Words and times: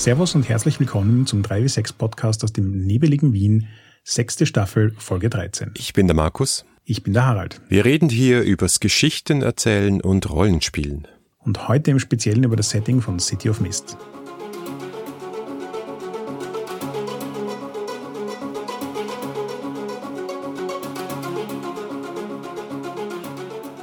Servus 0.00 0.34
und 0.34 0.48
herzlich 0.48 0.80
willkommen 0.80 1.26
zum 1.26 1.42
3W6 1.42 1.92
Podcast 1.92 2.42
aus 2.42 2.54
dem 2.54 2.86
nebeligen 2.86 3.34
Wien, 3.34 3.68
sechste 4.02 4.46
Staffel, 4.46 4.94
Folge 4.96 5.28
13. 5.28 5.72
Ich 5.76 5.92
bin 5.92 6.06
der 6.06 6.16
Markus. 6.16 6.64
Ich 6.86 7.02
bin 7.02 7.12
der 7.12 7.26
Harald. 7.26 7.60
Wir 7.68 7.84
reden 7.84 8.08
hier 8.08 8.40
übers 8.40 8.80
Geschichten 8.80 9.42
erzählen 9.42 10.00
und 10.00 10.30
Rollenspielen. 10.30 11.06
Und 11.40 11.68
heute 11.68 11.90
im 11.90 11.98
Speziellen 11.98 12.44
über 12.44 12.56
das 12.56 12.70
Setting 12.70 13.02
von 13.02 13.18
City 13.18 13.50
of 13.50 13.60
Mist. 13.60 13.98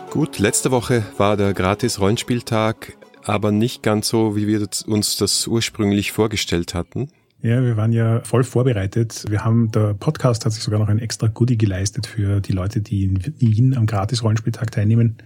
Gut, 0.09 0.39
letzte 0.39 0.71
Woche 0.71 1.05
war 1.17 1.37
der 1.37 1.53
Gratis-Rollenspieltag 1.53 2.97
aber 3.27 3.51
nicht 3.51 3.83
ganz 3.83 4.07
so, 4.07 4.35
wie 4.35 4.47
wir 4.47 4.67
uns 4.87 5.17
das 5.17 5.47
ursprünglich 5.47 6.11
vorgestellt 6.11 6.73
hatten. 6.73 7.09
Ja, 7.41 7.63
wir 7.63 7.77
waren 7.77 7.93
ja 7.93 8.21
voll 8.21 8.43
vorbereitet. 8.43 9.25
Wir 9.29 9.45
haben, 9.45 9.71
der 9.71 9.93
Podcast 9.93 10.45
hat 10.45 10.53
sich 10.53 10.63
sogar 10.63 10.79
noch 10.79 10.89
ein 10.89 10.99
extra 10.99 11.27
Goodie 11.27 11.57
geleistet 11.57 12.07
für 12.07 12.41
die 12.41 12.51
Leute, 12.51 12.81
die 12.81 13.03
in 13.03 13.19
Wien 13.39 13.77
am 13.77 13.85
Gratis-Rollenspieltag 13.85 14.71
teilnehmen. 14.71 15.17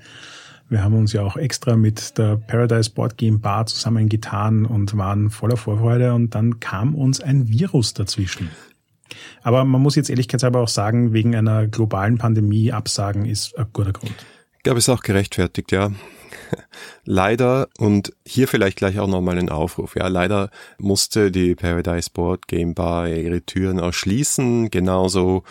Wir 0.68 0.84
haben 0.84 0.96
uns 0.96 1.14
ja 1.14 1.22
auch 1.22 1.38
extra 1.38 1.76
mit 1.76 2.18
der 2.18 2.38
Paradise 2.38 2.90
Board 2.92 3.18
Game 3.18 3.40
Bar 3.40 3.66
zusammengetan 3.66 4.66
und 4.66 4.96
waren 4.98 5.30
voller 5.30 5.58
Vorfreude 5.58 6.14
und 6.14 6.36
dann 6.36 6.60
kam 6.60 6.96
uns 6.96 7.22
ein 7.22 7.50
Virus 7.50 7.94
dazwischen. 7.94 8.50
Aber 9.42 9.66
man 9.66 9.82
muss 9.82 9.96
jetzt 9.96 10.10
ehrlichkeitshalber 10.10 10.60
auch 10.60 10.70
sagen, 10.70 11.14
wegen 11.14 11.36
einer 11.36 11.68
globalen 11.68 12.18
Pandemie 12.18 12.72
absagen 12.72 13.26
ist 13.26 13.58
ein 13.58 13.68
guter 13.74 13.92
Grund. 13.94 14.16
Ich 14.58 14.64
glaube, 14.64 14.80
es 14.80 14.88
ist 14.88 14.94
auch 14.94 15.02
gerechtfertigt, 15.02 15.72
ja. 15.72 15.92
leider, 17.06 17.70
und 17.78 18.14
hier 18.26 18.48
vielleicht 18.48 18.78
gleich 18.78 19.00
auch 19.00 19.08
nochmal 19.08 19.38
ein 19.38 19.50
Aufruf, 19.50 19.96
ja, 19.96 20.08
leider 20.08 20.50
musste 20.78 21.32
die 21.32 21.56
Paradise 21.56 22.10
Board 22.12 22.48
Game 22.48 22.74
Bar 22.74 23.08
ihre 23.10 23.42
Türen 23.42 23.80
ausschließen, 23.80 24.72
genauso 24.72 25.44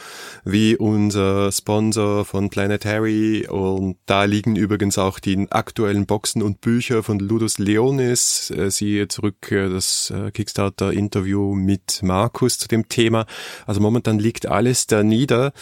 wie 0.45 0.77
unser 0.77 1.53
Sponsor 1.53 2.25
von 2.25 2.51
Planetary 2.51 3.47
und 3.49 3.97
da 4.07 4.25
liegen 4.25 4.57
übrigens 4.57 4.99
auch 4.99 5.19
die 5.19 5.47
aktuellen 5.51 6.07
Boxen 6.07 6.43
und 6.43 6.61
Bücher 6.61 7.03
von 7.03 7.19
Ludus 7.19 7.59
Leonis, 7.59 8.51
äh, 8.51 8.71
siehe 8.71 9.09
zurück 9.09 9.51
äh, 9.51 9.69
das 9.69 10.11
äh, 10.11 10.31
Kickstarter-Interview 10.31 11.55
mit 11.55 12.03
Markus 12.03 12.59
zu 12.59 12.69
dem 12.69 12.89
Thema. 12.89 13.27
Also 13.67 13.81
momentan 13.81 14.19
liegt 14.19 14.47
alles 14.47 14.87
da 14.87 15.03
nieder. 15.03 15.53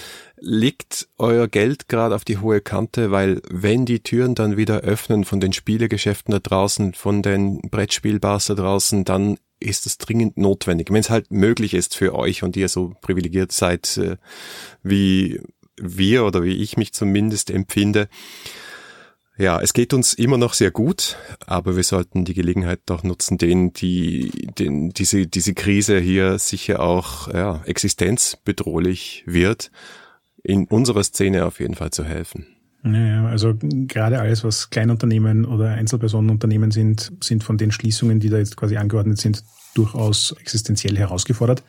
Liegt 0.40 1.08
euer 1.18 1.48
Geld 1.48 1.88
gerade 1.88 2.14
auf 2.14 2.24
die 2.24 2.38
hohe 2.38 2.60
Kante, 2.60 3.10
weil 3.10 3.42
wenn 3.50 3.86
die 3.86 4.00
Türen 4.04 4.36
dann 4.36 4.56
wieder 4.56 4.80
öffnen 4.80 5.07
von 5.24 5.40
den 5.40 5.52
Spielegeschäften 5.52 6.32
da 6.32 6.38
draußen, 6.38 6.94
von 6.94 7.22
den 7.22 7.60
Brettspielbars 7.62 8.46
da 8.46 8.54
draußen, 8.54 9.04
dann 9.04 9.38
ist 9.60 9.86
es 9.86 9.98
dringend 9.98 10.36
notwendig. 10.36 10.90
Wenn 10.90 11.00
es 11.00 11.10
halt 11.10 11.30
möglich 11.30 11.74
ist 11.74 11.96
für 11.96 12.14
euch 12.14 12.42
und 12.42 12.56
ihr 12.56 12.68
so 12.68 12.94
privilegiert 13.00 13.52
seid, 13.52 13.96
äh, 13.96 14.16
wie 14.82 15.40
wir 15.76 16.24
oder 16.24 16.42
wie 16.42 16.56
ich 16.56 16.76
mich 16.76 16.92
zumindest 16.92 17.50
empfinde. 17.50 18.08
Ja, 19.36 19.60
es 19.60 19.72
geht 19.72 19.94
uns 19.94 20.14
immer 20.14 20.36
noch 20.36 20.52
sehr 20.52 20.72
gut, 20.72 21.16
aber 21.46 21.76
wir 21.76 21.84
sollten 21.84 22.24
die 22.24 22.34
Gelegenheit 22.34 22.80
doch 22.86 23.04
nutzen, 23.04 23.38
denen, 23.38 23.72
die, 23.72 24.48
den, 24.58 24.90
diese, 24.90 25.28
diese 25.28 25.54
Krise 25.54 26.00
hier 26.00 26.40
sicher 26.40 26.80
auch 26.80 27.32
ja, 27.32 27.62
existenzbedrohlich 27.64 29.22
wird 29.26 29.70
in 30.42 30.66
unserer 30.66 31.04
Szene 31.04 31.46
auf 31.46 31.60
jeden 31.60 31.76
Fall 31.76 31.90
zu 31.90 32.04
helfen. 32.04 32.57
Ja, 32.84 33.26
also 33.26 33.54
gerade 33.60 34.20
alles, 34.20 34.44
was 34.44 34.70
Kleinunternehmen 34.70 35.44
oder 35.44 35.70
Einzelpersonenunternehmen 35.70 36.70
sind, 36.70 37.12
sind 37.20 37.42
von 37.42 37.58
den 37.58 37.72
Schließungen, 37.72 38.20
die 38.20 38.28
da 38.28 38.38
jetzt 38.38 38.56
quasi 38.56 38.76
angeordnet 38.76 39.18
sind, 39.18 39.42
durchaus 39.74 40.34
existenziell 40.40 40.96
herausgefordert. 40.96 41.64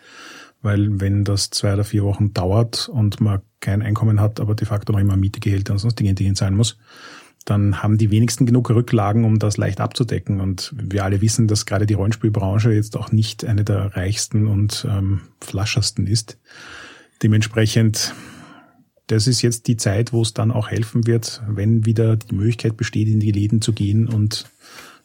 Weil 0.61 0.99
wenn 0.99 1.23
das 1.23 1.49
zwei 1.49 1.73
oder 1.73 1.83
vier 1.83 2.03
Wochen 2.03 2.33
dauert 2.33 2.89
und 2.89 3.21
man 3.21 3.41
kein 3.59 3.81
Einkommen 3.81 4.19
hat, 4.19 4.39
aber 4.39 4.55
de 4.55 4.67
facto 4.67 4.91
noch 4.91 4.99
immer 4.99 5.15
Miete, 5.15 5.39
Gehälter 5.39 5.73
und 5.73 5.79
sonst 5.79 5.95
Dinge 5.95 6.15
zahlen 6.33 6.55
muss, 6.55 6.77
dann 7.45 7.81
haben 7.81 7.97
die 7.97 8.11
wenigsten 8.11 8.45
genug 8.45 8.69
Rücklagen, 8.69 9.23
um 9.23 9.39
das 9.39 9.57
leicht 9.57 9.79
abzudecken. 9.79 10.41
Und 10.41 10.73
wir 10.75 11.03
alle 11.03 11.21
wissen, 11.21 11.47
dass 11.47 11.65
gerade 11.65 11.85
die 11.85 11.93
Rollenspielbranche 11.93 12.71
jetzt 12.71 12.97
auch 12.97 13.11
nicht 13.11 13.45
eine 13.45 13.63
der 13.63 13.95
reichsten 13.95 14.47
und 14.47 14.85
ähm, 14.89 15.21
flaschersten 15.41 16.05
ist. 16.05 16.37
Dementsprechend 17.23 18.13
das 19.09 19.25
ist 19.25 19.41
jetzt 19.41 19.67
die 19.67 19.75
Zeit, 19.75 20.13
wo 20.13 20.21
es 20.21 20.33
dann 20.33 20.51
auch 20.51 20.69
helfen 20.69 21.07
wird, 21.07 21.41
wenn 21.47 21.85
wieder 21.85 22.15
die 22.15 22.35
Möglichkeit 22.35 22.77
besteht, 22.77 23.07
in 23.07 23.19
die 23.19 23.31
Läden 23.31 23.61
zu 23.61 23.73
gehen 23.73 24.07
und 24.07 24.45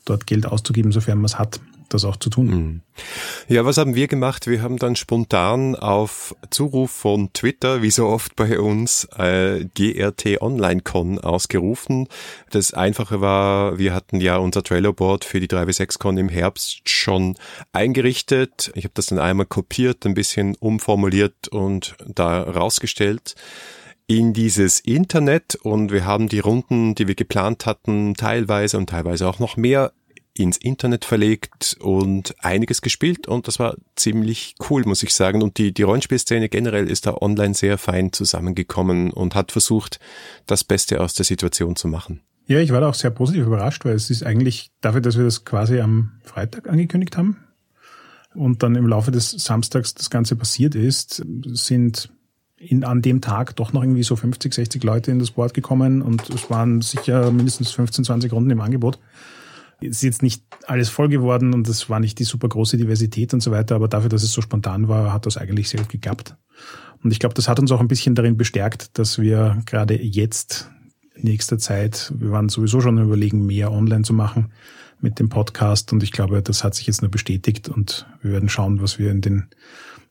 dort 0.04 0.26
Geld 0.26 0.44
auszugeben, 0.46 0.92
sofern 0.92 1.18
man 1.18 1.24
es 1.24 1.38
hat, 1.38 1.58
das 1.88 2.04
auch 2.04 2.16
zu 2.16 2.28
tun. 2.28 2.46
Mhm. 2.46 2.80
Ja, 3.48 3.64
was 3.64 3.78
haben 3.78 3.94
wir 3.94 4.06
gemacht? 4.06 4.46
Wir 4.46 4.60
haben 4.60 4.76
dann 4.76 4.94
spontan 4.94 5.74
auf 5.74 6.36
Zuruf 6.50 6.90
von 6.90 7.32
Twitter, 7.32 7.80
wie 7.80 7.90
so 7.90 8.06
oft 8.06 8.36
bei 8.36 8.60
uns, 8.60 9.08
äh, 9.16 9.64
GRT 9.74 10.42
Online 10.42 10.82
Con 10.82 11.18
ausgerufen. 11.18 12.08
Das 12.50 12.74
Einfache 12.74 13.22
war, 13.22 13.78
wir 13.78 13.94
hatten 13.94 14.20
ja 14.20 14.36
unser 14.36 14.62
Trailer-Board 14.62 15.24
für 15.24 15.40
die 15.40 15.48
3W6-Con 15.48 16.18
im 16.18 16.28
Herbst 16.28 16.86
schon 16.90 17.36
eingerichtet. 17.72 18.70
Ich 18.74 18.84
habe 18.84 18.94
das 18.94 19.06
dann 19.06 19.18
einmal 19.18 19.46
kopiert, 19.46 20.04
ein 20.04 20.14
bisschen 20.14 20.56
umformuliert 20.56 21.48
und 21.48 21.96
da 22.06 22.42
rausgestellt 22.42 23.34
in 24.06 24.32
dieses 24.32 24.80
Internet 24.80 25.54
und 25.54 25.90
wir 25.90 26.04
haben 26.04 26.28
die 26.28 26.40
Runden, 26.40 26.94
die 26.94 27.08
wir 27.08 27.14
geplant 27.14 27.66
hatten, 27.66 28.14
teilweise 28.14 28.76
und 28.76 28.90
teilweise 28.90 29.28
auch 29.28 29.38
noch 29.38 29.56
mehr 29.56 29.92
ins 30.36 30.56
Internet 30.56 31.04
verlegt 31.04 31.76
und 31.80 32.34
einiges 32.40 32.82
gespielt 32.82 33.28
und 33.28 33.46
das 33.46 33.60
war 33.60 33.76
ziemlich 33.94 34.56
cool, 34.68 34.82
muss 34.84 35.02
ich 35.04 35.14
sagen. 35.14 35.42
Und 35.42 35.58
die, 35.58 35.72
die 35.72 35.82
Rollenspielszene 35.82 36.48
generell 36.48 36.90
ist 36.90 37.06
da 37.06 37.14
online 37.14 37.54
sehr 37.54 37.78
fein 37.78 38.12
zusammengekommen 38.12 39.12
und 39.12 39.36
hat 39.36 39.52
versucht, 39.52 40.00
das 40.46 40.64
Beste 40.64 41.00
aus 41.00 41.14
der 41.14 41.24
Situation 41.24 41.76
zu 41.76 41.86
machen. 41.86 42.20
Ja, 42.46 42.58
ich 42.58 42.72
war 42.72 42.80
da 42.80 42.88
auch 42.88 42.94
sehr 42.94 43.10
positiv 43.10 43.46
überrascht, 43.46 43.84
weil 43.84 43.94
es 43.94 44.10
ist 44.10 44.24
eigentlich 44.24 44.70
dafür, 44.80 45.00
dass 45.00 45.16
wir 45.16 45.24
das 45.24 45.44
quasi 45.44 45.80
am 45.80 46.12
Freitag 46.24 46.68
angekündigt 46.68 47.16
haben 47.16 47.38
und 48.34 48.62
dann 48.62 48.74
im 48.74 48.88
Laufe 48.88 49.12
des 49.12 49.30
Samstags 49.30 49.94
das 49.94 50.10
Ganze 50.10 50.36
passiert 50.36 50.74
ist, 50.74 51.24
sind 51.44 52.10
in, 52.68 52.84
an 52.84 53.02
dem 53.02 53.20
Tag 53.20 53.56
doch 53.56 53.72
noch 53.72 53.82
irgendwie 53.82 54.02
so 54.02 54.16
50, 54.16 54.52
60 54.52 54.82
Leute 54.84 55.10
in 55.10 55.18
das 55.18 55.32
Board 55.32 55.54
gekommen 55.54 56.02
und 56.02 56.28
es 56.30 56.50
waren 56.50 56.80
sicher 56.80 57.30
mindestens 57.30 57.72
15, 57.72 58.04
20 58.04 58.32
Runden 58.32 58.50
im 58.50 58.60
Angebot. 58.60 58.98
Es 59.80 59.96
ist 59.96 60.02
jetzt 60.02 60.22
nicht 60.22 60.42
alles 60.66 60.88
voll 60.88 61.08
geworden 61.08 61.52
und 61.52 61.68
es 61.68 61.90
war 61.90 62.00
nicht 62.00 62.18
die 62.18 62.24
super 62.24 62.48
große 62.48 62.76
Diversität 62.76 63.34
und 63.34 63.42
so 63.42 63.50
weiter, 63.50 63.74
aber 63.74 63.88
dafür, 63.88 64.08
dass 64.08 64.22
es 64.22 64.32
so 64.32 64.40
spontan 64.40 64.88
war, 64.88 65.12
hat 65.12 65.26
das 65.26 65.36
eigentlich 65.36 65.68
sehr 65.68 65.80
gut 65.80 65.90
geklappt. 65.90 66.36
Und 67.02 67.10
ich 67.10 67.18
glaube, 67.18 67.34
das 67.34 67.48
hat 67.48 67.58
uns 67.58 67.70
auch 67.70 67.80
ein 67.80 67.88
bisschen 67.88 68.14
darin 68.14 68.36
bestärkt, 68.36 68.98
dass 68.98 69.18
wir 69.18 69.60
gerade 69.66 70.00
jetzt 70.00 70.70
nächster 71.16 71.58
Zeit, 71.58 72.12
wir 72.16 72.30
waren 72.30 72.48
sowieso 72.48 72.80
schon 72.80 72.98
überlegen, 72.98 73.46
mehr 73.46 73.70
online 73.70 74.02
zu 74.02 74.14
machen 74.14 74.52
mit 75.00 75.18
dem 75.18 75.28
Podcast 75.28 75.92
und 75.92 76.02
ich 76.02 76.12
glaube, 76.12 76.42
das 76.42 76.64
hat 76.64 76.74
sich 76.74 76.86
jetzt 76.86 77.02
nur 77.02 77.10
bestätigt 77.10 77.68
und 77.68 78.06
wir 78.22 78.32
werden 78.32 78.48
schauen, 78.48 78.80
was 78.80 78.98
wir 78.98 79.10
in 79.10 79.20
den 79.20 79.48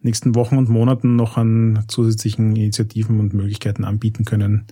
nächsten 0.03 0.35
Wochen 0.35 0.57
und 0.57 0.69
Monaten 0.69 1.15
noch 1.15 1.37
an 1.37 1.83
zusätzlichen 1.87 2.55
Initiativen 2.55 3.19
und 3.19 3.33
Möglichkeiten 3.33 3.83
anbieten 3.83 4.25
können, 4.25 4.65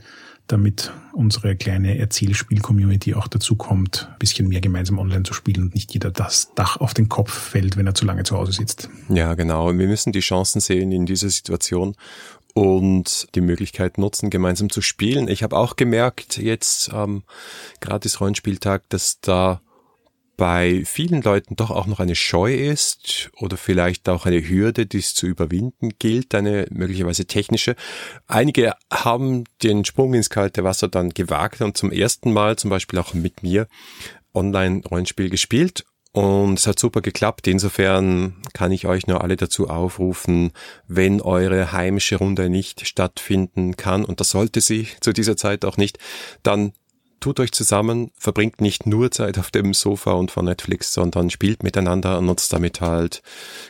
damit 0.48 0.92
unsere 1.14 1.56
kleine 1.56 1.98
Erzählspiel-Community 1.98 3.14
auch 3.14 3.28
dazu 3.28 3.56
kommt, 3.56 4.10
ein 4.12 4.20
bisschen 4.20 4.48
mehr 4.48 4.62
gemeinsam 4.62 5.00
online 5.00 5.24
zu 5.24 5.34
spielen 5.34 5.64
und 5.64 5.76
nicht 5.76 5.94
jeder 5.94 6.12
das 6.12 6.54
Dach 6.56 6.78
auf 6.78 6.94
den 6.94 7.10
Kopf 7.10 7.32
fällt, 7.32 7.78
wenn 7.78 7.88
er 7.88 7.96
zu 7.96 8.06
lange 8.06 8.24
zu 8.24 8.38
Hause 8.38 8.52
sitzt. 8.52 8.90
Ja, 9.10 9.34
genau. 9.36 9.68
Wir 9.78 9.88
müssen 9.88 10.12
die 10.12 10.20
Chancen 10.20 10.60
sehen 10.60 10.92
in 10.92 11.06
dieser 11.06 11.30
Situation 11.30 11.96
und 12.54 13.28
die 13.36 13.42
Möglichkeit 13.42 13.98
nutzen, 13.98 14.30
gemeinsam 14.30 14.70
zu 14.70 14.82
spielen. 14.82 15.28
Ich 15.28 15.44
habe 15.44 15.58
auch 15.58 15.76
gemerkt, 15.76 16.38
jetzt 16.38 16.92
am 16.92 17.10
ähm, 17.10 17.24
gratis 17.80 18.20
Rollenspieltag, 18.20 18.84
dass 18.90 19.22
da 19.22 19.62
bei 20.38 20.84
vielen 20.86 21.22
Leuten 21.22 21.56
doch 21.56 21.72
auch 21.72 21.88
noch 21.88 22.00
eine 22.00 22.16
Scheu 22.16 22.54
ist 22.54 23.30
oder 23.38 23.58
vielleicht 23.58 24.10
auch 24.10 24.26
eine 24.26 24.48
Hürde, 24.48 24.86
die 24.86 25.00
es 25.00 25.14
zu 25.14 25.28
überwinden 25.28 25.92
gilt, 26.00 26.34
eine 26.34 26.68
möglicherweise 26.72 27.26
technische. 27.26 27.76
Einige 28.28 28.74
haben 28.92 29.44
den 29.62 29.86
Sprung 29.86 30.14
ins 30.14 30.30
kalte 30.30 30.64
Wasser 30.64 30.88
dann 30.88 31.10
gewagt 31.12 31.62
und 31.62 31.78
zum 31.78 31.92
ersten 31.92 32.34
Mal, 32.34 32.56
zum 32.58 32.70
Beispiel 32.70 33.00
auch 33.00 33.14
mit 33.14 33.44
mir, 33.44 33.68
Online-Rollenspiel 34.34 35.30
gespielt 35.30 35.86
und 36.14 36.60
es 36.60 36.68
hat 36.68 36.80
super 36.80 37.02
geklappt. 37.02 37.48
Insofern 37.48 38.42
kann 38.54 38.72
ich 38.72 38.86
euch 38.86 39.08
nur 39.08 39.22
alle 39.22 39.38
dazu 39.38 39.70
aufrufen, 39.70 40.52
wenn 40.88 41.22
eure 41.22 41.72
heimische 41.72 42.18
Runde 42.18 42.50
nicht 42.50 42.88
stattfinden 42.88 43.78
kann, 43.78 44.04
und 44.04 44.20
das 44.20 44.30
sollte 44.32 44.62
sie 44.62 44.88
zu 45.00 45.14
dieser 45.14 45.38
Zeit 45.38 45.66
auch 45.66 45.78
nicht, 45.78 46.00
dann 46.44 46.74
tut 47.22 47.40
euch 47.40 47.54
zusammen, 47.54 48.12
verbringt 48.18 48.60
nicht 48.60 48.86
nur 48.86 49.12
Zeit 49.12 49.40
auf 49.40 49.52
dem 49.52 49.74
Sofa 49.74 50.12
und 50.12 50.32
vor 50.32 50.44
Netflix, 50.44 50.94
sondern 50.94 51.30
spielt 51.30 51.64
miteinander 51.64 52.18
und 52.18 52.26
nutzt 52.26 52.52
damit 52.52 52.82
halt 52.82 53.22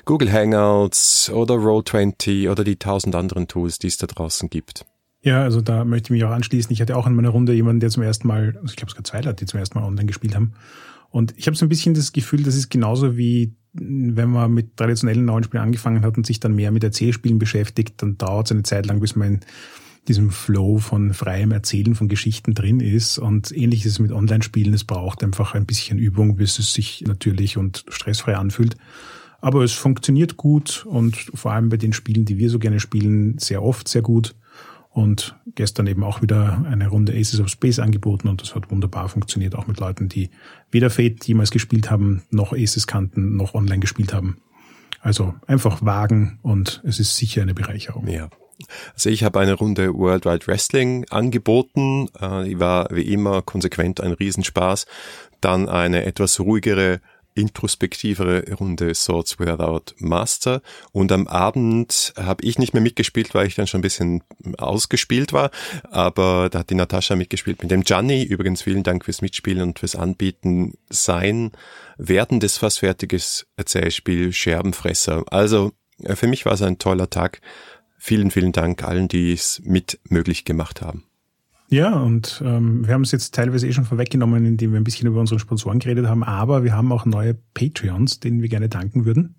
Google 0.05 0.31
Hangouts 0.31 1.29
oder 1.29 1.55
Roll20 1.55 2.49
oder 2.49 2.63
die 2.63 2.77
tausend 2.77 3.15
anderen 3.15 3.47
Tools, 3.47 3.77
die 3.77 3.87
es 3.87 3.97
da 3.97 4.07
draußen 4.07 4.49
gibt. 4.49 4.85
Ja, 5.21 5.43
also 5.43 5.61
da 5.61 5.85
möchte 5.85 6.07
ich 6.07 6.11
mich 6.11 6.23
auch 6.23 6.31
anschließen. 6.31 6.73
Ich 6.73 6.81
hatte 6.81 6.97
auch 6.97 7.05
in 7.05 7.13
meiner 7.13 7.29
Runde 7.29 7.53
jemanden, 7.53 7.79
der 7.81 7.91
zum 7.91 8.01
ersten 8.01 8.27
Mal, 8.27 8.55
also 8.55 8.71
ich 8.71 8.75
glaube 8.75 8.87
es 8.87 8.93
sogar 8.93 9.03
zwei 9.03 9.21
Leute, 9.21 9.35
die 9.35 9.45
zum 9.45 9.59
ersten 9.59 9.77
Mal 9.77 9.85
online 9.85 10.07
gespielt 10.07 10.33
haben. 10.33 10.53
Und 11.11 11.37
ich 11.37 11.45
habe 11.45 11.55
so 11.55 11.65
ein 11.65 11.69
bisschen 11.69 11.93
das 11.93 12.11
Gefühl, 12.11 12.41
das 12.41 12.55
ist 12.55 12.69
genauso 12.69 13.17
wie 13.17 13.53
wenn 13.73 14.29
man 14.29 14.53
mit 14.53 14.75
traditionellen 14.75 15.25
neuen 15.25 15.43
Spielen 15.43 15.63
angefangen 15.63 16.03
hat 16.03 16.17
und 16.17 16.25
sich 16.25 16.39
dann 16.39 16.55
mehr 16.55 16.71
mit 16.71 16.83
Erzählspielen 16.83 17.39
beschäftigt, 17.39 18.01
dann 18.01 18.17
dauert 18.17 18.47
es 18.47 18.51
eine 18.51 18.63
Zeit 18.63 18.85
lang, 18.85 18.99
bis 18.99 19.15
man 19.15 19.39
diesem 20.07 20.31
Flow 20.31 20.79
von 20.79 21.13
freiem 21.13 21.51
Erzählen 21.51 21.95
von 21.95 22.07
Geschichten 22.07 22.53
drin 22.53 22.79
ist. 22.79 23.17
Und 23.17 23.55
ähnlich 23.55 23.85
ist 23.85 23.93
es 23.93 23.99
mit 23.99 24.11
Online-Spielen. 24.11 24.73
Es 24.73 24.83
braucht 24.83 25.23
einfach 25.23 25.53
ein 25.53 25.65
bisschen 25.65 25.99
Übung, 25.99 26.35
bis 26.35 26.59
es 26.59 26.73
sich 26.73 27.03
natürlich 27.07 27.57
und 27.57 27.85
stressfrei 27.87 28.35
anfühlt. 28.35 28.75
Aber 29.41 29.63
es 29.63 29.73
funktioniert 29.73 30.37
gut 30.37 30.85
und 30.85 31.15
vor 31.33 31.51
allem 31.51 31.69
bei 31.69 31.77
den 31.77 31.93
Spielen, 31.93 32.25
die 32.25 32.37
wir 32.37 32.49
so 32.49 32.59
gerne 32.59 32.79
spielen, 32.79 33.37
sehr 33.39 33.63
oft 33.63 33.87
sehr 33.87 34.01
gut. 34.01 34.35
Und 34.89 35.35
gestern 35.55 35.87
eben 35.87 36.03
auch 36.03 36.21
wieder 36.21 36.65
eine 36.69 36.89
Runde 36.89 37.13
Aces 37.13 37.39
of 37.39 37.47
Space 37.47 37.79
angeboten 37.79 38.27
und 38.27 38.41
das 38.41 38.55
hat 38.55 38.69
wunderbar 38.71 39.07
funktioniert, 39.07 39.55
auch 39.55 39.65
mit 39.65 39.79
Leuten, 39.79 40.09
die 40.09 40.29
weder 40.69 40.89
Fate 40.89 41.25
jemals 41.25 41.49
gespielt 41.49 41.89
haben, 41.89 42.23
noch 42.29 42.51
Aces 42.51 42.87
kannten, 42.87 43.37
noch 43.37 43.53
online 43.53 43.79
gespielt 43.79 44.13
haben. 44.13 44.41
Also 44.99 45.33
einfach 45.47 45.83
wagen 45.83 46.39
und 46.41 46.81
es 46.83 46.99
ist 46.99 47.15
sicher 47.15 47.41
eine 47.41 47.53
Bereicherung. 47.53 48.05
Ja. 48.07 48.29
Also 48.93 49.09
ich 49.09 49.23
habe 49.23 49.39
eine 49.39 49.53
Runde 49.53 49.93
World 49.93 50.25
Wide 50.25 50.47
Wrestling 50.47 51.05
angeboten. 51.09 52.09
Äh, 52.19 52.45
die 52.45 52.59
war 52.59 52.87
wie 52.91 53.13
immer 53.13 53.41
konsequent 53.41 54.01
ein 54.01 54.13
Riesenspaß. 54.13 54.85
Dann 55.41 55.69
eine 55.69 56.05
etwas 56.05 56.39
ruhigere 56.39 57.01
introspektivere 57.33 58.43
Runde 58.59 58.93
Swords 58.93 59.39
Without 59.39 59.93
Master 59.99 60.61
und 60.91 61.11
am 61.11 61.27
Abend 61.27 62.13
habe 62.17 62.43
ich 62.43 62.59
nicht 62.59 62.73
mehr 62.73 62.83
mitgespielt, 62.83 63.33
weil 63.33 63.47
ich 63.47 63.55
dann 63.55 63.67
schon 63.67 63.79
ein 63.79 63.83
bisschen 63.83 64.23
ausgespielt 64.57 65.31
war, 65.31 65.49
aber 65.89 66.49
da 66.49 66.59
hat 66.59 66.69
die 66.69 66.75
Natascha 66.75 67.15
mitgespielt 67.15 67.61
mit 67.61 67.71
dem 67.71 67.83
Gianni. 67.83 68.23
Übrigens 68.23 68.61
vielen 68.61 68.83
Dank 68.83 69.05
fürs 69.05 69.21
Mitspielen 69.21 69.61
und 69.61 69.79
fürs 69.79 69.95
Anbieten. 69.95 70.73
Sein 70.89 71.51
werdendes, 71.97 72.57
fast 72.57 72.79
fertiges 72.79 73.47
Erzählspiel 73.55 74.33
Scherbenfresser. 74.33 75.23
Also 75.27 75.71
äh, 76.03 76.15
für 76.15 76.27
mich 76.27 76.45
war 76.45 76.53
es 76.53 76.61
ein 76.61 76.79
toller 76.79 77.09
Tag. 77.09 77.41
Vielen, 78.03 78.31
vielen 78.31 78.51
Dank 78.51 78.83
allen, 78.83 79.07
die 79.07 79.31
es 79.31 79.61
mit 79.63 79.99
möglich 80.09 80.43
gemacht 80.43 80.81
haben. 80.81 81.03
Ja, 81.69 81.99
und 81.99 82.41
ähm, 82.43 82.87
wir 82.87 82.95
haben 82.95 83.03
es 83.03 83.11
jetzt 83.11 83.35
teilweise 83.35 83.67
eh 83.67 83.73
schon 83.73 83.85
vorweggenommen, 83.85 84.43
indem 84.43 84.71
wir 84.71 84.79
ein 84.79 84.83
bisschen 84.83 85.07
über 85.07 85.19
unsere 85.19 85.39
Sponsoren 85.39 85.77
geredet 85.77 86.07
haben, 86.07 86.23
aber 86.23 86.63
wir 86.63 86.75
haben 86.75 86.91
auch 86.91 87.05
neue 87.05 87.35
Patreons, 87.53 88.19
denen 88.19 88.41
wir 88.41 88.49
gerne 88.49 88.69
danken 88.69 89.05
würden. 89.05 89.35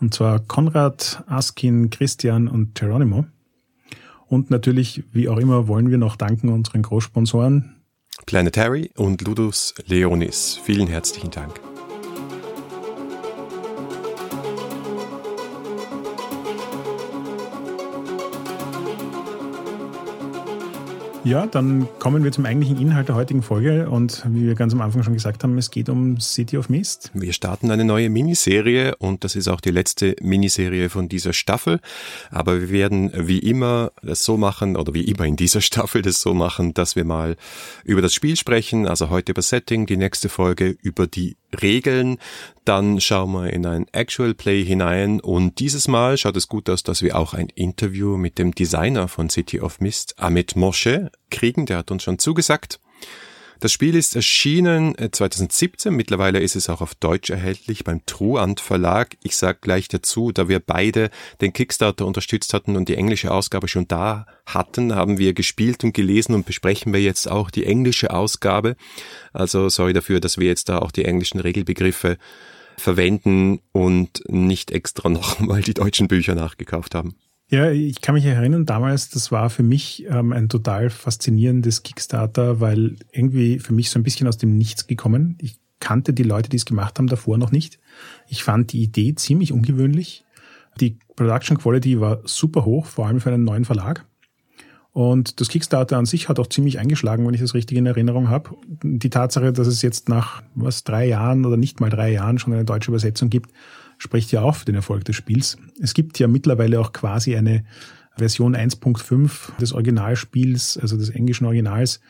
Und 0.00 0.12
zwar 0.12 0.40
Konrad, 0.40 1.22
Askin, 1.28 1.90
Christian 1.90 2.48
und 2.48 2.74
Geronimo. 2.74 3.26
Und 4.26 4.50
natürlich, 4.50 5.04
wie 5.12 5.28
auch 5.28 5.38
immer, 5.38 5.68
wollen 5.68 5.88
wir 5.88 5.98
noch 5.98 6.16
danken 6.16 6.48
unseren 6.48 6.82
Großsponsoren. 6.82 7.76
Planetary 8.26 8.90
und 8.96 9.22
Ludus 9.22 9.72
Leonis. 9.86 10.58
Vielen 10.64 10.88
herzlichen 10.88 11.30
Dank. 11.30 11.60
Ja, 21.22 21.46
dann 21.46 21.86
kommen 21.98 22.24
wir 22.24 22.32
zum 22.32 22.46
eigentlichen 22.46 22.80
Inhalt 22.80 23.08
der 23.08 23.14
heutigen 23.14 23.42
Folge 23.42 23.90
und 23.90 24.24
wie 24.30 24.46
wir 24.46 24.54
ganz 24.54 24.72
am 24.72 24.80
Anfang 24.80 25.02
schon 25.02 25.12
gesagt 25.12 25.44
haben, 25.44 25.58
es 25.58 25.70
geht 25.70 25.90
um 25.90 26.18
City 26.18 26.56
of 26.56 26.70
Mist. 26.70 27.10
Wir 27.12 27.34
starten 27.34 27.70
eine 27.70 27.84
neue 27.84 28.08
Miniserie 28.08 28.96
und 28.96 29.22
das 29.22 29.36
ist 29.36 29.46
auch 29.46 29.60
die 29.60 29.70
letzte 29.70 30.16
Miniserie 30.22 30.88
von 30.88 31.10
dieser 31.10 31.34
Staffel. 31.34 31.80
Aber 32.30 32.60
wir 32.60 32.70
werden 32.70 33.12
wie 33.14 33.38
immer 33.38 33.92
das 34.02 34.24
so 34.24 34.38
machen 34.38 34.76
oder 34.76 34.94
wie 34.94 35.04
immer 35.04 35.26
in 35.26 35.36
dieser 35.36 35.60
Staffel 35.70 36.00
das 36.00 36.22
so 36.22 36.32
machen, 36.32 36.72
dass 36.72 36.96
wir 36.96 37.04
mal 37.04 37.36
über 37.84 38.00
das 38.00 38.14
Spiel 38.14 38.36
sprechen, 38.36 38.88
also 38.88 39.10
heute 39.10 39.32
über 39.32 39.42
Setting, 39.42 39.84
die 39.84 39.98
nächste 39.98 40.30
Folge 40.30 40.74
über 40.80 41.06
die 41.06 41.36
Regeln, 41.62 42.18
dann 42.64 43.00
schauen 43.00 43.32
wir 43.32 43.52
in 43.52 43.66
ein 43.66 43.86
Actual 43.92 44.34
Play 44.34 44.64
hinein 44.64 45.20
und 45.20 45.58
dieses 45.58 45.88
Mal 45.88 46.16
schaut 46.16 46.36
es 46.36 46.48
gut 46.48 46.68
aus, 46.70 46.82
dass 46.82 47.02
wir 47.02 47.16
auch 47.16 47.34
ein 47.34 47.48
Interview 47.48 48.16
mit 48.16 48.38
dem 48.38 48.54
Designer 48.54 49.08
von 49.08 49.30
City 49.30 49.60
of 49.60 49.80
Mist, 49.80 50.14
Amit 50.18 50.56
Moshe, 50.56 51.10
kriegen. 51.30 51.66
Der 51.66 51.78
hat 51.78 51.90
uns 51.90 52.02
schon 52.02 52.18
zugesagt. 52.18 52.80
Das 53.60 53.72
Spiel 53.72 53.94
ist 53.94 54.16
erschienen 54.16 54.94
2017. 54.96 55.92
Äh, 55.92 55.94
Mittlerweile 55.94 56.40
ist 56.40 56.56
es 56.56 56.70
auch 56.70 56.80
auf 56.80 56.94
Deutsch 56.94 57.28
erhältlich 57.28 57.84
beim 57.84 58.04
Truant 58.06 58.58
Verlag. 58.58 59.18
Ich 59.22 59.36
sage 59.36 59.58
gleich 59.60 59.86
dazu, 59.88 60.32
da 60.32 60.48
wir 60.48 60.60
beide 60.60 61.10
den 61.42 61.52
Kickstarter 61.52 62.06
unterstützt 62.06 62.54
hatten 62.54 62.74
und 62.74 62.88
die 62.88 62.96
englische 62.96 63.30
Ausgabe 63.30 63.68
schon 63.68 63.86
da 63.86 64.24
hatten, 64.46 64.94
haben 64.94 65.18
wir 65.18 65.34
gespielt 65.34 65.84
und 65.84 65.92
gelesen 65.92 66.34
und 66.34 66.46
besprechen 66.46 66.94
wir 66.94 67.02
jetzt 67.02 67.30
auch 67.30 67.50
die 67.50 67.66
englische 67.66 68.14
Ausgabe. 68.14 68.76
Also 69.34 69.68
sorry 69.68 69.92
dafür, 69.92 70.20
dass 70.20 70.38
wir 70.38 70.46
jetzt 70.46 70.70
da 70.70 70.78
auch 70.78 70.90
die 70.90 71.04
englischen 71.04 71.38
Regelbegriffe 71.38 72.16
verwenden 72.78 73.60
und 73.72 74.22
nicht 74.26 74.70
extra 74.70 75.08
nochmal 75.10 75.60
die 75.60 75.74
deutschen 75.74 76.08
Bücher 76.08 76.34
nachgekauft 76.34 76.94
haben. 76.94 77.14
Ja, 77.50 77.68
ich 77.72 78.00
kann 78.00 78.14
mich 78.14 78.24
erinnern, 78.24 78.64
damals, 78.64 79.08
das 79.08 79.32
war 79.32 79.50
für 79.50 79.64
mich 79.64 80.06
ähm, 80.08 80.32
ein 80.32 80.48
total 80.48 80.88
faszinierendes 80.88 81.82
Kickstarter, 81.82 82.60
weil 82.60 82.94
irgendwie 83.10 83.58
für 83.58 83.72
mich 83.72 83.90
so 83.90 83.98
ein 83.98 84.04
bisschen 84.04 84.28
aus 84.28 84.38
dem 84.38 84.56
Nichts 84.56 84.86
gekommen. 84.86 85.36
Ich 85.40 85.58
kannte 85.80 86.12
die 86.12 86.22
Leute, 86.22 86.48
die 86.48 86.56
es 86.56 86.64
gemacht 86.64 86.96
haben, 86.98 87.08
davor 87.08 87.38
noch 87.38 87.50
nicht. 87.50 87.80
Ich 88.28 88.44
fand 88.44 88.72
die 88.72 88.82
Idee 88.82 89.16
ziemlich 89.16 89.52
ungewöhnlich. 89.52 90.24
Die 90.80 90.96
Production 91.16 91.58
Quality 91.58 92.00
war 92.00 92.20
super 92.24 92.64
hoch, 92.64 92.86
vor 92.86 93.08
allem 93.08 93.20
für 93.20 93.32
einen 93.32 93.42
neuen 93.42 93.64
Verlag. 93.64 94.06
Und 94.92 95.40
das 95.40 95.48
Kickstarter 95.48 95.98
an 95.98 96.06
sich 96.06 96.28
hat 96.28 96.38
auch 96.38 96.48
ziemlich 96.48 96.78
eingeschlagen, 96.78 97.26
wenn 97.26 97.34
ich 97.34 97.40
das 97.40 97.54
richtig 97.54 97.78
in 97.78 97.86
Erinnerung 97.86 98.28
habe. 98.28 98.50
Die 98.82 99.10
Tatsache, 99.10 99.52
dass 99.52 99.66
es 99.66 99.82
jetzt 99.82 100.08
nach 100.08 100.42
was 100.54 100.84
drei 100.84 101.06
Jahren 101.06 101.44
oder 101.44 101.56
nicht 101.56 101.80
mal 101.80 101.90
drei 101.90 102.12
Jahren 102.12 102.38
schon 102.38 102.52
eine 102.52 102.64
deutsche 102.64 102.92
Übersetzung 102.92 103.28
gibt, 103.28 103.50
spricht 104.00 104.32
ja 104.32 104.42
auch 104.42 104.56
für 104.56 104.64
den 104.64 104.74
Erfolg 104.74 105.04
des 105.04 105.14
Spiels. 105.14 105.58
Es 105.80 105.94
gibt 105.94 106.18
ja 106.18 106.26
mittlerweile 106.26 106.80
auch 106.80 106.92
quasi 106.92 107.36
eine 107.36 107.64
Version 108.16 108.56
1.5 108.56 109.58
des 109.60 109.72
Originalspiels, 109.72 110.78
also 110.78 110.96
des 110.96 111.10
englischen 111.10 111.44
Originals, 111.44 112.00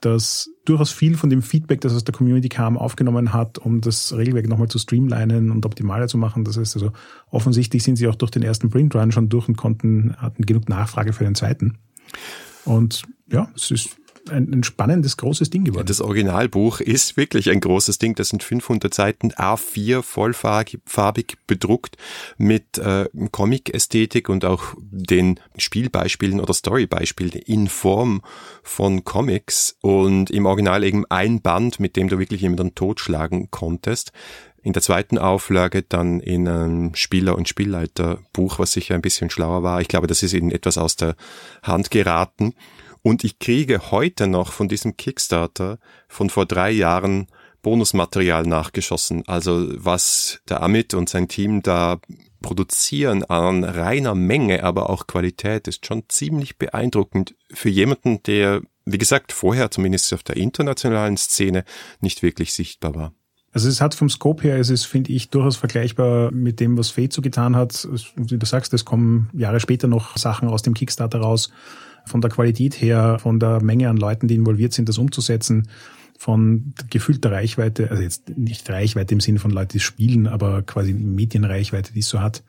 das 0.00 0.50
durchaus 0.64 0.90
viel 0.90 1.16
von 1.16 1.30
dem 1.30 1.42
Feedback, 1.42 1.80
das 1.80 1.94
aus 1.94 2.04
der 2.04 2.14
Community 2.14 2.48
kam, 2.48 2.76
aufgenommen 2.76 3.32
hat, 3.32 3.58
um 3.58 3.80
das 3.80 4.14
Regelwerk 4.16 4.48
nochmal 4.48 4.68
zu 4.68 4.78
streamlinen 4.78 5.50
und 5.50 5.64
optimaler 5.64 6.08
zu 6.08 6.18
machen. 6.18 6.44
Das 6.44 6.56
heißt 6.56 6.76
also, 6.76 6.92
offensichtlich 7.30 7.82
sind 7.84 7.96
sie 7.96 8.08
auch 8.08 8.14
durch 8.14 8.30
den 8.30 8.42
ersten 8.42 8.70
Printrun 8.70 9.12
schon 9.12 9.28
durch 9.28 9.46
und 9.48 9.56
konnten, 9.56 10.16
hatten 10.16 10.44
genug 10.46 10.68
Nachfrage 10.68 11.12
für 11.12 11.24
den 11.24 11.34
zweiten. 11.34 11.78
Und 12.64 13.02
ja, 13.30 13.48
es 13.54 13.70
ist 13.70 13.96
ein, 14.30 14.52
ein 14.52 14.64
spannendes, 14.64 15.16
großes 15.16 15.50
Ding 15.50 15.64
geworden. 15.64 15.86
Das 15.86 16.00
Originalbuch 16.00 16.80
ist 16.80 17.16
wirklich 17.16 17.50
ein 17.50 17.60
großes 17.60 17.98
Ding. 17.98 18.14
Das 18.14 18.30
sind 18.30 18.42
500 18.42 18.92
Seiten, 18.92 19.32
A4, 19.32 20.02
vollfarbig 20.02 21.38
bedruckt 21.46 21.96
mit 22.36 22.78
äh, 22.78 23.08
Comic-Ästhetik 23.30 24.28
und 24.28 24.44
auch 24.44 24.74
den 24.80 25.40
Spielbeispielen 25.56 26.40
oder 26.40 26.54
Storybeispielen 26.54 27.32
in 27.32 27.68
Form 27.68 28.22
von 28.62 29.04
Comics 29.04 29.76
und 29.80 30.30
im 30.30 30.46
Original 30.46 30.84
eben 30.84 31.04
ein 31.10 31.40
Band, 31.40 31.80
mit 31.80 31.96
dem 31.96 32.08
du 32.08 32.18
wirklich 32.18 32.42
jemanden 32.42 32.74
totschlagen 32.74 33.50
konntest 33.50 34.12
in 34.64 34.72
der 34.72 34.82
zweiten 34.82 35.18
Auflage 35.18 35.82
dann 35.82 36.20
in 36.20 36.48
einem 36.48 36.94
Spieler- 36.94 37.36
und 37.36 37.48
Spielleiterbuch, 37.48 38.58
was 38.58 38.72
sicher 38.72 38.94
ein 38.94 39.02
bisschen 39.02 39.28
schlauer 39.28 39.62
war. 39.62 39.82
Ich 39.82 39.88
glaube, 39.88 40.06
das 40.06 40.22
ist 40.22 40.32
ihnen 40.32 40.50
etwas 40.50 40.78
aus 40.78 40.96
der 40.96 41.16
Hand 41.62 41.90
geraten. 41.90 42.54
Und 43.06 43.22
ich 43.22 43.38
kriege 43.38 43.90
heute 43.90 44.26
noch 44.26 44.50
von 44.50 44.66
diesem 44.66 44.96
Kickstarter 44.96 45.78
von 46.08 46.30
vor 46.30 46.46
drei 46.46 46.70
Jahren 46.70 47.26
Bonusmaterial 47.60 48.44
nachgeschossen. 48.44 49.24
Also 49.26 49.66
was 49.76 50.40
der 50.48 50.62
Amit 50.62 50.94
und 50.94 51.10
sein 51.10 51.28
Team 51.28 51.60
da 51.60 52.00
produzieren 52.40 53.22
an 53.24 53.62
reiner 53.62 54.14
Menge, 54.14 54.64
aber 54.64 54.88
auch 54.88 55.06
Qualität 55.06 55.68
ist 55.68 55.84
schon 55.84 56.04
ziemlich 56.08 56.56
beeindruckend 56.56 57.34
für 57.52 57.68
jemanden, 57.68 58.22
der, 58.22 58.62
wie 58.86 58.98
gesagt, 58.98 59.32
vorher 59.32 59.70
zumindest 59.70 60.14
auf 60.14 60.22
der 60.22 60.38
internationalen 60.38 61.18
Szene 61.18 61.64
nicht 62.00 62.22
wirklich 62.22 62.54
sichtbar 62.54 62.94
war. 62.94 63.12
Also 63.52 63.68
es 63.68 63.82
hat 63.82 63.94
vom 63.94 64.08
Scope 64.08 64.42
her, 64.44 64.58
es 64.58 64.70
ist, 64.70 64.86
finde 64.86 65.12
ich, 65.12 65.28
durchaus 65.28 65.56
vergleichbar 65.56 66.30
mit 66.32 66.58
dem, 66.58 66.78
was 66.78 66.88
Fate 66.88 67.12
so 67.12 67.20
getan 67.20 67.54
hat. 67.54 67.86
Wie 68.16 68.38
du 68.38 68.46
sagst, 68.46 68.72
es 68.72 68.86
kommen 68.86 69.28
Jahre 69.34 69.60
später 69.60 69.88
noch 69.88 70.16
Sachen 70.16 70.48
aus 70.48 70.62
dem 70.62 70.72
Kickstarter 70.72 71.20
raus, 71.20 71.50
von 72.06 72.20
der 72.20 72.30
Qualität 72.30 72.80
her, 72.80 73.18
von 73.20 73.40
der 73.40 73.62
Menge 73.62 73.88
an 73.88 73.96
Leuten, 73.96 74.28
die 74.28 74.34
involviert 74.34 74.72
sind, 74.72 74.88
das 74.88 74.98
umzusetzen, 74.98 75.68
von 76.18 76.74
gefühlter 76.90 77.32
Reichweite, 77.32 77.90
also 77.90 78.02
jetzt 78.02 78.36
nicht 78.36 78.68
Reichweite 78.70 79.14
im 79.14 79.20
Sinne 79.20 79.38
von 79.38 79.50
Leute, 79.50 79.74
die 79.74 79.80
spielen, 79.80 80.26
aber 80.26 80.62
quasi 80.62 80.92
Medienreichweite, 80.92 81.92
die 81.92 82.00
es 82.00 82.08
so 82.08 82.20
hat. 82.20 82.42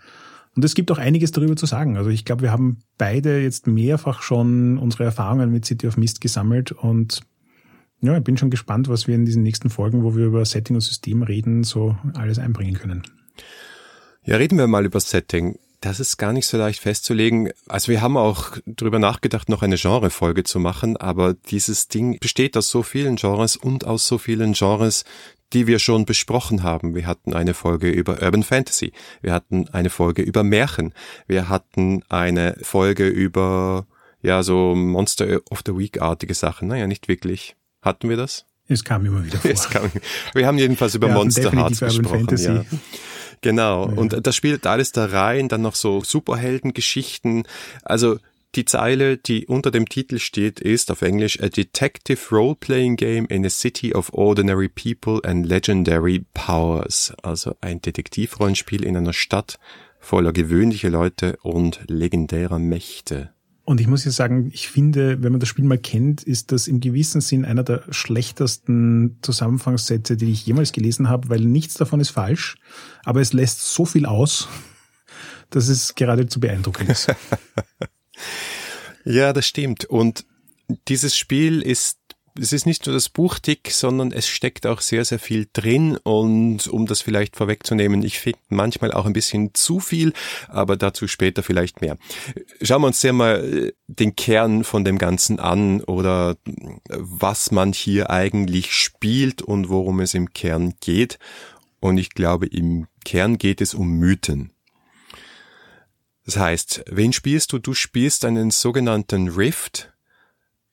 Und 0.55 0.63
es 0.63 0.75
gibt 0.75 0.91
auch 0.91 0.97
einiges 0.97 1.31
darüber 1.31 1.55
zu 1.55 1.65
sagen. 1.65 1.97
Also 1.97 2.09
ich 2.09 2.23
glaube, 2.23 2.43
wir 2.43 2.51
haben 2.51 2.79
beide 2.97 3.41
jetzt 3.41 3.67
mehrfach 3.67 4.21
schon 4.21 4.77
unsere 4.77 5.03
Erfahrungen 5.03 5.51
mit 5.51 5.65
City 5.65 5.87
of 5.87 5.97
Mist 5.97 6.21
gesammelt 6.21 6.71
und 6.71 7.21
ja, 8.01 8.17
ich 8.17 8.23
bin 8.23 8.37
schon 8.37 8.49
gespannt, 8.49 8.87
was 8.87 9.07
wir 9.07 9.15
in 9.15 9.25
diesen 9.25 9.43
nächsten 9.43 9.69
Folgen, 9.69 10.03
wo 10.03 10.15
wir 10.15 10.25
über 10.25 10.45
Setting 10.45 10.75
und 10.75 10.81
System 10.81 11.23
reden, 11.23 11.63
so 11.63 11.97
alles 12.13 12.39
einbringen 12.39 12.75
können. 12.75 13.03
Ja, 14.23 14.37
reden 14.37 14.57
wir 14.57 14.67
mal 14.67 14.85
über 14.85 14.99
Setting. 14.99 15.57
Das 15.85 15.99
ist 15.99 16.17
gar 16.17 16.33
nicht 16.33 16.47
so 16.47 16.57
leicht 16.57 16.79
festzulegen. 16.79 17.51
Also 17.67 17.91
wir 17.91 18.01
haben 18.01 18.17
auch 18.17 18.57
drüber 18.65 18.97
nachgedacht, 18.97 19.49
noch 19.49 19.61
eine 19.61 19.75
Genrefolge 19.75 20.43
zu 20.43 20.57
machen, 20.59 20.97
aber 20.97 21.35
dieses 21.35 21.89
Ding 21.89 22.17
besteht 22.17 22.57
aus 22.57 22.69
so 22.69 22.81
vielen 22.81 23.17
Genres 23.17 23.55
und 23.55 23.85
aus 23.85 24.07
so 24.07 24.17
vielen 24.17 24.53
Genres, 24.53 25.05
die 25.53 25.67
wir 25.67 25.77
schon 25.77 26.05
besprochen 26.05 26.63
haben. 26.63 26.95
Wir 26.95 27.05
hatten 27.05 27.35
eine 27.35 27.53
Folge 27.53 27.91
über 27.91 28.19
Urban 28.19 28.41
Fantasy. 28.41 28.93
Wir 29.21 29.31
hatten 29.31 29.69
eine 29.73 29.91
Folge 29.91 30.23
über 30.23 30.41
Märchen. 30.43 30.91
Wir 31.27 31.49
hatten 31.49 32.01
eine 32.09 32.57
Folge 32.63 33.07
über, 33.07 33.85
ja, 34.23 34.41
so 34.41 34.73
Monster 34.73 35.39
of 35.51 35.61
the 35.67 35.77
Week-artige 35.77 36.33
Sachen. 36.33 36.67
Naja, 36.67 36.87
nicht 36.87 37.07
wirklich. 37.07 37.55
Hatten 37.83 38.09
wir 38.09 38.17
das? 38.17 38.47
Es 38.67 38.83
kam 38.83 39.05
immer 39.05 39.23
wieder 39.23 39.37
vor. 39.39 39.51
Es 39.51 39.69
kam, 39.69 39.91
wir 40.33 40.47
haben 40.47 40.57
jedenfalls 40.57 40.95
über 40.95 41.09
wir 41.09 41.13
Monster 41.13 41.51
Hearts 41.51 41.79
gesprochen. 41.79 42.35
Ja. 42.37 42.65
Genau. 43.41 43.89
Ja. 43.89 43.97
Und 43.97 44.25
das 44.25 44.35
spielt 44.35 44.65
alles 44.67 44.91
da 44.91 45.05
rein, 45.05 45.47
dann 45.47 45.61
noch 45.61 45.75
so 45.75 46.01
Superheldengeschichten. 46.01 47.43
Also 47.83 48.17
die 48.55 48.65
Zeile, 48.65 49.17
die 49.17 49.47
unter 49.47 49.69
dem 49.69 49.89
Titel 49.89 50.17
steht, 50.17 50.61
ist 50.61 50.89
auf 50.89 51.01
Englisch 51.01 51.41
A 51.41 51.49
Detective 51.49 52.19
Role-Playing 52.31 52.95
Game 52.95 53.25
in 53.27 53.45
a 53.45 53.49
City 53.49 53.93
of 53.93 54.13
Ordinary 54.13 54.69
People 54.69 55.19
and 55.29 55.45
Legendary 55.45 56.25
Powers. 56.33 57.13
Also 57.21 57.55
ein 57.59 57.81
Detektivrollenspiel 57.81 58.85
in 58.85 58.95
einer 58.95 59.13
Stadt 59.13 59.59
voller 59.99 60.31
gewöhnlicher 60.31 60.89
Leute 60.89 61.37
und 61.41 61.81
legendärer 61.87 62.59
Mächte. 62.59 63.34
Und 63.65 63.81
ich 63.81 63.87
muss 63.87 64.05
ja 64.05 64.11
sagen, 64.11 64.51
ich 64.53 64.67
finde, 64.67 65.23
wenn 65.23 65.31
man 65.31 65.39
das 65.39 65.49
Spiel 65.49 65.65
mal 65.65 65.79
kennt, 65.79 66.21
ist 66.21 66.51
das 66.51 66.67
im 66.67 66.79
gewissen 66.79 67.19
Sinn 67.19 67.45
einer 67.45 67.63
der 67.63 67.83
schlechtesten 67.89 69.17
Zusammenfangssätze, 69.23 70.17
die 70.17 70.31
ich 70.31 70.45
jemals 70.45 70.71
gelesen 70.71 71.09
habe, 71.09 71.29
weil 71.29 71.39
nichts 71.41 71.73
davon 71.73 71.99
ist 71.99 72.11
falsch, 72.11 72.57
aber 73.03 73.21
es 73.21 73.33
lässt 73.33 73.61
so 73.61 73.85
viel 73.85 74.05
aus, 74.05 74.47
dass 75.49 75.67
es 75.67 75.95
geradezu 75.95 76.39
beeindruckend 76.39 76.89
ist. 76.89 77.07
ja, 79.03 79.33
das 79.33 79.47
stimmt. 79.47 79.85
Und 79.85 80.25
dieses 80.87 81.17
Spiel 81.17 81.63
ist 81.63 81.97
es 82.39 82.51
ist 82.51 82.65
nicht 82.65 82.85
nur 82.85 82.93
das 82.93 83.09
Buch 83.09 83.39
dick, 83.39 83.71
sondern 83.71 84.11
es 84.11 84.27
steckt 84.27 84.67
auch 84.67 84.81
sehr, 84.81 85.05
sehr 85.05 85.19
viel 85.19 85.47
drin. 85.53 85.97
Und 85.97 86.67
um 86.67 86.85
das 86.85 87.01
vielleicht 87.01 87.35
vorwegzunehmen, 87.35 88.03
ich 88.03 88.19
finde 88.19 88.39
manchmal 88.49 88.91
auch 88.91 89.05
ein 89.05 89.13
bisschen 89.13 89.53
zu 89.53 89.79
viel, 89.79 90.13
aber 90.47 90.75
dazu 90.75 91.07
später 91.07 91.43
vielleicht 91.43 91.81
mehr. 91.81 91.97
Schauen 92.61 92.81
wir 92.81 92.87
uns 92.87 92.99
sehr 92.99 93.13
mal 93.13 93.43
äh, 93.43 93.73
den 93.87 94.15
Kern 94.15 94.63
von 94.63 94.83
dem 94.83 94.97
Ganzen 94.97 95.39
an 95.39 95.81
oder 95.81 96.37
was 96.87 97.51
man 97.51 97.71
hier 97.71 98.09
eigentlich 98.09 98.73
spielt 98.73 99.41
und 99.41 99.69
worum 99.69 99.99
es 100.01 100.13
im 100.13 100.33
Kern 100.33 100.73
geht. 100.81 101.19
Und 101.79 101.97
ich 101.97 102.09
glaube, 102.09 102.47
im 102.47 102.87
Kern 103.05 103.37
geht 103.37 103.61
es 103.61 103.73
um 103.73 103.91
Mythen. 103.97 104.51
Das 106.25 106.37
heißt, 106.37 106.85
wen 106.89 107.13
spielst 107.13 107.53
du? 107.53 107.59
Du 107.59 107.73
spielst 107.73 108.25
einen 108.25 108.49
sogenannten 108.49 109.29
Rift, 109.29 109.93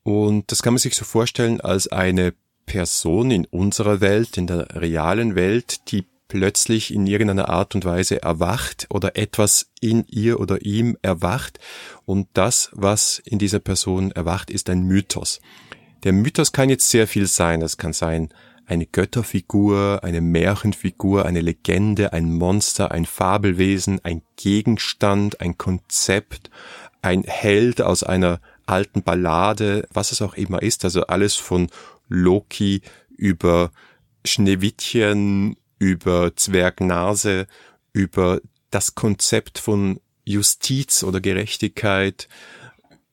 und 0.02 0.50
das 0.50 0.62
kann 0.62 0.75
man 0.75 0.78
sich 0.78 0.94
so 0.94 1.04
vorstellen 1.04 1.61
als 1.61 1.88
eine 1.88 2.35
Person 2.66 3.30
in 3.30 3.44
unserer 3.47 4.00
Welt, 4.00 4.37
in 4.37 4.47
der 4.47 4.80
realen 4.80 5.35
Welt, 5.35 5.90
die 5.90 6.06
plötzlich 6.28 6.94
in 6.94 7.06
irgendeiner 7.06 7.50
Art 7.50 7.75
und 7.75 7.85
Weise 7.85 8.23
erwacht 8.23 8.87
oder 8.88 9.16
etwas 9.16 9.71
in 9.80 10.06
ihr 10.09 10.40
oder 10.40 10.62
ihm 10.62 10.97
erwacht. 11.02 11.61
Und 12.06 12.28
das, 12.32 12.71
was 12.73 13.21
in 13.25 13.38
dieser 13.38 13.59
Person 13.59 14.12
erwacht, 14.12 14.50
ist 14.50 14.71
ein 14.71 14.82
Mythos. 14.85 15.40
Der 16.04 16.12
Mythos 16.12 16.52
kann 16.52 16.71
jetzt 16.71 16.88
sehr 16.88 17.06
viel 17.06 17.26
sein. 17.26 17.61
Das 17.61 17.76
kann 17.76 17.92
sein 17.92 18.30
eine 18.64 18.87
Götterfigur, 18.87 20.00
eine 20.02 20.23
Märchenfigur, 20.23 21.26
eine 21.26 21.42
Legende, 21.42 22.14
ein 22.14 22.32
Monster, 22.32 22.92
ein 22.92 23.04
Fabelwesen, 23.04 24.00
ein 24.02 24.23
Gegenstand, 24.37 25.40
ein 25.42 25.59
Konzept, 25.59 26.50
ein 27.02 27.25
Held 27.25 27.82
aus 27.82 28.04
einer 28.04 28.40
alten 28.66 29.02
Ballade, 29.02 29.87
was 29.92 30.12
es 30.12 30.23
auch 30.23 30.35
immer 30.35 30.62
ist, 30.62 30.85
also 30.85 31.02
alles 31.07 31.37
von 31.37 31.69
Loki 32.09 32.83
über 33.16 33.71
Schneewittchen, 34.25 35.57
über 35.78 36.37
Zwergnase, 36.37 37.47
über 37.92 38.40
das 38.71 38.95
Konzept 38.95 39.59
von 39.59 40.00
Justiz 40.25 41.02
oder 41.02 41.21
Gerechtigkeit, 41.21 42.28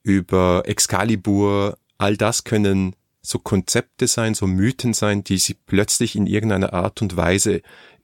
über 0.02 0.62
Excalibur, 0.66 1.78
all 1.98 2.16
das 2.16 2.44
können 2.44 2.96
so 3.22 3.38
Konzepte 3.38 4.06
sein, 4.06 4.34
so 4.34 4.46
Mythen 4.46 4.94
sein, 4.94 5.24
die 5.24 5.38
sie 5.38 5.54
plötzlich 5.54 6.16
in 6.16 6.26
irgendeiner 6.26 6.72
Art 6.72 7.02
und 7.02 7.16
Weise 7.16 7.60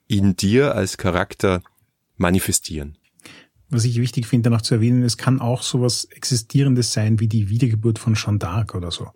in 0.07 0.37
dir 0.37 0.75
als 0.75 0.99
Charakter 0.99 1.63
manifestieren 2.17 2.99
was 3.69 3.85
ich 3.85 4.01
wichtig 4.01 4.27
finde, 4.27 4.51
noch 4.51 4.63
zu 4.63 4.75
erwähnen, 4.75 5.03
es 5.03 5.17
kann 5.17 5.41
auch 5.41 5.63
sowas 5.63 6.05
Existierendes 6.05 6.93
sein 6.93 7.21
wie 7.21 7.29
die 7.29 7.49
Wiedergeburt 7.49 7.99
von 7.99 8.15
Jeanne 8.15 8.39
d'Arc 8.39 8.77
oder 8.77 8.91
so. 8.91 9.09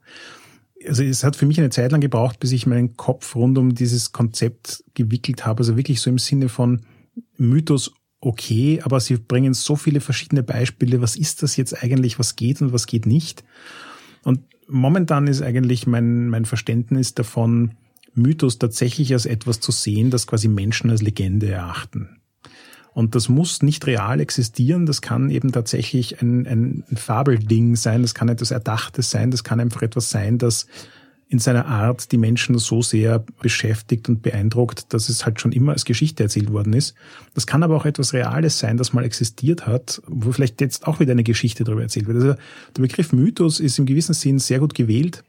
Also 0.87 1.03
es 1.03 1.25
hat 1.25 1.37
für 1.37 1.47
mich 1.47 1.59
eine 1.59 1.71
Zeit 1.71 1.93
lang 1.93 2.01
gebraucht, 2.01 2.41
bis 2.41 2.53
ich 2.53 2.67
meinen 2.67 2.97
Kopf 2.97 3.37
rund 3.37 3.59
um 3.59 3.75
dieses 3.75 4.13
Konzept 4.13 4.83
gewickelt 4.95 5.45
habe. 5.45 5.61
Also 5.61 5.77
wirklich 5.77 6.01
so 6.01 6.11
im 6.11 6.19
Sinne 6.19 6.49
von 6.49 6.81
Mythos 7.37 7.93
okay, 8.21 8.81
aber 8.83 9.01
sie 9.01 9.17
bringen 9.17 9.55
so 9.55 9.77
viele 9.77 10.01
verschiedene 10.01 10.43
Beispiele. 10.43 11.01
Was 11.01 11.17
ist 11.17 11.43
das 11.43 11.57
jetzt 11.57 11.83
eigentlich? 11.83 12.19
Was 12.19 12.37
geht 12.37 12.61
und 12.61 12.73
was 12.73 12.87
geht 12.87 13.07
nicht? 13.07 13.45
Und 14.25 14.41
momentan 14.69 15.27
ist 15.27 15.43
eigentlich 15.43 15.87
mein, 15.87 16.29
mein 16.29 16.45
Verständnis 16.45 17.15
davon, 17.15 17.73
Mythos 18.15 18.59
tatsächlich 18.59 19.13
als 19.13 19.27
etwas 19.27 19.61
zu 19.61 19.73
sehen, 19.73 20.11
das 20.11 20.27
quasi 20.27 20.49
Menschen 20.49 20.91
als 20.91 21.03
Legende 21.03 21.49
erachten. 21.49 22.20
Und 22.93 23.15
das 23.15 23.29
muss 23.29 23.63
nicht 23.63 23.87
real 23.87 24.21
existieren, 24.21 24.87
das 24.87 25.01
kann 25.01 25.31
eben 25.31 25.53
tatsächlich 25.53 26.21
ein, 26.21 26.47
ein 26.47 26.85
Fabelding 26.97 27.77
sein, 27.77 28.03
das 28.03 28.15
kann 28.15 28.29
etwas 28.29 28.51
Erdachtes 28.51 29.11
sein, 29.11 29.31
das 29.31 29.45
kann 29.45 29.61
einfach 29.61 29.83
etwas 29.83 30.11
sein, 30.11 30.39
das 30.39 30.67
in 31.31 31.39
seiner 31.39 31.67
Art 31.67 32.11
die 32.11 32.19
Menschen 32.19 32.59
so 32.59 32.83
sehr 32.83 33.25
beschäftigt 33.41 34.09
und 34.09 34.21
beeindruckt, 34.21 34.93
dass 34.93 35.09
es 35.09 35.25
halt 35.25 35.41
schon 35.41 35.53
immer 35.53 35.71
als 35.71 35.85
Geschichte 35.85 36.25
erzählt 36.25 36.53
worden 36.53 36.73
ist. 36.73 36.97
Das 37.35 37.47
kann 37.47 37.63
aber 37.63 37.77
auch 37.77 37.85
etwas 37.87 38.13
Reales 38.13 38.59
sein, 38.59 38.77
das 38.77 38.93
mal 38.93 39.05
existiert 39.05 39.65
hat, 39.65 40.03
wo 40.09 40.33
vielleicht 40.33 40.61
jetzt 40.61 40.89
auch 40.89 40.99
wieder 40.99 41.13
eine 41.13 41.23
Geschichte 41.23 41.63
darüber 41.63 41.83
erzählt 41.83 42.09
wird. 42.09 42.17
Also 42.17 42.35
der 42.77 42.83
Begriff 42.83 43.13
Mythos 43.13 43.61
ist 43.61 43.79
im 43.79 43.87
gewissen 43.87 44.13
Sinn 44.13 44.41
sehr 44.41 44.59
gut 44.59 44.75
gewählt 44.75 45.23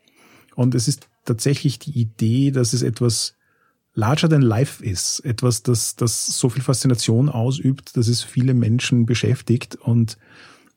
und 0.56 0.74
es 0.74 0.88
ist 0.88 1.08
tatsächlich 1.24 1.78
die 1.78 1.92
Idee, 1.92 2.50
dass 2.50 2.74
es 2.74 2.82
etwas 2.82 3.36
larger 3.94 4.30
than 4.30 4.42
life 4.42 4.84
ist. 4.84 5.20
Etwas, 5.26 5.64
das, 5.64 5.96
das 5.96 6.26
so 6.26 6.50
viel 6.50 6.64
Faszination 6.64 7.30
ausübt, 7.30 7.98
dass 7.98 8.08
es 8.08 8.24
viele 8.24 8.54
Menschen 8.54 9.06
beschäftigt 9.06 9.76
und 9.76 10.18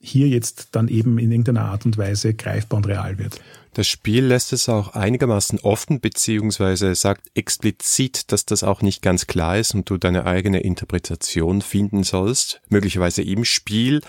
hier 0.00 0.28
jetzt 0.28 0.68
dann 0.72 0.88
eben 0.88 1.18
in 1.18 1.30
irgendeiner 1.30 1.64
Art 1.64 1.86
und 1.86 1.96
Weise 1.96 2.34
greifbar 2.34 2.76
und 2.78 2.86
real 2.86 3.18
wird. 3.18 3.40
Das 3.72 3.88
Spiel 3.88 4.24
lässt 4.24 4.52
es 4.52 4.68
auch 4.68 4.90
einigermaßen 4.90 5.58
offen, 5.60 6.00
beziehungsweise 6.00 6.94
sagt 6.94 7.28
explizit, 7.34 8.30
dass 8.30 8.44
das 8.44 8.62
auch 8.62 8.82
nicht 8.82 9.02
ganz 9.02 9.26
klar 9.26 9.58
ist 9.58 9.74
und 9.74 9.90
du 9.90 9.96
deine 9.96 10.26
eigene 10.26 10.60
Interpretation 10.60 11.60
finden 11.60 12.04
sollst, 12.04 12.60
möglicherweise 12.68 13.22
im 13.22 13.44
Spiel, 13.44 14.00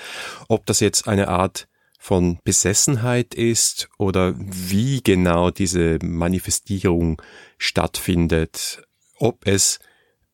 ob 0.50 0.66
das 0.68 0.82
jetzt 0.82 1.08
eine 1.08 1.30
Art 1.30 1.68
von 1.98 2.38
Besessenheit 2.44 3.34
ist 3.34 3.90
oder 3.98 4.36
wie 4.38 5.02
genau 5.02 5.50
diese 5.50 5.98
Manifestierung 6.04 7.20
stattfindet 7.58 8.85
ob 9.26 9.48
es 9.48 9.80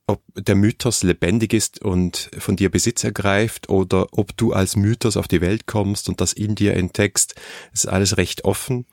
ob 0.07 0.21
der 0.35 0.55
Mythos 0.55 1.03
lebendig 1.03 1.53
ist 1.53 1.81
und 1.81 2.29
von 2.37 2.57
dir 2.57 2.69
Besitz 2.69 3.03
ergreift 3.03 3.69
oder 3.69 4.07
ob 4.11 4.35
du 4.35 4.51
als 4.51 4.75
Mythos 4.75 5.15
auf 5.15 5.29
die 5.29 5.39
Welt 5.39 5.67
kommst 5.67 6.09
und 6.09 6.19
das 6.19 6.33
in 6.33 6.55
dir 6.55 6.73
entdeckst, 6.75 7.35
ist 7.71 7.87
alles 7.87 8.17
recht 8.17 8.43
offen. 8.43 8.85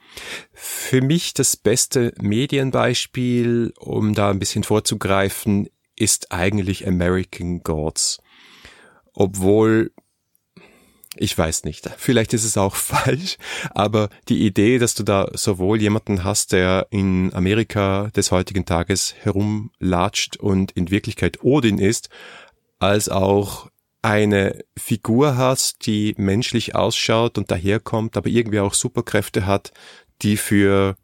Für 0.52 1.00
mich 1.00 1.35
das 1.35 1.57
beste 1.57 2.14
Medienbeispiel, 2.21 3.73
um 3.78 4.14
da 4.14 4.31
ein 4.31 4.38
bisschen 4.38 4.62
vorzugreifen, 4.62 5.69
ist 5.97 6.31
eigentlich 6.31 6.87
American 6.87 7.64
Gods. 7.64 8.19
Obwohl 9.12 9.90
ich 11.20 11.37
weiß 11.37 11.64
nicht. 11.64 11.90
Vielleicht 11.96 12.32
ist 12.32 12.44
es 12.44 12.56
auch 12.56 12.76
falsch, 12.76 13.37
aber 13.70 14.08
die 14.28 14.46
Idee, 14.46 14.78
dass 14.78 14.94
du 14.94 15.02
da 15.02 15.28
sowohl 15.34 15.80
jemanden 15.80 16.25
hast, 16.25 16.52
der 16.52 16.87
in 16.90 17.32
Amerika 17.34 18.10
des 18.14 18.30
heutigen 18.30 18.64
Tages 18.64 19.14
herumlatscht 19.20 20.37
und 20.37 20.72
in 20.72 20.90
Wirklichkeit 20.90 21.42
Odin 21.42 21.78
ist, 21.78 22.08
als 22.78 23.08
auch 23.08 23.68
eine 24.00 24.64
Figur 24.76 25.37
hast, 25.37 25.87
die 25.87 26.14
menschlich 26.16 26.76
ausschaut 26.76 27.37
und 27.37 27.50
daherkommt, 27.50 28.16
aber 28.16 28.28
irgendwie 28.28 28.60
auch 28.60 28.75
Superkräfte 28.75 29.44
hat, 29.44 29.72
die 30.22 30.37
für 30.37 30.96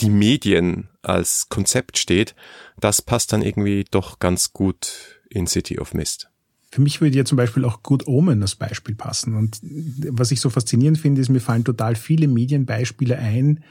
die 0.00 0.10
Medien 0.10 0.88
als 1.02 1.48
Konzept 1.48 1.98
steht, 1.98 2.34
das 2.78 3.02
passt 3.02 3.32
dann 3.32 3.42
irgendwie 3.42 3.84
doch 3.90 4.20
ganz 4.20 4.52
gut 4.52 5.20
in 5.28 5.46
City 5.46 5.78
of 5.78 5.94
Mist. 5.94 6.31
Für 6.72 6.80
mich 6.80 7.02
würde 7.02 7.18
ja 7.18 7.26
zum 7.26 7.36
Beispiel 7.36 7.66
auch 7.66 7.82
Good 7.82 8.06
Omen 8.06 8.40
als 8.40 8.54
Beispiel 8.54 8.94
passen. 8.94 9.36
Und 9.36 9.60
was 10.08 10.30
ich 10.32 10.40
so 10.40 10.48
faszinierend 10.48 10.96
finde, 10.96 11.20
ist, 11.20 11.28
mir 11.28 11.40
fallen 11.40 11.64
total 11.64 11.96
viele 11.96 12.28
Medienbeispiele 12.28 13.18
ein, 13.18 13.62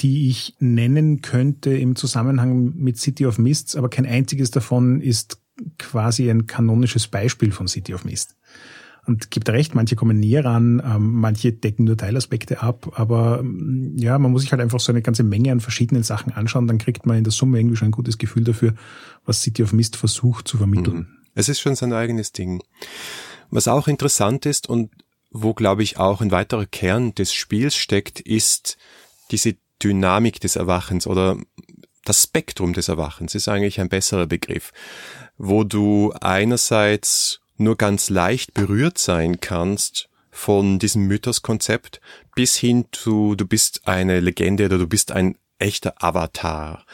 die 0.00 0.28
ich 0.28 0.56
nennen 0.58 1.22
könnte 1.22 1.70
im 1.70 1.94
Zusammenhang 1.94 2.74
mit 2.74 2.98
City 2.98 3.26
of 3.26 3.38
Mists, 3.38 3.76
aber 3.76 3.88
kein 3.88 4.04
einziges 4.04 4.50
davon 4.50 5.00
ist 5.00 5.38
quasi 5.78 6.28
ein 6.28 6.48
kanonisches 6.48 7.06
Beispiel 7.06 7.52
von 7.52 7.68
City 7.68 7.94
of 7.94 8.04
Mist. 8.04 8.34
Und 9.06 9.30
gibt 9.30 9.48
recht, 9.48 9.76
manche 9.76 9.94
kommen 9.94 10.18
näher 10.18 10.44
ran, 10.44 10.82
ähm, 10.84 11.12
manche 11.20 11.52
decken 11.52 11.84
nur 11.84 11.96
Teilaspekte 11.96 12.62
ab, 12.62 12.98
aber 12.98 13.40
ähm, 13.40 13.94
ja, 13.96 14.18
man 14.18 14.32
muss 14.32 14.42
sich 14.42 14.50
halt 14.50 14.60
einfach 14.60 14.80
so 14.80 14.90
eine 14.90 15.02
ganze 15.02 15.22
Menge 15.22 15.52
an 15.52 15.60
verschiedenen 15.60 16.02
Sachen 16.02 16.32
anschauen, 16.32 16.66
dann 16.66 16.78
kriegt 16.78 17.06
man 17.06 17.16
in 17.16 17.24
der 17.24 17.32
Summe 17.32 17.60
irgendwie 17.60 17.76
schon 17.76 17.88
ein 17.88 17.92
gutes 17.92 18.18
Gefühl 18.18 18.42
dafür, 18.42 18.74
was 19.24 19.42
City 19.42 19.62
of 19.62 19.72
Mist 19.72 19.96
versucht 19.96 20.48
zu 20.48 20.58
vermitteln. 20.58 20.96
Mhm. 20.96 21.19
Es 21.34 21.48
ist 21.48 21.60
schon 21.60 21.76
sein 21.76 21.92
eigenes 21.92 22.32
Ding. 22.32 22.62
Was 23.50 23.68
auch 23.68 23.88
interessant 23.88 24.46
ist 24.46 24.68
und 24.68 24.90
wo, 25.30 25.54
glaube 25.54 25.82
ich, 25.82 25.98
auch 25.98 26.20
ein 26.20 26.30
weiterer 26.32 26.66
Kern 26.66 27.14
des 27.14 27.32
Spiels 27.32 27.76
steckt, 27.76 28.20
ist 28.20 28.76
diese 29.30 29.56
Dynamik 29.82 30.40
des 30.40 30.56
Erwachens 30.56 31.06
oder 31.06 31.36
das 32.04 32.24
Spektrum 32.24 32.72
des 32.72 32.88
Erwachens 32.88 33.34
ist 33.34 33.48
eigentlich 33.48 33.80
ein 33.80 33.88
besserer 33.88 34.26
Begriff, 34.26 34.72
wo 35.36 35.64
du 35.64 36.12
einerseits 36.20 37.40
nur 37.56 37.76
ganz 37.76 38.08
leicht 38.10 38.54
berührt 38.54 38.98
sein 38.98 39.40
kannst 39.40 40.08
von 40.30 40.78
diesem 40.78 41.06
Mythoskonzept 41.06 42.00
bis 42.34 42.56
hin 42.56 42.86
zu, 42.92 43.34
du 43.34 43.46
bist 43.46 43.86
eine 43.86 44.20
Legende 44.20 44.66
oder 44.66 44.78
du 44.78 44.86
bist 44.86 45.12
ein 45.12 45.36
echter 45.58 46.02
Avatar. 46.02 46.84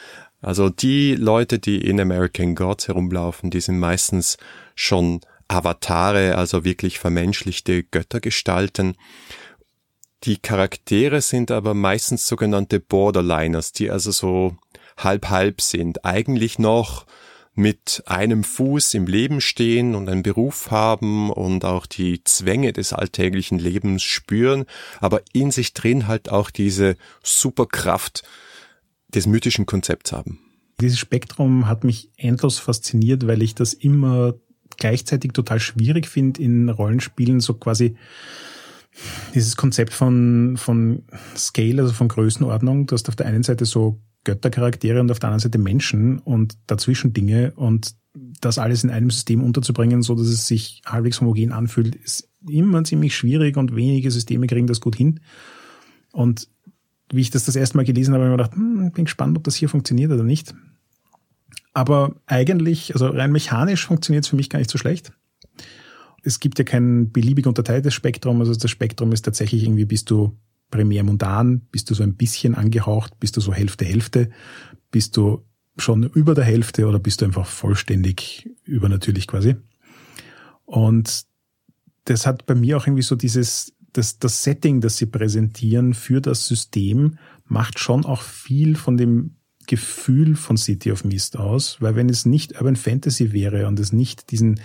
Also 0.41 0.69
die 0.69 1.15
Leute, 1.15 1.59
die 1.59 1.77
in 1.83 1.99
American 1.99 2.55
Gods 2.55 2.87
herumlaufen, 2.87 3.49
die 3.49 3.61
sind 3.61 3.79
meistens 3.79 4.37
schon 4.75 5.21
Avatare, 5.47 6.35
also 6.35 6.63
wirklich 6.63 6.99
vermenschlichte 6.99 7.83
Göttergestalten. 7.83 8.95
Die 10.23 10.37
Charaktere 10.37 11.21
sind 11.21 11.51
aber 11.51 11.73
meistens 11.73 12.27
sogenannte 12.27 12.79
Borderliners, 12.79 13.71
die 13.71 13.89
also 13.89 14.11
so 14.11 14.57
halb-halb 14.97 15.61
sind, 15.61 16.05
eigentlich 16.05 16.59
noch 16.59 17.05
mit 17.53 18.03
einem 18.05 18.43
Fuß 18.43 18.93
im 18.93 19.07
Leben 19.07 19.41
stehen 19.41 19.95
und 19.95 20.07
einen 20.09 20.21
Beruf 20.21 20.69
haben 20.69 21.31
und 21.31 21.65
auch 21.65 21.87
die 21.87 22.23
Zwänge 22.23 22.71
des 22.71 22.93
alltäglichen 22.93 23.57
Lebens 23.57 24.03
spüren, 24.03 24.65
aber 24.99 25.21
in 25.33 25.49
sich 25.49 25.73
drin 25.73 26.07
halt 26.07 26.29
auch 26.29 26.51
diese 26.51 26.97
Superkraft 27.23 28.23
des 29.13 29.27
mythischen 29.27 29.65
Konzepts 29.65 30.11
haben. 30.11 30.39
Dieses 30.79 30.99
Spektrum 30.99 31.67
hat 31.67 31.83
mich 31.83 32.11
endlos 32.17 32.59
fasziniert, 32.59 33.25
weil 33.25 33.41
ich 33.41 33.55
das 33.55 33.73
immer 33.73 34.35
gleichzeitig 34.77 35.31
total 35.31 35.59
schwierig 35.59 36.07
finde 36.07 36.41
in 36.41 36.69
Rollenspielen, 36.69 37.39
so 37.39 37.55
quasi 37.55 37.95
dieses 39.33 39.55
Konzept 39.55 39.93
von, 39.93 40.55
von 40.57 41.03
Scale, 41.35 41.81
also 41.81 41.93
von 41.93 42.07
Größenordnung. 42.07 42.87
Du 42.87 42.93
hast 42.93 43.09
auf 43.09 43.15
der 43.15 43.27
einen 43.27 43.43
Seite 43.43 43.65
so 43.65 43.99
Göttercharaktere 44.23 44.99
und 44.99 45.09
auf 45.11 45.19
der 45.19 45.29
anderen 45.29 45.43
Seite 45.43 45.57
Menschen 45.57 46.19
und 46.19 46.57
dazwischen 46.67 47.13
Dinge 47.13 47.53
und 47.55 47.95
das 48.41 48.57
alles 48.57 48.83
in 48.83 48.89
einem 48.89 49.09
System 49.09 49.43
unterzubringen, 49.43 50.01
so 50.01 50.15
dass 50.15 50.27
es 50.27 50.47
sich 50.47 50.81
halbwegs 50.85 51.21
homogen 51.21 51.51
anfühlt, 51.51 51.95
ist 51.95 52.29
immer 52.47 52.83
ziemlich 52.83 53.15
schwierig 53.15 53.57
und 53.57 53.75
wenige 53.75 54.11
Systeme 54.11 54.47
kriegen 54.47 54.67
das 54.67 54.81
gut 54.81 54.95
hin. 54.95 55.19
Und 56.11 56.49
wie 57.11 57.21
ich 57.21 57.31
das 57.31 57.45
das 57.45 57.55
erste 57.55 57.77
Mal 57.77 57.85
gelesen 57.85 58.13
habe, 58.13 58.23
habe 58.23 58.33
ich 58.33 58.37
mir 58.37 58.43
gedacht, 58.43 58.55
hm, 58.55 58.91
bin 58.91 59.05
gespannt, 59.05 59.37
ob 59.37 59.43
das 59.43 59.55
hier 59.55 59.69
funktioniert 59.69 60.11
oder 60.11 60.23
nicht. 60.23 60.53
Aber 61.73 62.15
eigentlich, 62.25 62.93
also 62.93 63.07
rein 63.07 63.31
mechanisch 63.31 63.85
funktioniert 63.85 64.25
es 64.25 64.29
für 64.29 64.35
mich 64.35 64.49
gar 64.49 64.59
nicht 64.59 64.71
so 64.71 64.77
schlecht. 64.77 65.13
Es 66.23 66.39
gibt 66.39 66.57
ja 66.59 66.65
kein 66.65 67.11
beliebig 67.11 67.45
unterteiltes 67.45 67.93
Spektrum, 67.93 68.39
also 68.41 68.53
das 68.53 68.71
Spektrum 68.71 69.11
ist 69.11 69.23
tatsächlich 69.23 69.63
irgendwie, 69.63 69.85
bist 69.85 70.09
du 70.09 70.37
primär 70.71 71.03
mundan, 71.03 71.61
bist 71.71 71.89
du 71.89 71.93
so 71.93 72.03
ein 72.03 72.15
bisschen 72.15 72.55
angehaucht, 72.55 73.19
bist 73.19 73.37
du 73.37 73.41
so 73.41 73.53
Hälfte, 73.53 73.85
Hälfte, 73.85 74.29
bist 74.91 75.15
du 75.15 75.45
schon 75.77 76.03
über 76.03 76.33
der 76.33 76.43
Hälfte 76.43 76.87
oder 76.87 76.99
bist 76.99 77.21
du 77.21 77.25
einfach 77.25 77.45
vollständig 77.45 78.49
übernatürlich 78.63 79.27
quasi. 79.27 79.55
Und 80.65 81.25
das 82.05 82.25
hat 82.25 82.45
bei 82.45 82.55
mir 82.55 82.77
auch 82.77 82.87
irgendwie 82.87 83.03
so 83.03 83.15
dieses, 83.15 83.73
das, 83.97 84.19
das 84.19 84.43
Setting, 84.43 84.81
das 84.81 84.97
sie 84.97 85.07
präsentieren 85.07 85.93
für 85.93 86.21
das 86.21 86.47
System, 86.47 87.17
macht 87.45 87.79
schon 87.79 88.05
auch 88.05 88.21
viel 88.21 88.75
von 88.75 88.97
dem 88.97 89.35
Gefühl 89.65 90.35
von 90.35 90.55
City 90.55 90.91
of 90.91 91.03
Mist 91.03 91.37
aus, 91.37 91.81
weil 91.81 91.95
wenn 91.95 92.09
es 92.09 92.25
nicht 92.25 92.55
Urban 92.55 92.75
Fantasy 92.75 93.33
wäre 93.33 93.67
und 93.67 93.79
es 93.79 93.91
nicht 93.91 94.31
diesen 94.31 94.61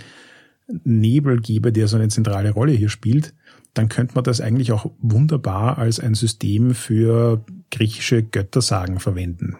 Nebel 0.84 1.40
gäbe, 1.40 1.72
der 1.72 1.88
so 1.88 1.96
eine 1.96 2.08
zentrale 2.08 2.50
Rolle 2.50 2.72
hier 2.72 2.88
spielt, 2.88 3.34
dann 3.74 3.88
könnte 3.88 4.14
man 4.14 4.24
das 4.24 4.40
eigentlich 4.40 4.72
auch 4.72 4.90
wunderbar 5.00 5.78
als 5.78 5.98
ein 5.98 6.14
System 6.14 6.74
für 6.74 7.44
griechische 7.70 8.22
Göttersagen 8.22 9.00
verwenden. 9.00 9.56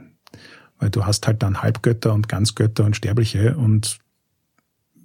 Weil 0.79 0.91
du 0.91 1.07
hast 1.07 1.27
halt 1.27 1.43
dann 1.43 1.63
Halbgötter 1.63 2.13
und 2.13 2.29
Ganzgötter 2.29 2.85
und 2.85 2.97
Sterbliche 2.97 3.57
und 3.57 3.99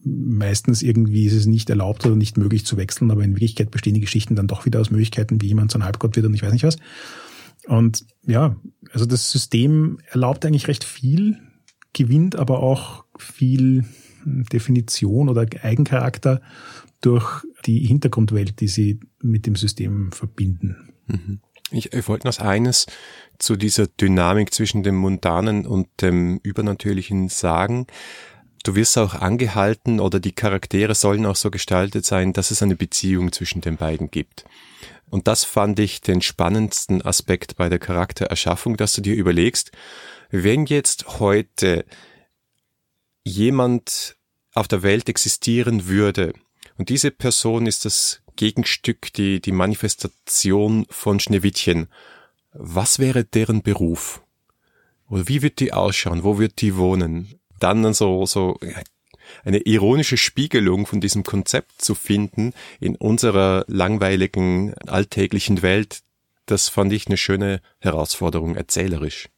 meistens 0.04 0.82
irgendwie 0.82 1.26
ist 1.26 1.34
es 1.34 1.46
nicht 1.46 1.70
erlaubt 1.70 2.06
oder 2.06 2.16
nicht 2.16 2.38
möglich 2.38 2.66
zu 2.66 2.78
wechseln, 2.78 3.12
aber 3.12 3.24
in 3.24 3.32
Wirklichkeit 3.32 3.72
bestehen 3.72 3.94
die 3.94 4.02
Geschichten 4.02 4.36
dann 4.36 4.48
doch 4.48 4.66
wieder 4.66 4.80
aus 4.80 4.92
Möglichkeiten, 4.92 5.42
wie 5.42 5.48
jemand 5.48 5.72
so 5.72 5.80
ein 5.80 5.84
Halbgott 5.84 6.16
wird 6.16 6.26
und 6.26 6.34
ich 6.34 6.44
weiß 6.44 6.54
nicht 6.54 6.64
was. 6.64 6.78
Und 7.68 8.06
ja, 8.26 8.56
also 8.92 9.06
das 9.06 9.30
System 9.32 10.00
erlaubt 10.10 10.46
eigentlich 10.46 10.68
recht 10.68 10.84
viel, 10.84 11.38
gewinnt 11.94 12.36
aber 12.36 12.62
auch 12.62 13.06
viel 13.18 13.86
Definition 14.26 15.30
oder 15.30 15.46
Eigencharakter 15.62 16.42
durch 17.02 17.44
die 17.66 17.80
Hintergrundwelt, 17.86 18.60
die 18.60 18.68
sie 18.68 19.00
mit 19.22 19.46
dem 19.46 19.56
System 19.56 20.12
verbinden. 20.12 20.94
Mhm. 21.08 21.40
Ich, 21.72 21.92
ich 21.92 22.08
wollte 22.08 22.28
noch 22.28 22.40
eines 22.40 22.86
zu 23.40 23.58
dieser 23.58 23.88
Dynamik 23.88 24.54
zwischen 24.54 24.84
dem 24.84 24.96
Mundanen 24.96 25.66
und 25.66 25.88
dem 26.02 26.40
Übernatürlichen 26.42 27.28
sagen. 27.30 27.88
Du 28.64 28.76
wirst 28.76 28.98
auch 28.98 29.14
angehalten 29.14 30.00
oder 30.00 30.20
die 30.20 30.34
Charaktere 30.34 30.96
sollen 30.96 31.26
auch 31.26 31.36
so 31.36 31.52
gestaltet 31.52 32.06
sein, 32.06 32.34
dass 32.34 32.52
es 32.52 32.62
eine 32.62 32.76
Beziehung 32.76 33.32
zwischen 33.32 33.62
den 33.62 33.78
beiden 33.78 34.12
gibt. 34.12 34.46
Und 35.10 35.28
das 35.28 35.46
fand 35.46 35.80
ich 35.80 36.02
den 36.02 36.22
spannendsten 36.22 37.02
Aspekt 37.02 37.56
bei 37.56 37.70
der 37.70 37.80
Charaktererschaffung, 37.80 38.76
dass 38.76 38.94
du 38.94 39.02
dir 39.02 39.16
überlegst, 39.16 39.72
wenn 40.30 40.66
jetzt 40.66 41.20
heute 41.20 41.86
jemand 43.24 44.18
auf 44.54 44.68
der 44.68 44.84
Welt 44.84 45.08
existieren 45.08 45.88
würde, 45.88 46.34
und 46.78 46.90
diese 46.90 47.12
Person 47.12 47.66
ist 47.66 47.86
das 47.86 48.22
Gegenstück, 48.36 49.12
die, 49.14 49.42
die 49.42 49.52
Manifestation 49.52 50.86
von 50.90 51.20
Schneewittchen. 51.20 51.88
Was 52.54 53.00
wäre 53.00 53.24
deren 53.24 53.64
Beruf? 53.64 54.22
Oder 55.10 55.28
wie 55.28 55.42
wird 55.42 55.60
die 55.60 55.74
ausschauen? 55.74 56.24
Wo 56.24 56.38
wird 56.38 56.62
die 56.62 56.76
wohnen? 56.76 57.37
Dann 57.60 57.94
so, 57.94 58.26
so 58.26 58.60
eine 59.44 59.60
ironische 59.60 60.18
Spiegelung 60.18 60.86
von 60.86 61.02
diesem 61.02 61.24
Konzept 61.24 61.82
zu 61.82 61.96
finden 61.96 62.54
in 62.80 62.96
unserer 62.96 63.66
langweiligen 63.68 64.74
alltäglichen 64.86 65.62
Welt, 65.62 66.02
das 66.46 66.70
fand 66.70 66.94
ich 66.94 67.08
eine 67.08 67.18
schöne 67.18 67.62
Herausforderung 67.80 68.56
erzählerisch. 68.56 69.30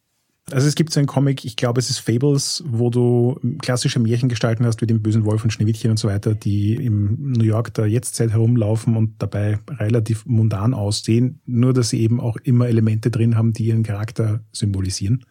Also 0.52 0.68
es 0.68 0.76
gibt 0.76 0.92
so 0.92 1.00
einen 1.00 1.08
Comic, 1.08 1.46
ich 1.46 1.56
glaube 1.56 1.80
es 1.80 1.90
ist 1.90 2.00
Fables, 2.00 2.64
wo 2.66 2.90
du 2.90 3.40
klassische 3.62 4.00
Märchengestalten 4.00 4.66
hast, 4.66 4.82
wie 4.82 4.88
den 4.88 5.02
bösen 5.02 5.26
Wolf 5.26 5.44
und 5.44 5.52
Schneewittchen 5.52 5.92
und 5.92 5.98
so 5.98 6.08
weiter, 6.08 6.34
die 6.34 6.74
im 6.74 7.34
New 7.34 7.44
York 7.44 7.74
der 7.76 7.88
Jetztzeit 7.88 8.32
herumlaufen 8.32 8.96
und 8.96 9.22
dabei 9.22 9.60
relativ 9.70 10.26
mundan 10.26 10.74
aussehen, 10.74 11.42
nur 11.46 11.74
dass 11.74 11.90
sie 11.90 12.02
eben 12.02 12.20
auch 12.20 12.38
immer 12.38 12.68
Elemente 12.68 13.12
drin 13.12 13.36
haben, 13.36 13.54
die 13.54 13.66
ihren 13.66 13.84
Charakter 13.84 14.44
symbolisieren. 14.52 15.26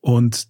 Und 0.00 0.46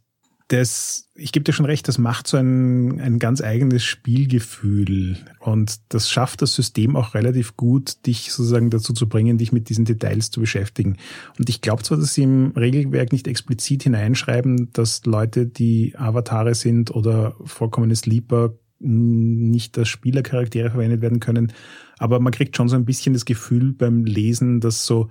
das, 0.53 1.09
ich 1.15 1.31
gebe 1.31 1.45
dir 1.45 1.53
schon 1.53 1.65
recht, 1.65 1.87
das 1.87 1.97
macht 1.97 2.27
so 2.27 2.37
ein, 2.37 3.01
ein 3.01 3.21
ganz 3.21 3.41
eigenes 3.41 3.85
Spielgefühl. 3.85 5.17
Und 5.39 5.81
das 5.91 6.11
schafft 6.11 6.43
das 6.43 6.57
System 6.57 6.97
auch 6.97 7.15
relativ 7.15 7.57
gut, 7.57 8.05
dich 8.07 8.33
sozusagen 8.33 8.69
dazu 8.69 8.93
zu 8.93 9.09
bringen, 9.09 9.39
dich 9.39 9.53
mit 9.53 9.69
diesen 9.69 9.85
Details 9.85 10.33
zu 10.33 10.41
beschäftigen. 10.41 10.97
Und 11.39 11.49
ich 11.49 11.61
glaube 11.61 11.85
zwar, 11.85 11.99
dass 11.99 12.15
sie 12.15 12.25
im 12.25 12.49
Regelwerk 12.57 13.13
nicht 13.13 13.29
explizit 13.29 13.85
hineinschreiben, 13.85 14.73
dass 14.73 15.07
Leute, 15.07 15.47
die 15.47 15.95
Avatare 15.97 16.57
sind 16.57 16.91
oder 16.91 17.37
vollkommene 17.45 17.95
Sleeper, 17.95 18.55
nicht 18.81 19.79
als 19.79 19.89
Spielercharaktere 19.89 20.71
verwendet 20.71 21.01
werden 21.01 21.21
können. 21.21 21.53
Aber 21.99 22.19
man 22.19 22.33
kriegt 22.33 22.57
schon 22.57 22.69
so 22.69 22.75
ein 22.75 22.87
bisschen 22.87 23.13
das 23.13 23.25
Gefühl 23.25 23.73
beim 23.73 24.05
Lesen, 24.05 24.59
dass 24.59 24.85
so 24.85 25.11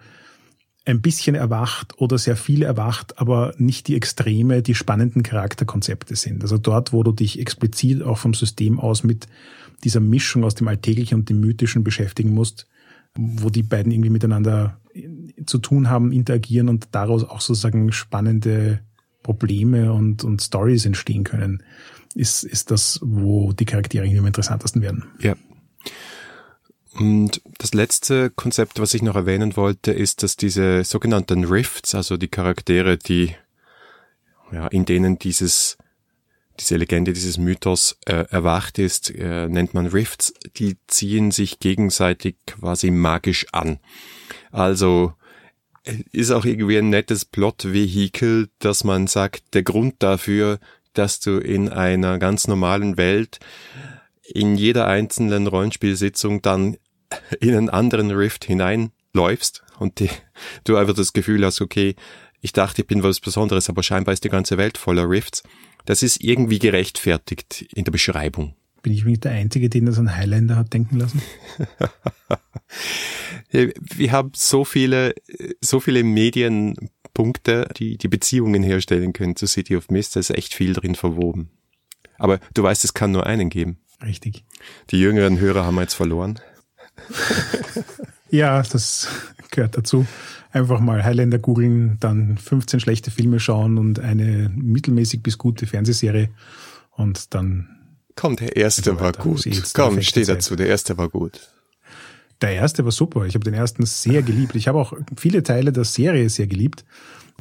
ein 0.89 1.01
bisschen 1.01 1.35
erwacht 1.35 1.97
oder 1.97 2.17
sehr 2.17 2.35
viel 2.35 2.63
erwacht, 2.63 3.19
aber 3.19 3.53
nicht 3.57 3.87
die 3.87 3.95
Extreme, 3.95 4.61
die 4.61 4.75
spannenden 4.75 5.23
Charakterkonzepte 5.23 6.15
sind. 6.15 6.41
Also 6.41 6.57
dort, 6.57 6.93
wo 6.93 7.03
du 7.03 7.11
dich 7.11 7.39
explizit 7.39 8.03
auch 8.03 8.17
vom 8.17 8.33
System 8.33 8.79
aus 8.79 9.03
mit 9.03 9.27
dieser 9.83 9.99
Mischung 9.99 10.43
aus 10.43 10.55
dem 10.55 10.67
Alltäglichen 10.67 11.19
und 11.19 11.29
dem 11.29 11.39
Mythischen 11.39 11.83
beschäftigen 11.83 12.33
musst, 12.33 12.67
wo 13.17 13.49
die 13.49 13.63
beiden 13.63 13.91
irgendwie 13.91 14.09
miteinander 14.09 14.79
zu 15.45 15.57
tun 15.59 15.89
haben, 15.89 16.11
interagieren 16.11 16.69
und 16.69 16.89
daraus 16.91 17.23
auch 17.23 17.41
sozusagen 17.41 17.91
spannende 17.91 18.81
Probleme 19.23 19.93
und, 19.93 20.23
und 20.23 20.41
Stories 20.41 20.85
entstehen 20.85 21.23
können, 21.23 21.63
ist, 22.15 22.43
ist 22.43 22.71
das, 22.71 22.99
wo 23.03 23.53
die 23.53 23.65
Charaktere 23.65 24.05
irgendwie 24.05 24.19
am 24.19 24.27
interessantesten 24.27 24.81
werden. 24.81 25.05
Ja, 25.19 25.35
und 26.95 27.41
das 27.57 27.73
letzte 27.73 28.29
Konzept, 28.31 28.79
was 28.79 28.93
ich 28.93 29.01
noch 29.01 29.15
erwähnen 29.15 29.55
wollte, 29.55 29.91
ist, 29.91 30.23
dass 30.23 30.35
diese 30.35 30.83
sogenannten 30.83 31.43
Rifts, 31.43 31.93
also 31.93 32.17
die 32.17 32.27
Charaktere, 32.27 32.97
die, 32.97 33.35
ja, 34.51 34.67
in 34.67 34.85
denen 34.85 35.19
dieses, 35.19 35.77
diese 36.59 36.77
Legende, 36.77 37.13
dieses 37.13 37.37
Mythos 37.37 37.97
äh, 38.05 38.25
erwacht 38.29 38.79
ist, 38.79 39.11
äh, 39.11 39.47
nennt 39.47 39.73
man 39.73 39.87
Rifts, 39.87 40.33
die 40.57 40.77
ziehen 40.87 41.31
sich 41.31 41.59
gegenseitig 41.59 42.37
quasi 42.47 42.91
magisch 42.91 43.45
an. 43.51 43.79
Also 44.51 45.13
ist 46.11 46.31
auch 46.31 46.45
irgendwie 46.45 46.77
ein 46.77 46.89
nettes 46.89 47.25
Plot-Vehikel, 47.25 48.49
dass 48.59 48.83
man 48.83 49.07
sagt, 49.07 49.53
der 49.53 49.63
Grund 49.63 49.95
dafür, 49.99 50.59
dass 50.93 51.19
du 51.19 51.37
in 51.37 51.69
einer 51.69 52.19
ganz 52.19 52.47
normalen 52.47 52.97
Welt 52.97 53.39
in 54.33 54.55
jeder 54.55 54.87
einzelnen 54.87 55.47
Rollenspielsitzung 55.47 56.41
dann 56.41 56.77
in 57.39 57.55
einen 57.55 57.69
anderen 57.69 58.11
Rift 58.11 58.45
hineinläufst 58.45 59.63
und 59.79 59.99
die, 59.99 60.09
du 60.63 60.75
einfach 60.75 60.93
das 60.93 61.13
Gefühl 61.13 61.45
hast, 61.45 61.61
okay, 61.61 61.95
ich 62.41 62.53
dachte, 62.53 62.81
ich 62.81 62.87
bin 62.87 63.03
was 63.03 63.19
Besonderes, 63.19 63.69
aber 63.69 63.83
scheinbar 63.83 64.13
ist 64.13 64.23
die 64.23 64.29
ganze 64.29 64.57
Welt 64.57 64.77
voller 64.77 65.09
Rifts. 65.09 65.43
Das 65.85 66.03
ist 66.03 66.23
irgendwie 66.23 66.59
gerechtfertigt 66.59 67.65
in 67.73 67.83
der 67.83 67.91
Beschreibung. 67.91 68.55
Bin 68.81 68.93
ich 68.93 69.03
wirklich 69.03 69.19
der 69.19 69.31
Einzige, 69.33 69.69
den 69.69 69.85
das 69.85 69.99
an 69.99 70.15
Highlander 70.15 70.55
hat 70.55 70.73
denken 70.73 70.99
lassen? 70.99 71.21
Wir 73.51 74.11
haben 74.11 74.31
so 74.35 74.63
viele, 74.63 75.15
so 75.59 75.79
viele 75.79 76.03
Medienpunkte, 76.03 77.67
die 77.75 77.97
die 77.97 78.07
Beziehungen 78.07 78.63
herstellen 78.63 79.11
können 79.11 79.35
zu 79.35 79.47
City 79.47 79.75
of 79.75 79.89
Mist. 79.89 80.15
Da 80.15 80.21
ist 80.21 80.29
echt 80.29 80.53
viel 80.53 80.73
drin 80.73 80.95
verwoben. 80.95 81.49
Aber 82.17 82.39
du 82.53 82.63
weißt, 82.63 82.85
es 82.85 82.93
kann 82.93 83.11
nur 83.11 83.25
einen 83.25 83.49
geben. 83.49 83.79
Richtig. 84.03 84.43
Die 84.91 84.99
jüngeren 84.99 85.39
Hörer 85.39 85.65
haben 85.65 85.75
wir 85.75 85.81
jetzt 85.81 85.93
verloren. 85.93 86.39
ja, 88.29 88.61
das 88.61 89.07
gehört 89.51 89.77
dazu. 89.77 90.05
Einfach 90.51 90.79
mal 90.79 91.03
Highlander 91.03 91.37
googeln, 91.37 91.97
dann 91.99 92.37
15 92.37 92.79
schlechte 92.79 93.11
Filme 93.11 93.39
schauen 93.39 93.77
und 93.77 93.99
eine 93.99 94.49
mittelmäßig 94.55 95.21
bis 95.21 95.37
gute 95.37 95.67
Fernsehserie 95.67 96.29
und 96.91 97.33
dann. 97.33 97.69
Komm, 98.15 98.35
der 98.35 98.55
erste 98.55 98.99
war 98.99 99.11
gut. 99.13 99.47
Komm, 99.73 100.01
steh 100.01 100.23
dazu, 100.23 100.55
der 100.55 100.67
erste 100.67 100.97
war 100.97 101.09
gut. 101.09 101.51
Der 102.41 102.53
erste 102.53 102.85
war 102.85 102.91
super. 102.91 103.25
Ich 103.25 103.35
habe 103.35 103.43
den 103.43 103.53
ersten 103.53 103.85
sehr 103.85 104.23
geliebt. 104.23 104.55
Ich 104.55 104.67
habe 104.67 104.79
auch 104.79 104.93
viele 105.17 105.43
Teile 105.43 105.71
der 105.71 105.83
Serie 105.83 106.29
sehr 106.29 106.47
geliebt. 106.47 106.85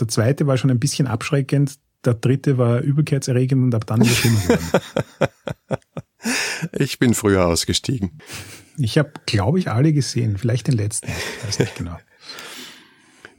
Der 0.00 0.08
zweite 0.08 0.46
war 0.46 0.56
schon 0.56 0.70
ein 0.70 0.80
bisschen 0.80 1.06
abschreckend. 1.06 1.78
Der 2.04 2.14
dritte 2.14 2.58
war 2.58 2.80
übelkeitserregend 2.80 3.62
und 3.62 3.74
ab 3.74 3.86
dann 3.86 4.00
wieder 4.02 4.10
schlimmer 4.10 4.40
geworden. 4.40 4.82
Ich 6.72 6.98
bin 6.98 7.14
früher 7.14 7.46
ausgestiegen. 7.46 8.12
Ich 8.76 8.98
habe, 8.98 9.12
glaube 9.26 9.58
ich, 9.58 9.70
alle 9.70 9.92
gesehen. 9.92 10.38
Vielleicht 10.38 10.68
den 10.68 10.74
letzten. 10.74 11.08
Ich 11.08 11.46
weiß 11.46 11.58
nicht 11.60 11.76
genau. 11.76 11.96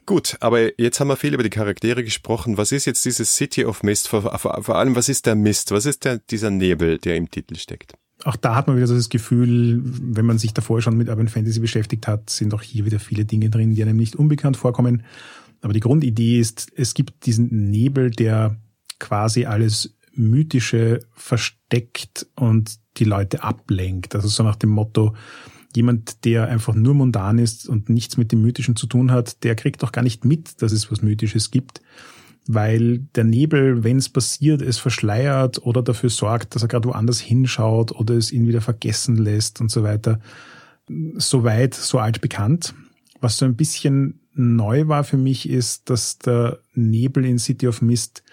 Gut, 0.06 0.38
aber 0.40 0.80
jetzt 0.82 1.00
haben 1.00 1.08
wir 1.08 1.18
viel 1.18 1.36
über 1.36 1.44
die 1.44 1.52
Charaktere 1.52 2.04
gesprochen. 2.04 2.58
Was 2.58 2.72
ist 2.72 2.86
jetzt 2.86 3.06
dieses 3.06 3.36
City 3.36 3.64
of 3.66 3.84
Mist? 3.84 4.08
Vor, 4.08 4.24
vor, 4.40 4.64
vor 4.64 4.76
allem, 4.76 4.96
was 4.96 5.08
ist 5.08 5.28
der 5.28 5.36
Mist? 5.36 5.72
Was 5.72 5.86
ist 5.86 6.04
der, 6.04 6.18
dieser 6.18 6.50
Nebel, 6.50 6.98
der 6.98 7.16
im 7.16 7.30
Titel 7.30 7.56
steckt? 7.56 7.94
Auch 8.24 8.36
da 8.36 8.56
hat 8.56 8.68
man 8.68 8.76
wieder 8.76 8.88
so 8.88 8.96
das 8.96 9.10
Gefühl, 9.10 9.80
wenn 9.84 10.26
man 10.26 10.40
sich 10.40 10.54
davor 10.54 10.82
schon 10.82 10.98
mit 10.98 11.10
Urban 11.10 11.28
Fantasy 11.28 11.60
beschäftigt 11.60 12.08
hat, 12.08 12.30
sind 12.30 12.54
auch 12.54 12.64
hier 12.64 12.86
wieder 12.86 13.00
viele 13.00 13.24
Dinge 13.24 13.50
drin, 13.50 13.76
die 13.76 13.84
einem 13.84 13.98
nicht 13.98 14.16
unbekannt 14.16 14.58
vorkommen. 14.58 15.04
Aber 15.62 15.74
die 15.74 15.80
Grundidee 15.80 16.40
ist, 16.40 16.72
es 16.76 16.96
gibt 16.96 17.26
diesen 17.26 17.70
Nebel, 17.70 18.10
der 18.10 18.58
quasi 18.98 19.46
alles 19.46 19.96
Mythische 20.20 21.00
versteckt 21.14 22.28
und 22.36 22.76
die 22.98 23.06
Leute 23.06 23.44
ablenkt. 23.44 24.16
Also 24.16 24.28
so 24.28 24.44
nach 24.44 24.58
dem 24.58 24.70
Motto, 24.70 25.16
jemand, 25.76 26.26
der 26.26 26.48
einfach 26.48 26.76
nur 26.76 26.94
mundan 26.94 27.40
ist 27.40 27.68
und 27.68 27.90
nichts 27.90 28.18
mit 28.18 28.32
dem 28.32 28.42
Mythischen 28.42 28.76
zu 28.76 28.88
tun 28.88 29.12
hat, 29.12 29.44
der 29.44 29.56
kriegt 29.56 29.82
doch 29.82 29.92
gar 29.92 30.02
nicht 30.02 30.26
mit, 30.26 30.62
dass 30.62 30.72
es 30.72 30.92
was 30.92 31.02
Mythisches 31.02 31.52
gibt, 31.52 31.82
weil 32.48 33.00
der 33.16 33.24
Nebel, 33.24 33.84
wenn 33.84 33.98
es 33.98 34.10
passiert, 34.10 34.62
es 34.62 34.78
verschleiert 34.78 35.66
oder 35.66 35.82
dafür 35.82 36.10
sorgt, 36.10 36.56
dass 36.56 36.64
er 36.64 36.68
gerade 36.68 36.90
woanders 36.90 37.20
hinschaut 37.20 37.92
oder 37.92 38.16
es 38.16 38.32
ihn 38.32 38.48
wieder 38.48 38.62
vergessen 38.62 39.18
lässt 39.18 39.62
und 39.62 39.72
so 39.72 39.84
weiter. 39.84 40.20
Soweit, 41.16 41.76
so 41.76 42.00
alt 42.00 42.22
bekannt. 42.22 42.74
Was 43.22 43.38
so 43.38 43.46
ein 43.46 43.56
bisschen 43.56 44.22
neu 44.34 44.88
war 44.88 45.04
für 45.04 45.18
mich 45.18 45.48
ist, 45.48 45.90
dass 45.90 46.18
der 46.18 46.60
Nebel 46.74 47.26
in 47.26 47.38
City 47.38 47.68
of 47.68 47.82
Mist 47.82 48.24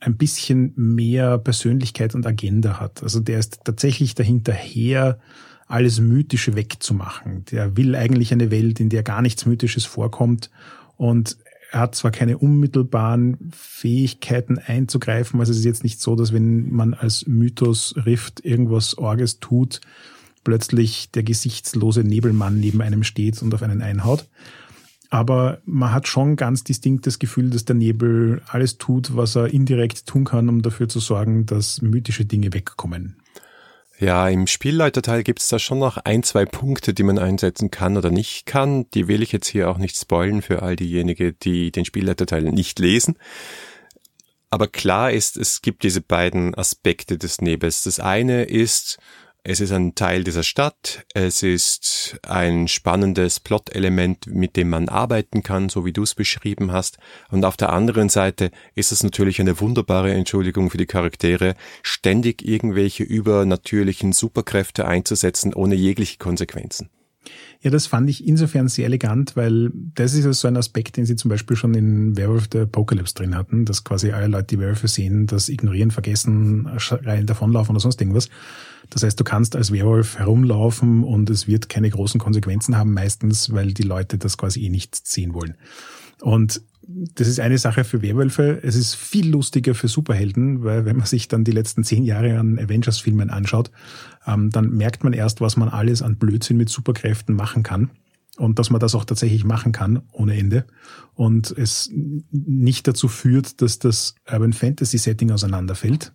ein 0.00 0.16
bisschen 0.16 0.72
mehr 0.76 1.38
Persönlichkeit 1.38 2.14
und 2.14 2.26
Agenda 2.26 2.80
hat. 2.80 3.02
Also 3.02 3.20
der 3.20 3.38
ist 3.38 3.60
tatsächlich 3.64 4.14
dahinterher, 4.14 5.18
alles 5.66 6.00
Mythische 6.00 6.56
wegzumachen. 6.56 7.44
Der 7.52 7.76
will 7.76 7.94
eigentlich 7.94 8.32
eine 8.32 8.50
Welt, 8.50 8.80
in 8.80 8.88
der 8.88 9.04
gar 9.04 9.22
nichts 9.22 9.46
Mythisches 9.46 9.84
vorkommt 9.84 10.50
und 10.96 11.36
er 11.70 11.80
hat 11.80 11.94
zwar 11.94 12.10
keine 12.10 12.38
unmittelbaren 12.38 13.50
Fähigkeiten 13.52 14.58
einzugreifen, 14.58 15.38
also 15.38 15.52
es 15.52 15.58
ist 15.58 15.64
jetzt 15.64 15.84
nicht 15.84 16.00
so, 16.00 16.16
dass 16.16 16.32
wenn 16.32 16.72
man 16.72 16.94
als 16.94 17.26
Mythos 17.26 17.94
Rift 18.04 18.44
irgendwas 18.44 18.98
Orges 18.98 19.38
tut, 19.38 19.80
plötzlich 20.42 21.12
der 21.12 21.22
gesichtslose 21.22 22.02
Nebelmann 22.02 22.58
neben 22.58 22.82
einem 22.82 23.04
steht 23.04 23.40
und 23.40 23.54
auf 23.54 23.62
einen 23.62 23.82
einhaut. 23.82 24.26
Aber 25.10 25.60
man 25.64 25.92
hat 25.92 26.06
schon 26.06 26.36
ganz 26.36 26.62
distinkt 26.62 27.06
das 27.06 27.18
Gefühl, 27.18 27.50
dass 27.50 27.64
der 27.64 27.74
Nebel 27.74 28.42
alles 28.46 28.78
tut, 28.78 29.16
was 29.16 29.36
er 29.36 29.52
indirekt 29.52 30.06
tun 30.06 30.24
kann, 30.24 30.48
um 30.48 30.62
dafür 30.62 30.88
zu 30.88 31.00
sorgen, 31.00 31.46
dass 31.46 31.82
mythische 31.82 32.24
Dinge 32.24 32.52
wegkommen. 32.54 33.16
Ja, 33.98 34.28
im 34.28 34.46
Spielleiterteil 34.46 35.24
gibt's 35.24 35.48
da 35.48 35.58
schon 35.58 35.80
noch 35.80 35.98
ein, 35.98 36.22
zwei 36.22 36.46
Punkte, 36.46 36.94
die 36.94 37.02
man 37.02 37.18
einsetzen 37.18 37.70
kann 37.70 37.98
oder 37.98 38.10
nicht 38.10 38.46
kann. 38.46 38.88
Die 38.92 39.08
will 39.08 39.20
ich 39.20 39.30
jetzt 39.30 39.48
hier 39.48 39.68
auch 39.68 39.76
nicht 39.76 39.98
spoilen 39.98 40.40
für 40.40 40.62
all 40.62 40.74
diejenigen, 40.74 41.36
die 41.42 41.70
den 41.70 41.84
Spielleiterteil 41.84 42.44
nicht 42.44 42.78
lesen. 42.78 43.16
Aber 44.48 44.68
klar 44.68 45.12
ist, 45.12 45.36
es 45.36 45.60
gibt 45.60 45.82
diese 45.82 46.00
beiden 46.00 46.54
Aspekte 46.54 47.18
des 47.18 47.42
Nebels. 47.42 47.82
Das 47.82 48.00
eine 48.00 48.44
ist, 48.44 48.98
es 49.42 49.60
ist 49.60 49.72
ein 49.72 49.94
Teil 49.94 50.24
dieser 50.24 50.42
Stadt, 50.42 51.04
es 51.14 51.42
ist 51.42 52.18
ein 52.26 52.68
spannendes 52.68 53.40
Plot-Element, 53.40 54.26
mit 54.26 54.56
dem 54.56 54.68
man 54.68 54.88
arbeiten 54.88 55.42
kann, 55.42 55.68
so 55.68 55.84
wie 55.84 55.92
du 55.92 56.02
es 56.02 56.14
beschrieben 56.14 56.72
hast. 56.72 56.98
Und 57.30 57.44
auf 57.44 57.56
der 57.56 57.72
anderen 57.72 58.08
Seite 58.08 58.50
ist 58.74 58.92
es 58.92 59.02
natürlich 59.02 59.40
eine 59.40 59.60
wunderbare 59.60 60.12
Entschuldigung 60.12 60.70
für 60.70 60.78
die 60.78 60.86
Charaktere, 60.86 61.54
ständig 61.82 62.46
irgendwelche 62.46 63.02
übernatürlichen 63.02 64.12
Superkräfte 64.12 64.86
einzusetzen, 64.86 65.54
ohne 65.54 65.74
jegliche 65.74 66.18
Konsequenzen. 66.18 66.90
Ja, 67.62 67.70
das 67.70 67.86
fand 67.86 68.08
ich 68.08 68.26
insofern 68.26 68.68
sehr 68.68 68.86
elegant, 68.86 69.36
weil 69.36 69.70
das 69.94 70.14
ist 70.14 70.40
so 70.40 70.48
ein 70.48 70.56
Aspekt, 70.56 70.96
den 70.96 71.04
sie 71.04 71.16
zum 71.16 71.28
Beispiel 71.28 71.56
schon 71.56 71.74
in 71.74 72.16
Werewolf 72.16 72.48
the 72.50 72.60
Apocalypse 72.60 73.14
drin 73.14 73.34
hatten, 73.34 73.66
dass 73.66 73.84
quasi 73.84 74.12
alle 74.12 74.28
Leute, 74.28 74.46
die 74.46 74.58
Werwölfe 74.58 74.88
sehen, 74.88 75.26
das 75.26 75.50
ignorieren, 75.50 75.90
vergessen, 75.90 76.70
rein 76.90 77.26
davonlaufen 77.26 77.72
oder 77.74 77.80
sonst 77.80 78.00
irgendwas. 78.00 78.30
Das 78.88 79.02
heißt, 79.02 79.20
du 79.20 79.24
kannst 79.24 79.56
als 79.56 79.72
Werwolf 79.72 80.18
herumlaufen 80.18 81.04
und 81.04 81.28
es 81.28 81.46
wird 81.46 81.68
keine 81.68 81.90
großen 81.90 82.18
Konsequenzen 82.18 82.76
haben, 82.76 82.94
meistens, 82.94 83.52
weil 83.52 83.74
die 83.74 83.82
Leute 83.82 84.16
das 84.16 84.38
quasi 84.38 84.64
eh 84.64 84.70
nicht 84.70 85.06
sehen 85.06 85.34
wollen. 85.34 85.56
Und 86.22 86.62
das 87.14 87.28
ist 87.28 87.40
eine 87.40 87.58
Sache 87.58 87.84
für 87.84 88.02
Werwölfe. 88.02 88.60
Es 88.62 88.76
ist 88.76 88.94
viel 88.94 89.30
lustiger 89.30 89.74
für 89.74 89.88
Superhelden, 89.88 90.64
weil 90.64 90.84
wenn 90.84 90.96
man 90.96 91.06
sich 91.06 91.28
dann 91.28 91.44
die 91.44 91.52
letzten 91.52 91.84
zehn 91.84 92.04
Jahre 92.04 92.38
an 92.38 92.58
Avengers-Filmen 92.58 93.30
anschaut, 93.30 93.70
ähm, 94.26 94.50
dann 94.50 94.70
merkt 94.70 95.04
man 95.04 95.12
erst, 95.12 95.40
was 95.40 95.56
man 95.56 95.68
alles 95.68 96.02
an 96.02 96.16
Blödsinn 96.16 96.56
mit 96.56 96.68
Superkräften 96.68 97.34
machen 97.34 97.62
kann. 97.62 97.90
Und 98.36 98.58
dass 98.58 98.70
man 98.70 98.80
das 98.80 98.94
auch 98.94 99.04
tatsächlich 99.04 99.44
machen 99.44 99.72
kann, 99.72 100.02
ohne 100.12 100.36
Ende. 100.36 100.64
Und 101.14 101.50
es 101.50 101.90
nicht 101.92 102.88
dazu 102.88 103.08
führt, 103.08 103.60
dass 103.60 103.78
das 103.78 104.14
Urban 104.30 104.54
Fantasy 104.54 104.96
Setting 104.96 105.30
auseinanderfällt, 105.30 106.14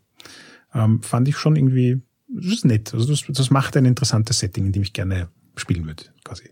ähm, 0.73 1.03
fand 1.03 1.27
ich 1.27 1.37
schon 1.37 1.55
irgendwie 1.55 2.01
das 2.27 2.45
ist 2.45 2.65
nett. 2.65 2.93
Also 2.93 3.07
das, 3.07 3.23
das 3.27 3.49
macht 3.49 3.77
ein 3.77 3.85
interessantes 3.85 4.39
Setting, 4.39 4.65
in 4.65 4.71
dem 4.71 4.81
ich 4.81 4.93
gerne 4.93 5.29
spielen 5.55 5.85
würde, 5.85 6.05
quasi. 6.23 6.49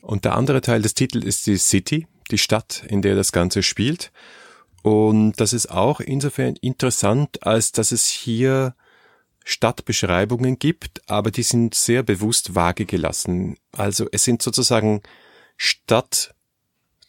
Und 0.00 0.24
der 0.24 0.36
andere 0.36 0.60
Teil 0.60 0.82
des 0.82 0.94
Titels 0.94 1.24
ist 1.24 1.46
die 1.46 1.56
City, 1.56 2.06
die 2.30 2.38
Stadt, 2.38 2.84
in 2.88 3.02
der 3.02 3.14
das 3.14 3.32
Ganze 3.32 3.62
spielt. 3.62 4.12
Und 4.82 5.34
das 5.40 5.52
ist 5.52 5.70
auch 5.70 6.00
insofern 6.00 6.56
interessant, 6.56 7.44
als 7.44 7.72
dass 7.72 7.92
es 7.92 8.06
hier 8.08 8.74
Stadtbeschreibungen 9.44 10.58
gibt, 10.58 11.08
aber 11.08 11.30
die 11.30 11.42
sind 11.42 11.74
sehr 11.74 12.02
bewusst 12.02 12.54
vage 12.54 12.84
gelassen. 12.84 13.56
Also 13.72 14.08
es 14.10 14.24
sind 14.24 14.42
sozusagen 14.42 15.02
Stadt 15.56 16.34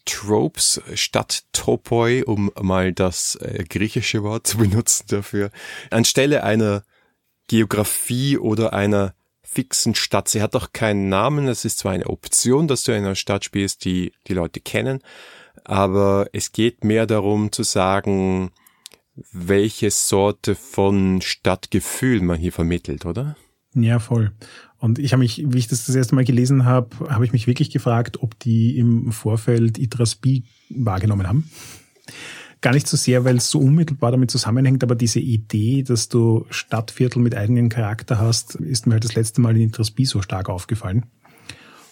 Tropes, 0.05 0.81
statt 0.93 1.43
Topoi, 1.51 2.23
um 2.23 2.51
mal 2.61 2.93
das 2.93 3.35
äh, 3.35 3.63
griechische 3.67 4.23
Wort 4.23 4.47
zu 4.47 4.57
benutzen 4.59 5.05
dafür, 5.09 5.51
anstelle 5.91 6.43
einer 6.43 6.83
Geografie 7.47 8.37
oder 8.37 8.73
einer 8.73 9.13
fixen 9.49 9.95
Stadt. 9.95 10.27
Sie 10.27 10.41
hat 10.41 10.55
auch 10.55 10.73
keinen 10.73 11.09
Namen. 11.09 11.47
Es 11.47 11.65
ist 11.65 11.79
zwar 11.79 11.93
eine 11.93 12.07
Option, 12.07 12.67
dass 12.67 12.83
du 12.83 12.91
in 12.91 13.03
einer 13.03 13.15
Stadt 13.15 13.45
spielst, 13.45 13.85
die 13.85 14.11
die 14.27 14.33
Leute 14.33 14.59
kennen, 14.59 14.99
aber 15.63 16.27
es 16.33 16.51
geht 16.51 16.83
mehr 16.83 17.07
darum 17.07 17.51
zu 17.51 17.63
sagen, 17.63 18.51
welche 19.31 19.89
Sorte 19.89 20.53
von 20.53 21.21
Stadtgefühl 21.21 22.21
man 22.21 22.37
hier 22.37 22.51
vermittelt, 22.51 23.05
oder? 23.05 23.35
Ja, 23.73 23.99
voll. 23.99 24.31
Und 24.79 24.99
ich 24.99 25.11
habe 25.13 25.21
mich, 25.21 25.43
wie 25.47 25.57
ich 25.57 25.67
das 25.67 25.85
das 25.85 25.95
erste 25.95 26.13
Mal 26.13 26.23
gelesen 26.23 26.65
habe, 26.65 27.09
habe 27.09 27.25
ich 27.25 27.33
mich 27.33 27.47
wirklich 27.47 27.71
gefragt, 27.71 28.21
ob 28.21 28.37
die 28.39 28.77
im 28.77 29.11
Vorfeld 29.11 29.77
Idras 29.77 30.15
B 30.15 30.43
wahrgenommen 30.69 31.27
haben. 31.27 31.49
Gar 32.61 32.73
nicht 32.73 32.87
so 32.87 32.97
sehr, 32.97 33.25
weil 33.25 33.37
es 33.37 33.49
so 33.49 33.59
unmittelbar 33.59 34.11
damit 34.11 34.31
zusammenhängt, 34.31 34.83
aber 34.83 34.95
diese 34.95 35.19
Idee, 35.19 35.83
dass 35.83 36.09
du 36.09 36.45
Stadtviertel 36.49 37.21
mit 37.21 37.35
eigenen 37.35 37.69
Charakter 37.69 38.19
hast, 38.19 38.55
ist 38.55 38.87
mir 38.87 38.93
halt 38.93 39.03
das 39.03 39.15
letzte 39.15 39.41
Mal 39.41 39.55
in 39.55 39.63
Intraspi 39.63 40.05
so 40.05 40.21
stark 40.21 40.49
aufgefallen. 40.49 41.05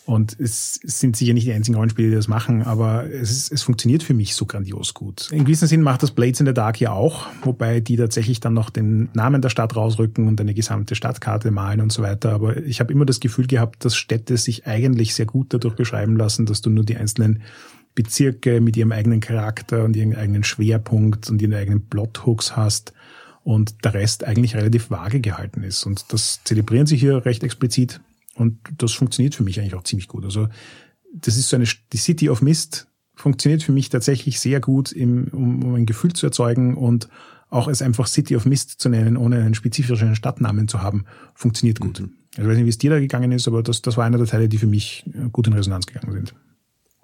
Und 0.05 0.39
es 0.39 0.75
sind 0.83 1.15
sicher 1.15 1.33
nicht 1.33 1.47
die 1.47 1.53
einzigen 1.53 1.75
Rollenspiele, 1.75 2.09
die 2.09 2.15
das 2.15 2.27
machen, 2.27 2.61
aber 2.61 3.11
es, 3.11 3.31
ist, 3.31 3.51
es 3.51 3.63
funktioniert 3.63 4.03
für 4.03 4.13
mich 4.13 4.35
so 4.35 4.45
grandios 4.45 4.93
gut. 4.93 5.31
In 5.31 5.45
gewissem 5.45 5.67
Sinn 5.67 5.81
macht 5.81 6.03
das 6.03 6.11
Blades 6.11 6.39
in 6.39 6.45
the 6.45 6.53
Dark 6.53 6.79
ja 6.79 6.91
auch, 6.91 7.25
wobei 7.41 7.79
die 7.79 7.97
tatsächlich 7.97 8.39
dann 8.39 8.53
noch 8.53 8.69
den 8.69 9.09
Namen 9.13 9.41
der 9.41 9.49
Stadt 9.49 9.75
rausrücken 9.75 10.27
und 10.27 10.39
eine 10.39 10.53
gesamte 10.53 10.93
Stadtkarte 10.93 11.49
malen 11.49 11.81
und 11.81 11.91
so 11.91 12.03
weiter. 12.03 12.33
Aber 12.33 12.57
ich 12.57 12.79
habe 12.79 12.93
immer 12.93 13.05
das 13.05 13.19
Gefühl 13.19 13.47
gehabt, 13.47 13.83
dass 13.83 13.95
Städte 13.95 14.37
sich 14.37 14.67
eigentlich 14.67 15.15
sehr 15.15 15.25
gut 15.25 15.51
dadurch 15.55 15.75
beschreiben 15.75 16.15
lassen, 16.17 16.45
dass 16.45 16.61
du 16.61 16.69
nur 16.69 16.85
die 16.85 16.97
einzelnen 16.97 17.41
Bezirke 17.95 18.61
mit 18.61 18.77
ihrem 18.77 18.91
eigenen 18.91 19.21
Charakter 19.21 19.83
und 19.83 19.95
ihrem 19.95 20.13
eigenen 20.13 20.43
Schwerpunkt 20.43 21.29
und 21.29 21.41
ihren 21.41 21.53
eigenen 21.53 21.87
Plothooks 21.87 22.55
hast 22.55 22.93
und 23.43 23.85
der 23.85 23.93
Rest 23.93 24.23
eigentlich 24.23 24.55
relativ 24.55 24.89
vage 24.89 25.21
gehalten 25.21 25.63
ist. 25.63 25.85
Und 25.85 26.11
das 26.13 26.41
zelebrieren 26.43 26.87
sie 26.87 26.97
hier 26.97 27.25
recht 27.25 27.43
explizit 27.43 28.01
und 28.35 28.59
das 28.77 28.91
funktioniert 28.91 29.35
für 29.35 29.43
mich 29.43 29.59
eigentlich 29.59 29.75
auch 29.75 29.83
ziemlich 29.83 30.07
gut. 30.07 30.25
Also 30.25 30.49
das 31.13 31.37
ist 31.37 31.49
so 31.49 31.55
eine, 31.55 31.65
die 31.93 31.97
City 31.97 32.29
of 32.29 32.41
Mist 32.41 32.87
funktioniert 33.15 33.63
für 33.63 33.71
mich 33.71 33.89
tatsächlich 33.89 34.39
sehr 34.39 34.59
gut, 34.59 34.91
im, 34.91 35.29
um, 35.31 35.63
um 35.63 35.75
ein 35.75 35.85
Gefühl 35.85 36.13
zu 36.13 36.25
erzeugen 36.25 36.75
und 36.75 37.07
auch 37.49 37.67
es 37.67 37.81
einfach 37.81 38.07
City 38.07 38.35
of 38.35 38.45
Mist 38.45 38.81
zu 38.81 38.89
nennen, 38.89 39.15
ohne 39.15 39.37
einen 39.37 39.53
spezifischen 39.53 40.15
Stadtnamen 40.15 40.67
zu 40.67 40.81
haben, 40.81 41.05
funktioniert 41.33 41.79
gut. 41.79 42.01
Mhm. 42.01 42.13
Also 42.35 42.41
ich 42.41 42.47
weiß 42.47 42.57
nicht, 42.57 42.65
wie 42.65 42.69
es 42.69 42.77
dir 42.77 42.89
da 42.89 42.99
gegangen 42.99 43.31
ist, 43.31 43.47
aber 43.47 43.63
das, 43.63 43.81
das 43.81 43.95
war 43.95 44.03
einer 44.03 44.17
der 44.17 44.27
Teile, 44.27 44.49
die 44.49 44.57
für 44.57 44.67
mich 44.67 45.05
äh, 45.13 45.29
gut 45.29 45.47
in 45.47 45.53
Resonanz 45.53 45.85
gegangen 45.85 46.11
sind. 46.11 46.35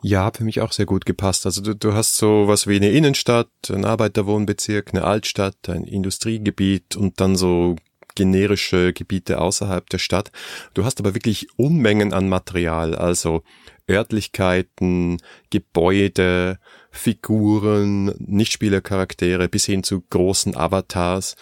Ja, 0.03 0.31
für 0.35 0.43
mich 0.43 0.61
auch 0.61 0.71
sehr 0.71 0.87
gut 0.87 1.05
gepasst. 1.05 1.45
Also 1.45 1.61
du, 1.61 1.75
du 1.75 1.93
hast 1.93 2.15
so 2.15 2.47
was 2.47 2.65
wie 2.65 2.75
eine 2.75 2.89
Innenstadt, 2.89 3.49
ein 3.69 3.85
Arbeiterwohnbezirk, 3.85 4.89
eine 4.93 5.03
Altstadt, 5.03 5.69
ein 5.69 5.83
Industriegebiet 5.83 6.95
und 6.95 7.19
dann 7.19 7.35
so 7.35 7.75
generische 8.15 8.93
Gebiete 8.93 9.39
außerhalb 9.39 9.89
der 9.89 9.99
Stadt. 9.99 10.31
Du 10.73 10.83
hast 10.85 10.99
aber 10.99 11.13
wirklich 11.13 11.47
Unmengen 11.57 12.13
an 12.13 12.29
Material, 12.29 12.95
also 12.95 13.43
Örtlichkeiten, 13.89 15.17
Gebäude, 15.49 16.57
Figuren, 16.89 18.13
Nichtspielercharaktere 18.17 19.49
bis 19.49 19.65
hin 19.65 19.83
zu 19.83 20.01
großen 20.01 20.55
Avatars, 20.57 21.35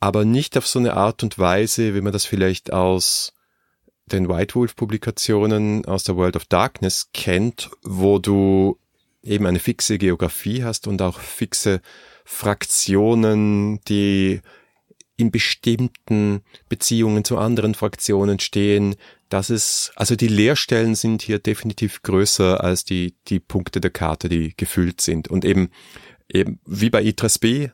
aber 0.00 0.24
nicht 0.24 0.58
auf 0.58 0.66
so 0.66 0.78
eine 0.78 0.94
Art 0.94 1.22
und 1.22 1.38
Weise, 1.38 1.94
wie 1.94 2.00
man 2.00 2.12
das 2.12 2.24
vielleicht 2.24 2.72
aus 2.72 3.32
den 4.12 4.28
White 4.28 4.54
Wolf 4.54 4.76
Publikationen 4.76 5.84
aus 5.84 6.04
der 6.04 6.16
World 6.16 6.36
of 6.36 6.46
Darkness 6.46 7.10
kennt, 7.12 7.70
wo 7.82 8.18
du 8.18 8.78
eben 9.22 9.46
eine 9.46 9.58
fixe 9.58 9.98
Geografie 9.98 10.64
hast 10.64 10.86
und 10.86 11.02
auch 11.02 11.20
fixe 11.20 11.80
Fraktionen, 12.24 13.80
die 13.88 14.40
in 15.16 15.30
bestimmten 15.32 16.42
Beziehungen 16.68 17.24
zu 17.24 17.38
anderen 17.38 17.74
Fraktionen 17.74 18.38
stehen. 18.38 18.94
Das 19.28 19.50
ist, 19.50 19.92
also 19.96 20.14
die 20.14 20.28
Leerstellen 20.28 20.94
sind 20.94 21.22
hier 21.22 21.40
definitiv 21.40 22.02
größer 22.02 22.62
als 22.62 22.84
die, 22.84 23.14
die 23.26 23.40
Punkte 23.40 23.80
der 23.80 23.90
Karte, 23.90 24.28
die 24.28 24.54
gefüllt 24.56 25.00
sind. 25.00 25.28
Und 25.28 25.44
eben, 25.44 25.70
eben 26.28 26.60
wie 26.64 26.88
bei 26.88 27.02
Itras 27.02 27.38
B, 27.38 27.70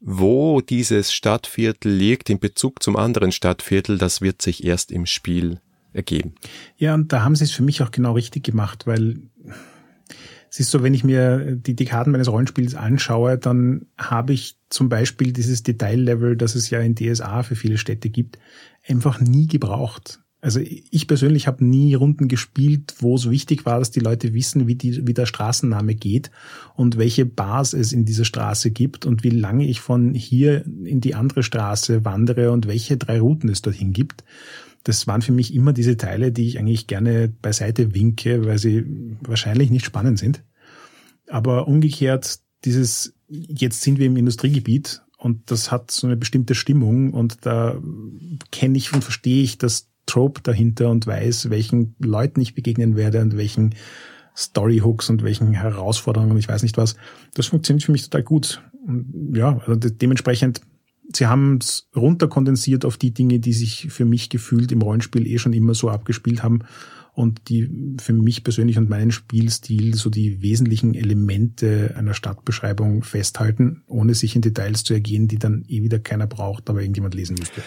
wo 0.00 0.60
dieses 0.60 1.12
Stadtviertel 1.12 1.92
liegt 1.92 2.30
in 2.30 2.40
Bezug 2.40 2.82
zum 2.82 2.96
anderen 2.96 3.32
Stadtviertel, 3.32 3.98
das 3.98 4.20
wird 4.20 4.40
sich 4.42 4.64
erst 4.64 4.90
im 4.90 5.06
Spiel 5.06 5.60
ergeben. 5.92 6.34
Ja, 6.76 6.94
und 6.94 7.12
da 7.12 7.22
haben 7.22 7.36
sie 7.36 7.44
es 7.44 7.52
für 7.52 7.62
mich 7.62 7.82
auch 7.82 7.90
genau 7.90 8.12
richtig 8.12 8.44
gemacht, 8.44 8.86
weil 8.86 9.18
es 10.50 10.58
ist 10.58 10.70
so, 10.70 10.82
wenn 10.82 10.94
ich 10.94 11.04
mir 11.04 11.54
die 11.54 11.76
Dekaden 11.76 12.12
meines 12.12 12.30
Rollenspiels 12.30 12.74
anschaue, 12.74 13.38
dann 13.38 13.86
habe 13.96 14.32
ich 14.32 14.56
zum 14.68 14.88
Beispiel 14.88 15.32
dieses 15.32 15.62
Detaillevel, 15.62 16.36
das 16.36 16.54
es 16.54 16.70
ja 16.70 16.80
in 16.80 16.94
DSA 16.94 17.42
für 17.42 17.54
viele 17.54 17.78
Städte 17.78 18.10
gibt, 18.10 18.38
einfach 18.86 19.20
nie 19.20 19.46
gebraucht. 19.46 20.20
Also 20.42 20.60
ich 20.60 21.06
persönlich 21.06 21.46
habe 21.46 21.64
nie 21.64 21.94
Runden 21.94 22.26
gespielt, 22.26 22.94
wo 23.00 23.14
es 23.14 23.28
wichtig 23.28 23.66
war, 23.66 23.78
dass 23.78 23.90
die 23.90 24.00
Leute 24.00 24.32
wissen, 24.32 24.66
wie, 24.66 24.74
die, 24.74 25.06
wie 25.06 25.12
der 25.12 25.26
Straßenname 25.26 25.94
geht 25.94 26.30
und 26.74 26.96
welche 26.96 27.26
Bars 27.26 27.74
es 27.74 27.92
in 27.92 28.06
dieser 28.06 28.24
Straße 28.24 28.70
gibt 28.70 29.04
und 29.04 29.22
wie 29.22 29.30
lange 29.30 29.66
ich 29.66 29.80
von 29.80 30.14
hier 30.14 30.64
in 30.64 31.02
die 31.02 31.14
andere 31.14 31.42
Straße 31.42 32.04
wandere 32.06 32.52
und 32.52 32.66
welche 32.66 32.96
drei 32.96 33.20
Routen 33.20 33.50
es 33.50 33.60
dorthin 33.60 33.92
gibt 33.92 34.24
das 34.84 35.06
waren 35.06 35.22
für 35.22 35.32
mich 35.32 35.54
immer 35.54 35.72
diese 35.72 35.96
Teile, 35.96 36.32
die 36.32 36.46
ich 36.46 36.58
eigentlich 36.58 36.86
gerne 36.86 37.28
beiseite 37.28 37.94
winke, 37.94 38.46
weil 38.46 38.58
sie 38.58 38.84
wahrscheinlich 39.20 39.70
nicht 39.70 39.84
spannend 39.84 40.18
sind. 40.18 40.42
Aber 41.28 41.68
umgekehrt, 41.68 42.40
dieses, 42.64 43.14
jetzt 43.28 43.82
sind 43.82 43.98
wir 43.98 44.06
im 44.06 44.16
Industriegebiet 44.16 45.02
und 45.18 45.50
das 45.50 45.70
hat 45.70 45.90
so 45.90 46.06
eine 46.06 46.16
bestimmte 46.16 46.54
Stimmung 46.54 47.12
und 47.12 47.44
da 47.44 47.80
kenne 48.50 48.78
ich 48.78 48.92
und 48.92 49.04
verstehe 49.04 49.42
ich 49.42 49.58
das 49.58 49.89
Trope 50.10 50.40
dahinter 50.42 50.90
und 50.90 51.06
weiß, 51.06 51.50
welchen 51.50 51.94
Leuten 51.98 52.40
ich 52.40 52.54
begegnen 52.54 52.96
werde 52.96 53.20
und 53.20 53.36
welchen 53.36 53.74
Storyhooks 54.36 55.10
und 55.10 55.22
welchen 55.22 55.52
Herausforderungen 55.52 56.32
und 56.32 56.38
ich 56.38 56.48
weiß 56.48 56.62
nicht 56.62 56.76
was. 56.76 56.96
Das 57.34 57.46
funktioniert 57.46 57.84
für 57.84 57.92
mich 57.92 58.04
total 58.04 58.22
gut. 58.22 58.62
Und 58.86 59.32
ja, 59.34 59.58
also 59.66 59.74
dementsprechend 59.76 60.62
sie 61.16 61.26
haben 61.26 61.58
es 61.60 61.88
runterkondensiert 61.94 62.84
auf 62.84 62.96
die 62.96 63.12
Dinge, 63.12 63.40
die 63.40 63.52
sich 63.52 63.88
für 63.90 64.04
mich 64.04 64.28
gefühlt 64.28 64.72
im 64.72 64.82
Rollenspiel 64.82 65.26
eh 65.26 65.38
schon 65.38 65.52
immer 65.52 65.74
so 65.74 65.88
abgespielt 65.88 66.42
haben 66.42 66.60
und 67.12 67.48
die 67.48 67.96
für 68.00 68.12
mich 68.12 68.44
persönlich 68.44 68.78
und 68.78 68.88
meinen 68.88 69.10
Spielstil 69.10 69.94
so 69.94 70.10
die 70.10 70.42
wesentlichen 70.42 70.94
Elemente 70.94 71.94
einer 71.96 72.14
Stadtbeschreibung 72.14 73.02
festhalten, 73.02 73.82
ohne 73.86 74.14
sich 74.14 74.36
in 74.36 74.42
Details 74.42 74.84
zu 74.84 74.94
ergehen, 74.94 75.28
die 75.28 75.38
dann 75.38 75.64
eh 75.68 75.82
wieder 75.82 75.98
keiner 75.98 76.26
braucht, 76.26 76.70
aber 76.70 76.80
irgendjemand 76.80 77.14
lesen 77.14 77.36
müsste. 77.38 77.62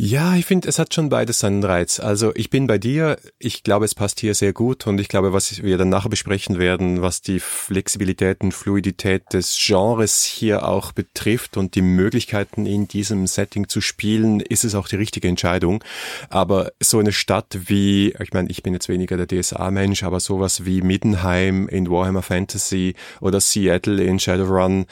Ja, 0.00 0.36
ich 0.36 0.46
finde, 0.46 0.68
es 0.68 0.78
hat 0.78 0.94
schon 0.94 1.08
beides 1.08 1.40
seinen 1.40 1.64
Reiz. 1.64 1.98
Also 1.98 2.30
ich 2.36 2.50
bin 2.50 2.68
bei 2.68 2.78
dir, 2.78 3.18
ich 3.40 3.64
glaube, 3.64 3.84
es 3.84 3.96
passt 3.96 4.20
hier 4.20 4.32
sehr 4.32 4.52
gut 4.52 4.86
und 4.86 5.00
ich 5.00 5.08
glaube, 5.08 5.32
was 5.32 5.60
wir 5.60 5.76
dann 5.76 5.88
nachher 5.88 6.08
besprechen 6.08 6.56
werden, 6.56 7.02
was 7.02 7.20
die 7.20 7.40
Flexibilität 7.40 8.42
und 8.42 8.54
Fluidität 8.54 9.24
des 9.32 9.58
Genres 9.60 10.22
hier 10.22 10.68
auch 10.68 10.92
betrifft 10.92 11.56
und 11.56 11.74
die 11.74 11.82
Möglichkeiten 11.82 12.64
in 12.64 12.86
diesem 12.86 13.26
Setting 13.26 13.68
zu 13.68 13.80
spielen, 13.80 14.38
ist 14.38 14.62
es 14.62 14.76
auch 14.76 14.86
die 14.86 14.94
richtige 14.94 15.26
Entscheidung. 15.26 15.82
Aber 16.30 16.70
so 16.78 17.00
eine 17.00 17.10
Stadt 17.10 17.58
wie, 17.66 18.14
ich 18.20 18.32
meine, 18.32 18.50
ich 18.50 18.62
bin 18.62 18.74
jetzt 18.74 18.88
weniger 18.88 19.16
der 19.16 19.26
DSA-Mensch, 19.26 20.04
aber 20.04 20.20
sowas 20.20 20.64
wie 20.64 20.80
Middenheim 20.80 21.66
in 21.66 21.90
Warhammer 21.90 22.22
Fantasy 22.22 22.94
oder 23.20 23.40
Seattle 23.40 24.00
in 24.00 24.20
Shadowrun, 24.20 24.86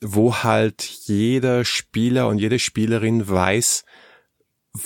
wo 0.00 0.36
halt 0.36 0.82
jeder 0.82 1.64
Spieler 1.64 2.28
und 2.28 2.38
jede 2.38 2.58
Spielerin 2.58 3.28
weiß, 3.28 3.84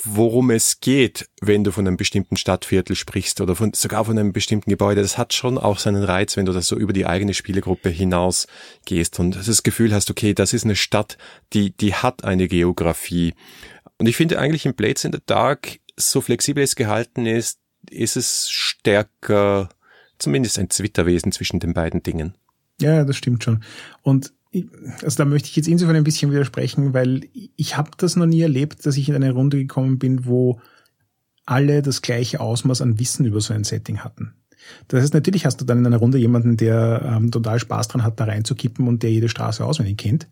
worum 0.04 0.50
es 0.50 0.80
geht, 0.80 1.28
wenn 1.40 1.64
du 1.64 1.72
von 1.72 1.86
einem 1.86 1.96
bestimmten 1.96 2.36
Stadtviertel 2.36 2.94
sprichst 2.94 3.40
oder 3.40 3.56
von, 3.56 3.72
sogar 3.74 4.04
von 4.04 4.18
einem 4.18 4.32
bestimmten 4.32 4.70
Gebäude. 4.70 5.02
Das 5.02 5.18
hat 5.18 5.34
schon 5.34 5.58
auch 5.58 5.78
seinen 5.78 6.02
Reiz, 6.02 6.36
wenn 6.36 6.46
du 6.46 6.52
das 6.52 6.66
so 6.66 6.76
über 6.76 6.92
die 6.92 7.06
eigene 7.06 7.34
Spielegruppe 7.34 7.88
hinaus 7.88 8.46
gehst 8.84 9.18
und 9.18 9.36
das 9.36 9.62
Gefühl 9.62 9.92
hast, 9.92 10.10
okay, 10.10 10.34
das 10.34 10.52
ist 10.52 10.64
eine 10.64 10.76
Stadt, 10.76 11.18
die, 11.52 11.76
die 11.76 11.94
hat 11.94 12.24
eine 12.24 12.48
Geografie. 12.48 13.34
Und 13.98 14.06
ich 14.06 14.16
finde 14.16 14.38
eigentlich 14.38 14.66
in 14.66 14.74
Blades 14.74 15.04
in 15.04 15.12
the 15.12 15.18
Dark, 15.26 15.78
so 15.96 16.20
flexibel 16.20 16.62
es 16.62 16.76
gehalten 16.76 17.26
ist, 17.26 17.58
ist 17.90 18.16
es 18.16 18.48
stärker, 18.50 19.68
zumindest 20.18 20.58
ein 20.58 20.70
Zwitterwesen 20.70 21.32
zwischen 21.32 21.60
den 21.60 21.74
beiden 21.74 22.02
Dingen. 22.02 22.34
Ja, 22.80 23.04
das 23.04 23.16
stimmt 23.16 23.44
schon. 23.44 23.62
Und 24.02 24.32
also 25.02 25.16
da 25.16 25.24
möchte 25.24 25.48
ich 25.48 25.56
jetzt 25.56 25.68
insofern 25.68 25.96
ein 25.96 26.04
bisschen 26.04 26.30
widersprechen, 26.32 26.92
weil 26.92 27.28
ich 27.56 27.76
habe 27.76 27.90
das 27.96 28.16
noch 28.16 28.26
nie 28.26 28.40
erlebt, 28.40 28.84
dass 28.84 28.96
ich 28.96 29.08
in 29.08 29.14
eine 29.14 29.32
Runde 29.32 29.58
gekommen 29.58 29.98
bin, 29.98 30.26
wo 30.26 30.60
alle 31.46 31.82
das 31.82 32.02
gleiche 32.02 32.40
Ausmaß 32.40 32.80
an 32.80 32.98
Wissen 32.98 33.24
über 33.26 33.40
so 33.40 33.54
ein 33.54 33.64
Setting 33.64 33.98
hatten. 33.98 34.34
Das 34.88 35.02
heißt, 35.02 35.14
natürlich 35.14 35.46
hast 35.46 35.60
du 35.60 35.64
dann 35.64 35.78
in 35.78 35.86
einer 35.86 35.96
Runde 35.96 36.18
jemanden, 36.18 36.56
der 36.56 37.16
ähm, 37.16 37.30
total 37.30 37.58
Spaß 37.58 37.88
dran 37.88 38.02
hat, 38.02 38.20
da 38.20 38.24
reinzukippen 38.24 38.86
und 38.88 39.02
der 39.02 39.10
jede 39.10 39.28
Straße 39.28 39.64
auswendig 39.64 39.98
kennt. 39.98 40.28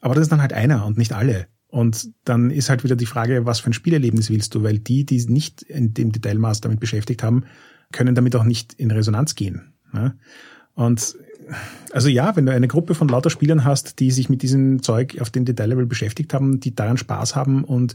Aber 0.00 0.14
das 0.14 0.22
ist 0.22 0.32
dann 0.32 0.40
halt 0.40 0.52
einer 0.52 0.86
und 0.86 0.98
nicht 0.98 1.12
alle. 1.12 1.46
Und 1.66 2.10
dann 2.24 2.50
ist 2.50 2.68
halt 2.68 2.84
wieder 2.84 2.96
die 2.96 3.06
Frage, 3.06 3.46
was 3.46 3.60
für 3.60 3.70
ein 3.70 3.72
Spielerlebnis 3.72 4.28
willst 4.28 4.54
du? 4.54 4.62
Weil 4.62 4.78
die, 4.78 5.06
die 5.06 5.24
nicht 5.26 5.62
in 5.62 5.94
dem 5.94 6.12
Detailmaß 6.12 6.60
damit 6.60 6.80
beschäftigt 6.80 7.22
haben, 7.22 7.44
können 7.92 8.14
damit 8.14 8.36
auch 8.36 8.44
nicht 8.44 8.74
in 8.74 8.90
Resonanz 8.90 9.34
gehen. 9.34 9.72
Ne? 9.92 10.16
Und 10.74 11.16
also 11.92 12.08
ja, 12.08 12.34
wenn 12.36 12.46
du 12.46 12.52
eine 12.52 12.68
Gruppe 12.68 12.94
von 12.94 13.08
lauter 13.08 13.30
Spielern 13.30 13.64
hast, 13.64 14.00
die 14.00 14.10
sich 14.10 14.28
mit 14.28 14.42
diesem 14.42 14.82
Zeug 14.82 15.20
auf 15.20 15.30
den 15.30 15.44
Detaillevel 15.44 15.86
beschäftigt 15.86 16.34
haben, 16.34 16.60
die 16.60 16.74
daran 16.74 16.96
Spaß 16.96 17.36
haben 17.36 17.64
und 17.64 17.94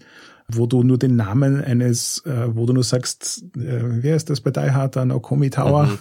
wo 0.50 0.66
du 0.66 0.82
nur 0.84 0.98
den 0.98 1.18
Namen 1.18 1.62
eines, 1.62 2.24
äh, 2.26 2.56
wo 2.56 2.66
du 2.66 2.74
nur 2.74 2.84
sagst, 2.84 3.44
äh, 3.58 3.82
wer 3.84 4.16
ist 4.16 4.30
das 4.30 4.40
bei 4.40 4.52
Die 4.52 4.72
Hard, 4.72 4.96
an 4.96 5.12
Okomi 5.12 5.50
Tower? 5.50 5.88
Mhm. 5.88 5.98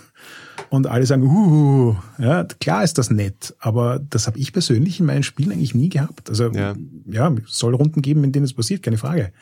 Und 0.68 0.86
alle 0.86 1.06
sagen, 1.06 1.22
uh, 1.22 1.96
ja, 2.18 2.44
klar 2.44 2.82
ist 2.82 2.98
das 2.98 3.10
nett, 3.10 3.54
aber 3.58 4.00
das 4.10 4.26
habe 4.26 4.38
ich 4.38 4.52
persönlich 4.52 4.98
in 4.98 5.06
meinen 5.06 5.22
Spielen 5.22 5.52
eigentlich 5.52 5.74
nie 5.74 5.88
gehabt. 5.88 6.28
Also 6.28 6.50
ja. 6.50 6.74
ja, 7.06 7.34
soll 7.46 7.74
Runden 7.74 8.02
geben, 8.02 8.24
in 8.24 8.32
denen 8.32 8.44
es 8.44 8.54
passiert, 8.54 8.82
keine 8.82 8.98
Frage. 8.98 9.32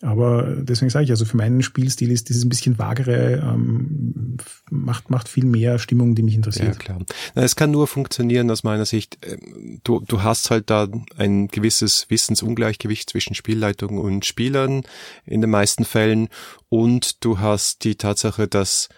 Aber 0.00 0.54
deswegen 0.62 0.90
sage 0.90 1.04
ich, 1.04 1.10
also 1.10 1.24
für 1.24 1.36
meinen 1.36 1.62
Spielstil 1.62 2.12
ist 2.12 2.28
dieses 2.28 2.44
ein 2.44 2.48
bisschen 2.48 2.78
vagere, 2.78 3.42
ähm, 3.42 4.36
macht, 4.70 5.10
macht 5.10 5.28
viel 5.28 5.44
mehr 5.44 5.80
Stimmung, 5.80 6.14
die 6.14 6.22
mich 6.22 6.36
interessiert. 6.36 6.74
Ja, 6.74 6.78
klar. 6.78 6.98
Na, 7.34 7.42
es 7.42 7.56
kann 7.56 7.72
nur 7.72 7.88
funktionieren 7.88 8.48
aus 8.50 8.62
meiner 8.62 8.86
Sicht. 8.86 9.18
Ähm, 9.22 9.80
du, 9.82 10.00
du 10.00 10.22
hast 10.22 10.50
halt 10.50 10.70
da 10.70 10.86
ein 11.16 11.48
gewisses 11.48 12.06
Wissensungleichgewicht 12.10 13.10
zwischen 13.10 13.34
Spielleitung 13.34 13.98
und 13.98 14.24
Spielern 14.24 14.82
in 15.24 15.40
den 15.40 15.50
meisten 15.50 15.84
Fällen 15.84 16.28
und 16.68 17.24
du 17.24 17.40
hast 17.40 17.82
die 17.82 17.96
Tatsache, 17.96 18.46
dass 18.46 18.88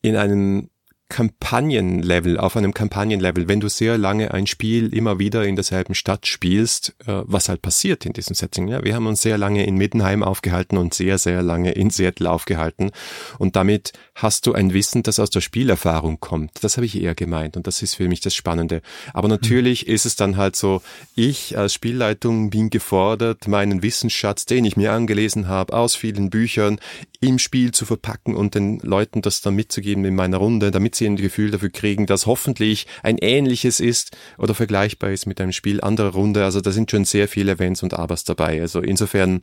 in 0.00 0.14
einem 0.14 0.70
Kampagnenlevel, 1.08 2.36
auf 2.36 2.56
einem 2.56 2.74
Kampagnenlevel, 2.74 3.46
wenn 3.46 3.60
du 3.60 3.68
sehr 3.68 3.96
lange 3.96 4.34
ein 4.34 4.48
Spiel 4.48 4.92
immer 4.92 5.20
wieder 5.20 5.44
in 5.44 5.54
derselben 5.54 5.94
Stadt 5.94 6.26
spielst, 6.26 6.96
äh, 7.06 7.22
was 7.24 7.48
halt 7.48 7.62
passiert 7.62 8.04
in 8.04 8.12
diesem 8.12 8.34
Setting. 8.34 8.66
Ja, 8.66 8.82
wir 8.82 8.94
haben 8.94 9.06
uns 9.06 9.22
sehr 9.22 9.38
lange 9.38 9.64
in 9.64 9.76
Middenheim 9.76 10.24
aufgehalten 10.24 10.76
und 10.76 10.94
sehr, 10.94 11.18
sehr 11.18 11.42
lange 11.42 11.72
in 11.72 11.90
Seattle 11.90 12.28
aufgehalten. 12.28 12.90
Und 13.38 13.54
damit 13.54 13.92
hast 14.16 14.46
du 14.46 14.54
ein 14.54 14.72
Wissen, 14.72 15.04
das 15.04 15.20
aus 15.20 15.30
der 15.30 15.42
Spielerfahrung 15.42 16.18
kommt. 16.18 16.50
Das 16.62 16.76
habe 16.76 16.86
ich 16.86 17.00
eher 17.00 17.14
gemeint 17.14 17.56
und 17.56 17.68
das 17.68 17.82
ist 17.82 17.94
für 17.94 18.08
mich 18.08 18.20
das 18.20 18.34
Spannende. 18.34 18.82
Aber 19.12 19.28
natürlich 19.28 19.86
mhm. 19.86 19.94
ist 19.94 20.06
es 20.06 20.16
dann 20.16 20.36
halt 20.36 20.56
so, 20.56 20.82
ich 21.14 21.56
als 21.56 21.72
Spielleitung 21.72 22.50
bin 22.50 22.68
gefordert, 22.68 23.46
meinen 23.46 23.82
Wissensschatz, 23.82 24.44
den 24.44 24.64
ich 24.64 24.76
mir 24.76 24.92
angelesen 24.92 25.46
habe, 25.46 25.72
aus 25.72 25.94
vielen 25.94 26.30
Büchern, 26.30 26.80
im 27.20 27.38
Spiel 27.38 27.70
zu 27.70 27.86
verpacken 27.86 28.34
und 28.34 28.54
den 28.54 28.80
Leuten 28.80 29.22
das 29.22 29.40
dann 29.40 29.54
mitzugeben 29.54 30.04
in 30.04 30.14
meiner 30.14 30.38
Runde, 30.38 30.70
damit 30.70 30.95
sie 30.96 31.06
ein 31.06 31.16
Gefühl 31.16 31.50
dafür 31.50 31.70
kriegen, 31.70 32.06
dass 32.06 32.26
hoffentlich 32.26 32.86
ein 33.02 33.18
ähnliches 33.18 33.80
ist 33.80 34.16
oder 34.38 34.54
vergleichbar 34.54 35.10
ist 35.10 35.26
mit 35.26 35.40
einem 35.40 35.52
Spiel 35.52 35.80
anderer 35.80 36.12
Runde. 36.12 36.44
Also 36.44 36.60
da 36.60 36.70
sind 36.70 36.90
schon 36.90 37.04
sehr 37.04 37.28
viele 37.28 37.52
Events 37.52 37.82
und 37.82 37.94
Abers 37.94 38.24
dabei. 38.24 38.60
Also 38.60 38.80
insofern 38.80 39.42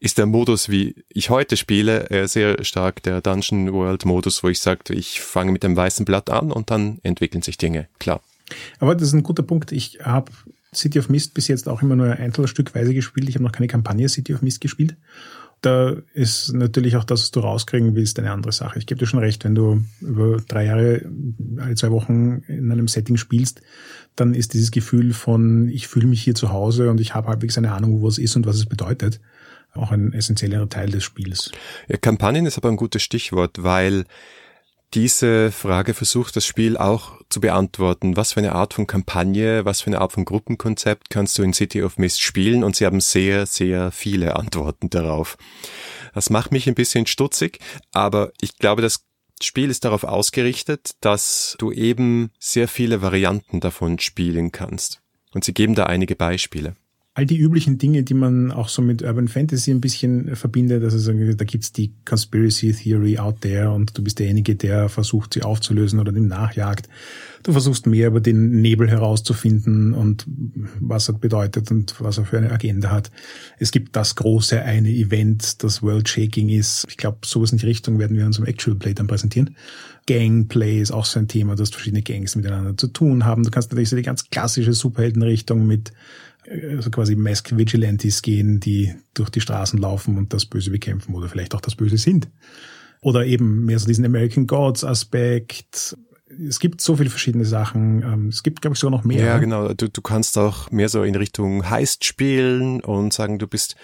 ist 0.00 0.18
der 0.18 0.26
Modus, 0.26 0.68
wie 0.68 0.96
ich 1.08 1.30
heute 1.30 1.56
spiele, 1.56 2.10
äh, 2.10 2.26
sehr 2.26 2.64
stark 2.64 3.02
der 3.02 3.20
Dungeon 3.20 3.72
World 3.72 4.04
Modus, 4.04 4.42
wo 4.42 4.48
ich 4.48 4.58
sage, 4.58 4.94
ich 4.94 5.20
fange 5.20 5.52
mit 5.52 5.62
dem 5.62 5.76
weißen 5.76 6.04
Blatt 6.04 6.28
an 6.28 6.50
und 6.50 6.70
dann 6.70 6.98
entwickeln 7.02 7.42
sich 7.42 7.56
Dinge, 7.56 7.88
klar. 7.98 8.20
Aber 8.80 8.94
das 8.94 9.08
ist 9.08 9.14
ein 9.14 9.22
guter 9.22 9.42
Punkt. 9.42 9.72
Ich 9.72 10.00
habe 10.02 10.30
City 10.74 10.98
of 10.98 11.08
Mist 11.08 11.34
bis 11.34 11.48
jetzt 11.48 11.68
auch 11.68 11.82
immer 11.82 11.96
nur 11.96 12.10
einzelstückweise 12.10 12.94
gespielt. 12.94 13.28
Ich 13.28 13.36
habe 13.36 13.44
noch 13.44 13.52
keine 13.52 13.68
Kampagne 13.68 14.08
City 14.08 14.34
of 14.34 14.42
Mist 14.42 14.60
gespielt 14.60 14.96
da 15.62 15.94
ist 16.12 16.52
natürlich 16.52 16.96
auch 16.96 17.04
das, 17.04 17.22
was 17.22 17.30
du 17.30 17.40
rauskriegen 17.40 17.94
willst, 17.94 18.18
eine 18.18 18.32
andere 18.32 18.52
Sache. 18.52 18.78
Ich 18.78 18.86
gebe 18.86 18.98
dir 18.98 19.06
schon 19.06 19.20
recht, 19.20 19.44
wenn 19.44 19.54
du 19.54 19.82
über 20.00 20.38
drei 20.48 20.66
Jahre, 20.66 21.08
alle 21.58 21.76
zwei 21.76 21.92
Wochen 21.92 22.42
in 22.48 22.70
einem 22.70 22.88
Setting 22.88 23.16
spielst, 23.16 23.62
dann 24.16 24.34
ist 24.34 24.54
dieses 24.54 24.72
Gefühl 24.72 25.14
von, 25.14 25.68
ich 25.68 25.86
fühle 25.86 26.08
mich 26.08 26.22
hier 26.22 26.34
zu 26.34 26.50
Hause 26.50 26.90
und 26.90 27.00
ich 27.00 27.14
habe 27.14 27.28
halbwegs 27.28 27.56
eine 27.56 27.72
Ahnung, 27.72 28.00
wo 28.00 28.08
es 28.08 28.18
ist 28.18 28.34
und 28.34 28.44
was 28.44 28.56
es 28.56 28.66
bedeutet, 28.66 29.20
auch 29.72 29.92
ein 29.92 30.12
essentieller 30.12 30.68
Teil 30.68 30.90
des 30.90 31.04
Spiels. 31.04 31.52
Ja, 31.88 31.96
Kampagnen 31.96 32.44
ist 32.44 32.58
aber 32.58 32.68
ein 32.68 32.76
gutes 32.76 33.02
Stichwort, 33.02 33.62
weil 33.62 34.04
diese 34.94 35.50
Frage 35.52 35.94
versucht 35.94 36.36
das 36.36 36.44
Spiel 36.44 36.76
auch 36.76 37.18
zu 37.28 37.40
beantworten. 37.40 38.16
Was 38.16 38.32
für 38.32 38.40
eine 38.40 38.52
Art 38.52 38.74
von 38.74 38.86
Kampagne, 38.86 39.64
was 39.64 39.80
für 39.80 39.88
eine 39.88 40.00
Art 40.00 40.12
von 40.12 40.24
Gruppenkonzept 40.24 41.08
kannst 41.10 41.38
du 41.38 41.42
in 41.42 41.54
City 41.54 41.82
of 41.82 41.98
Mist 41.98 42.20
spielen? 42.20 42.62
Und 42.62 42.76
sie 42.76 42.84
haben 42.84 43.00
sehr, 43.00 43.46
sehr 43.46 43.90
viele 43.90 44.36
Antworten 44.36 44.90
darauf. 44.90 45.38
Das 46.14 46.30
macht 46.30 46.52
mich 46.52 46.68
ein 46.68 46.74
bisschen 46.74 47.06
stutzig, 47.06 47.58
aber 47.92 48.32
ich 48.40 48.58
glaube, 48.58 48.82
das 48.82 49.06
Spiel 49.42 49.70
ist 49.70 49.84
darauf 49.84 50.04
ausgerichtet, 50.04 50.92
dass 51.00 51.56
du 51.58 51.72
eben 51.72 52.30
sehr 52.38 52.68
viele 52.68 53.02
Varianten 53.02 53.60
davon 53.60 53.98
spielen 53.98 54.52
kannst. 54.52 55.00
Und 55.32 55.44
sie 55.44 55.54
geben 55.54 55.74
da 55.74 55.84
einige 55.84 56.14
Beispiele 56.14 56.76
all 57.14 57.26
die 57.26 57.36
üblichen 57.36 57.76
Dinge, 57.76 58.04
die 58.04 58.14
man 58.14 58.50
auch 58.50 58.70
so 58.70 58.80
mit 58.80 59.02
Urban 59.02 59.28
Fantasy 59.28 59.70
ein 59.70 59.82
bisschen 59.82 60.34
verbindet. 60.34 60.82
Also 60.82 61.12
da 61.12 61.44
gibt's 61.44 61.70
die 61.70 61.92
Conspiracy 62.06 62.72
Theory 62.72 63.18
out 63.18 63.42
there 63.42 63.70
und 63.70 63.96
du 63.98 64.02
bist 64.02 64.18
derjenige, 64.18 64.56
der 64.56 64.88
versucht, 64.88 65.34
sie 65.34 65.42
aufzulösen 65.42 66.00
oder 66.00 66.10
dem 66.10 66.26
nachjagt. 66.26 66.88
Du 67.42 67.52
versuchst 67.52 67.86
mehr 67.86 68.06
über 68.06 68.20
den 68.20 68.62
Nebel 68.62 68.88
herauszufinden 68.88 69.92
und 69.92 70.24
was 70.80 71.08
er 71.08 71.14
bedeutet 71.14 71.70
und 71.70 72.00
was 72.00 72.16
er 72.16 72.24
für 72.24 72.38
eine 72.38 72.50
Agenda 72.50 72.90
hat. 72.90 73.10
Es 73.58 73.72
gibt 73.72 73.94
das 73.94 74.14
große 74.14 74.62
eine 74.62 74.88
Event, 74.88 75.62
das 75.62 75.82
World 75.82 76.08
Shaking 76.08 76.48
ist. 76.48 76.86
Ich 76.88 76.96
glaube, 76.96 77.18
sowas 77.26 77.52
in 77.52 77.58
die 77.58 77.66
Richtung 77.66 77.98
werden 77.98 78.16
wir 78.16 78.24
uns 78.24 78.38
im 78.38 78.46
Actual 78.46 78.76
Play 78.76 78.94
dann 78.94 79.06
präsentieren. 79.06 79.54
Gangplay 80.06 80.80
ist 80.80 80.92
auch 80.92 81.04
so 81.04 81.18
ein 81.18 81.28
Thema, 81.28 81.56
dass 81.56 81.70
verschiedene 81.70 82.02
Gangs 82.02 82.36
miteinander 82.36 82.76
zu 82.76 82.88
tun 82.88 83.24
haben. 83.24 83.42
Du 83.42 83.50
kannst 83.50 83.70
natürlich 83.70 83.90
so 83.90 83.96
die 83.96 84.02
ganz 84.02 84.30
klassische 84.30 84.72
Superheldenrichtung 84.72 85.66
mit 85.66 85.92
also 86.70 86.90
quasi 86.90 87.16
Mask 87.16 87.56
Vigilantes 87.56 88.22
gehen, 88.22 88.60
die 88.60 88.94
durch 89.14 89.30
die 89.30 89.40
Straßen 89.40 89.78
laufen 89.78 90.18
und 90.18 90.32
das 90.32 90.46
Böse 90.46 90.70
bekämpfen 90.70 91.14
oder 91.14 91.28
vielleicht 91.28 91.54
auch 91.54 91.60
das 91.60 91.74
Böse 91.74 91.96
sind. 91.96 92.28
Oder 93.00 93.26
eben 93.26 93.64
mehr 93.64 93.78
so 93.78 93.86
diesen 93.86 94.04
American 94.04 94.46
Gods 94.46 94.84
Aspekt. 94.84 95.96
Es 96.48 96.60
gibt 96.60 96.80
so 96.80 96.96
viele 96.96 97.10
verschiedene 97.10 97.44
Sachen. 97.44 98.02
Ähm, 98.02 98.28
es 98.28 98.42
gibt, 98.42 98.62
glaube 98.62 98.74
ich, 98.74 98.80
sogar 98.80 98.96
noch 98.96 99.04
mehr. 99.04 99.24
Ja, 99.24 99.38
genau. 99.38 99.72
Du, 99.74 99.88
du 99.88 100.00
kannst 100.00 100.38
auch 100.38 100.70
mehr 100.70 100.88
so 100.88 101.02
in 101.02 101.16
Richtung 101.16 101.68
Heist 101.68 102.04
spielen 102.04 102.80
und 102.80 103.12
sagen, 103.12 103.38
du 103.38 103.46
bist 103.46 103.76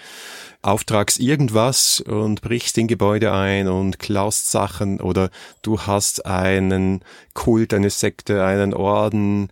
Auftrags 0.61 1.17
irgendwas 1.17 2.01
und 2.01 2.41
brichst 2.41 2.77
in 2.77 2.87
Gebäude 2.87 3.33
ein 3.33 3.67
und 3.67 3.99
klaust 3.99 4.51
Sachen 4.51 4.99
oder 4.99 5.29
du 5.61 5.81
hast 5.81 6.25
einen 6.25 7.01
Kult, 7.33 7.73
eine 7.73 7.89
Sekte, 7.89 8.43
einen 8.43 8.73
Orden, 8.73 9.49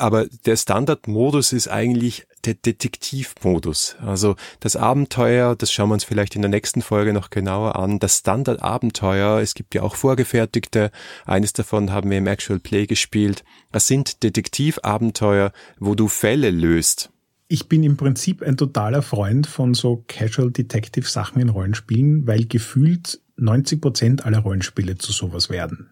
aber 0.00 0.26
der 0.46 0.56
Standardmodus 0.56 1.52
ist 1.52 1.68
eigentlich 1.68 2.26
der 2.44 2.54
Detektivmodus. 2.54 3.96
Also 4.04 4.36
das 4.60 4.76
Abenteuer, 4.76 5.56
das 5.56 5.72
schauen 5.72 5.90
wir 5.90 5.94
uns 5.94 6.04
vielleicht 6.04 6.36
in 6.36 6.42
der 6.42 6.50
nächsten 6.50 6.82
Folge 6.82 7.12
noch 7.12 7.30
genauer 7.30 7.76
an. 7.76 7.98
Das 7.98 8.18
Standardabenteuer, 8.18 9.40
es 9.40 9.54
gibt 9.54 9.74
ja 9.74 9.82
auch 9.82 9.94
vorgefertigte, 9.96 10.90
eines 11.26 11.52
davon 11.52 11.92
haben 11.92 12.10
wir 12.10 12.18
im 12.18 12.26
Actual 12.26 12.58
Play 12.58 12.86
gespielt. 12.86 13.44
Das 13.72 13.86
sind 13.86 14.22
Detektivabenteuer, 14.22 15.52
wo 15.78 15.94
du 15.94 16.08
Fälle 16.08 16.50
löst. 16.50 17.10
Ich 17.48 17.68
bin 17.68 17.82
im 17.82 17.96
Prinzip 17.96 18.42
ein 18.42 18.56
totaler 18.56 19.02
Freund 19.02 19.46
von 19.46 19.74
so 19.74 20.04
Casual 20.06 20.52
Detective 20.52 21.08
Sachen 21.08 21.42
in 21.42 21.48
Rollenspielen, 21.48 22.26
weil 22.26 22.46
gefühlt 22.46 23.20
90 23.36 23.80
Prozent 23.80 24.24
aller 24.24 24.38
Rollenspiele 24.38 24.98
zu 24.98 25.12
sowas 25.12 25.50
werden. 25.50 25.90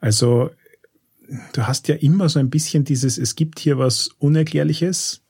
Also 0.00 0.50
du 1.52 1.66
hast 1.66 1.88
ja 1.88 1.94
immer 1.94 2.28
so 2.28 2.38
ein 2.38 2.50
bisschen 2.50 2.84
dieses, 2.84 3.18
es 3.18 3.36
gibt 3.36 3.58
hier 3.58 3.78
was 3.78 4.08
Unerklärliches, 4.18 5.22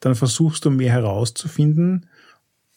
dann 0.00 0.14
versuchst 0.14 0.64
du 0.64 0.70
mehr 0.70 0.92
herauszufinden 0.92 2.06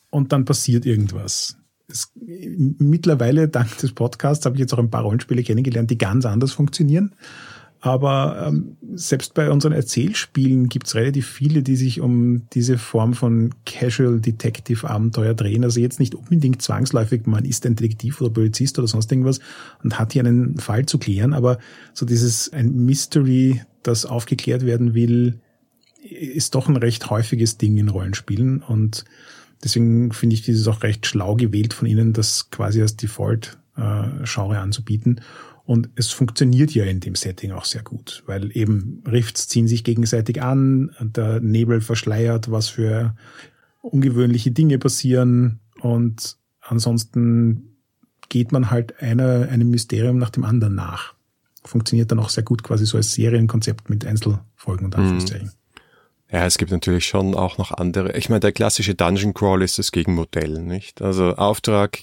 und 0.09 0.31
dann 0.31 0.45
passiert 0.45 0.85
irgendwas. 0.85 1.57
Es, 1.87 2.11
mittlerweile, 2.15 3.47
dank 3.47 3.77
des 3.79 3.93
Podcasts, 3.93 4.45
habe 4.45 4.55
ich 4.55 4.61
jetzt 4.61 4.73
auch 4.73 4.79
ein 4.79 4.89
paar 4.89 5.03
Rollenspiele 5.03 5.43
kennengelernt, 5.43 5.91
die 5.91 5.97
ganz 5.97 6.25
anders 6.25 6.53
funktionieren. 6.53 7.15
Aber 7.83 8.45
ähm, 8.47 8.77
selbst 8.93 9.33
bei 9.33 9.49
unseren 9.49 9.73
Erzählspielen 9.73 10.69
gibt 10.69 10.85
es 10.85 10.93
relativ 10.93 11.27
viele, 11.27 11.63
die 11.63 11.75
sich 11.75 11.99
um 11.99 12.47
diese 12.53 12.77
Form 12.77 13.15
von 13.15 13.55
Casual 13.65 14.21
Detective 14.21 14.87
Abenteuer 14.87 15.33
drehen. 15.33 15.63
Also 15.63 15.79
jetzt 15.79 15.99
nicht 15.99 16.13
unbedingt 16.13 16.61
zwangsläufig, 16.61 17.25
man 17.25 17.43
ist 17.43 17.65
ein 17.65 17.75
Detektiv 17.75 18.21
oder 18.21 18.29
Polizist 18.29 18.77
oder 18.77 18.87
sonst 18.87 19.11
irgendwas 19.11 19.39
und 19.83 19.97
hat 19.97 20.13
hier 20.13 20.23
einen 20.23 20.59
Fall 20.59 20.85
zu 20.85 20.99
klären. 20.99 21.33
Aber 21.33 21.57
so 21.93 22.05
dieses 22.05 22.53
ein 22.53 22.85
Mystery, 22.85 23.63
das 23.81 24.05
aufgeklärt 24.05 24.63
werden 24.63 24.93
will, 24.93 25.39
ist 26.01 26.55
doch 26.55 26.67
ein 26.67 26.77
recht 26.77 27.09
häufiges 27.09 27.57
Ding 27.57 27.77
in 27.77 27.89
Rollenspielen. 27.89 28.61
Und 28.61 29.05
deswegen 29.63 30.11
finde 30.11 30.35
ich 30.35 30.41
dieses 30.41 30.67
auch 30.67 30.83
recht 30.83 31.05
schlau 31.05 31.35
gewählt 31.35 31.73
von 31.73 31.87
Ihnen, 31.87 32.13
das 32.13 32.49
quasi 32.49 32.81
als 32.81 32.95
Default-Genre 32.95 34.55
äh, 34.55 34.59
anzubieten. 34.59 35.21
Und 35.63 35.89
es 35.95 36.09
funktioniert 36.09 36.71
ja 36.71 36.85
in 36.85 36.99
dem 36.99 37.15
Setting 37.15 37.51
auch 37.51 37.65
sehr 37.65 37.83
gut, 37.83 38.23
weil 38.25 38.55
eben 38.57 39.03
Rifts 39.07 39.47
ziehen 39.47 39.67
sich 39.67 39.83
gegenseitig 39.83 40.41
an, 40.41 40.91
der 40.99 41.39
Nebel 41.39 41.81
verschleiert, 41.81 42.51
was 42.51 42.67
für 42.67 43.15
ungewöhnliche 43.81 44.51
Dinge 44.51 44.79
passieren 44.79 45.59
und 45.79 46.37
ansonsten 46.61 47.77
geht 48.29 48.51
man 48.51 48.71
halt 48.71 49.01
einer, 49.01 49.49
einem 49.49 49.69
Mysterium 49.69 50.17
nach 50.17 50.29
dem 50.29 50.45
anderen 50.45 50.75
nach. 50.75 51.13
Funktioniert 51.63 52.11
dann 52.11 52.19
auch 52.19 52.29
sehr 52.29 52.43
gut 52.43 52.63
quasi 52.63 52.85
so 52.85 52.97
als 52.97 53.13
Serienkonzept 53.13 53.89
mit 53.89 54.05
Einzelfolgen 54.05 54.85
und 54.85 54.95
Anführungszeichen. 54.95 55.47
Mhm. 55.47 55.60
Ja, 56.31 56.45
es 56.45 56.57
gibt 56.57 56.71
natürlich 56.71 57.05
schon 57.05 57.35
auch 57.35 57.57
noch 57.57 57.71
andere. 57.71 58.15
Ich 58.17 58.29
meine, 58.29 58.39
der 58.39 58.53
klassische 58.53 58.95
Dungeon 58.95 59.33
Crawl 59.33 59.61
ist 59.63 59.77
das 59.77 59.91
Gegenmodell, 59.91 60.61
nicht? 60.61 61.01
Also 61.01 61.35
Auftrag, 61.35 61.99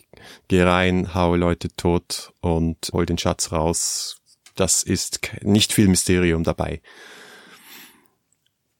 geh 0.48 0.62
rein, 0.62 1.14
hau 1.14 1.34
Leute 1.34 1.68
tot 1.76 2.32
und 2.40 2.90
hol 2.92 3.06
den 3.06 3.16
Schatz 3.16 3.52
raus. 3.52 4.18
Das 4.54 4.82
ist 4.82 5.20
nicht 5.40 5.72
viel 5.72 5.88
Mysterium 5.88 6.44
dabei. 6.44 6.82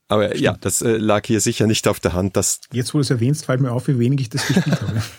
Aber 0.09 0.29
Stimmt. 0.29 0.41
ja, 0.41 0.57
das 0.61 0.83
äh, 0.83 0.97
lag 0.97 1.27
hier 1.27 1.41
sicher 1.41 1.67
nicht 1.67 1.89
auf 1.89 2.01
der 2.01 2.13
Hand. 2.13 2.37
Dass 2.37 2.61
Jetzt, 2.73 2.93
wo 2.93 2.99
du 2.99 3.03
es 3.03 3.11
erwähnst, 3.11 3.47
fällt 3.47 3.61
mir 3.61 3.73
auf, 3.73 3.89
wie 3.89 3.99
wenig 3.99 4.21
ich 4.23 4.29
das 4.29 4.47
gespielt 4.47 4.83
habe. 4.83 5.03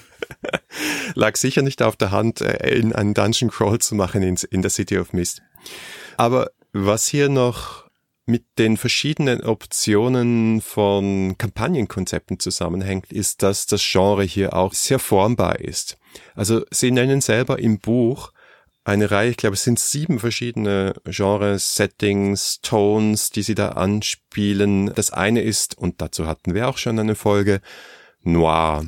lag 1.15 1.36
sicher 1.38 1.61
nicht 1.61 1.82
auf 1.82 1.95
der 1.95 2.11
Hand, 2.11 2.41
äh, 2.41 2.77
in 2.77 2.93
einen 2.93 3.13
Dungeon 3.13 3.49
Crawl 3.49 3.80
zu 3.80 3.95
machen 3.95 4.21
in, 4.21 4.38
in 4.51 4.61
der 4.61 4.71
City 4.71 4.97
of 4.99 5.13
Mist. 5.13 5.41
Aber 6.17 6.51
was 6.71 7.07
hier 7.07 7.30
noch 7.30 7.89
mit 8.30 8.45
den 8.57 8.77
verschiedenen 8.77 9.41
Optionen 9.41 10.61
von 10.61 11.36
Kampagnenkonzepten 11.38 12.39
zusammenhängt, 12.39 13.11
ist, 13.11 13.43
dass 13.43 13.65
das 13.65 13.82
Genre 13.84 14.23
hier 14.23 14.53
auch 14.53 14.73
sehr 14.73 14.99
formbar 14.99 15.59
ist. 15.59 15.97
Also 16.36 16.63
Sie 16.71 16.91
nennen 16.91 17.21
selber 17.21 17.59
im 17.59 17.80
Buch 17.80 18.32
eine 18.84 19.11
Reihe, 19.11 19.32
ich 19.32 19.38
glaube, 19.38 19.55
es 19.55 19.63
sind 19.63 19.80
sieben 19.80 20.19
verschiedene 20.19 20.93
Genres, 21.05 21.75
Settings, 21.75 22.61
Tones, 22.61 23.30
die 23.30 23.43
Sie 23.43 23.55
da 23.55 23.69
anspielen. 23.69 24.93
Das 24.95 25.11
eine 25.11 25.41
ist, 25.41 25.77
und 25.77 26.01
dazu 26.01 26.27
hatten 26.27 26.53
wir 26.53 26.69
auch 26.69 26.77
schon 26.77 26.97
eine 26.97 27.15
Folge, 27.15 27.61
Noir. 28.21 28.86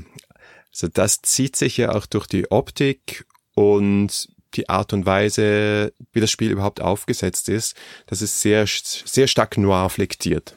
Also 0.71 0.87
das 0.87 1.21
zieht 1.21 1.55
sich 1.55 1.77
ja 1.77 1.93
auch 1.93 2.05
durch 2.05 2.27
die 2.27 2.49
Optik 2.51 3.25
und 3.53 4.29
die 4.53 4.69
Art 4.69 4.93
und 4.93 5.05
Weise, 5.05 5.93
wie 6.13 6.19
das 6.19 6.31
Spiel 6.31 6.51
überhaupt 6.51 6.81
aufgesetzt 6.81 7.49
ist, 7.49 7.75
das 8.07 8.21
ist 8.21 8.41
sehr, 8.41 8.65
sehr 8.67 9.27
stark 9.27 9.57
noir 9.57 9.89
flektiert. 9.89 10.55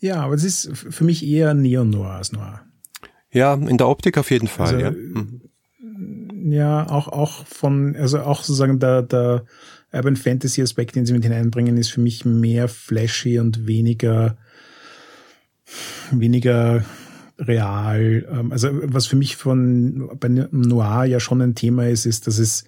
Ja, 0.00 0.22
aber 0.22 0.34
es 0.34 0.44
ist 0.44 0.70
für 0.74 1.04
mich 1.04 1.24
eher 1.24 1.54
Neo-Noir 1.54 2.10
als 2.10 2.32
Noir. 2.32 2.60
Ja, 3.32 3.54
in 3.54 3.78
der 3.78 3.88
Optik 3.88 4.18
auf 4.18 4.30
jeden 4.30 4.48
Fall, 4.48 4.74
also, 4.74 4.78
ja. 4.78 4.90
Hm. 4.90 5.40
Ja, 6.46 6.90
auch, 6.90 7.08
auch 7.08 7.46
von, 7.46 7.96
also 7.96 8.20
auch 8.20 8.42
sozusagen 8.44 8.78
der, 8.78 9.02
der 9.02 9.46
Urban 9.92 10.16
Fantasy 10.16 10.60
Aspekt, 10.60 10.94
den 10.94 11.06
sie 11.06 11.14
mit 11.14 11.22
hineinbringen, 11.22 11.76
ist 11.78 11.90
für 11.90 12.00
mich 12.00 12.24
mehr 12.24 12.68
flashy 12.68 13.38
und 13.38 13.66
weniger, 13.66 14.36
weniger 16.10 16.84
real. 17.38 18.26
Ähm, 18.30 18.52
also 18.52 18.68
was 18.72 19.06
für 19.06 19.16
mich 19.16 19.36
von 19.36 20.10
bei 20.18 20.28
Noir 20.28 21.04
ja 21.04 21.20
schon 21.20 21.40
ein 21.40 21.54
Thema 21.54 21.88
ist, 21.88 22.06
ist, 22.06 22.26
dass 22.26 22.38
es 22.38 22.64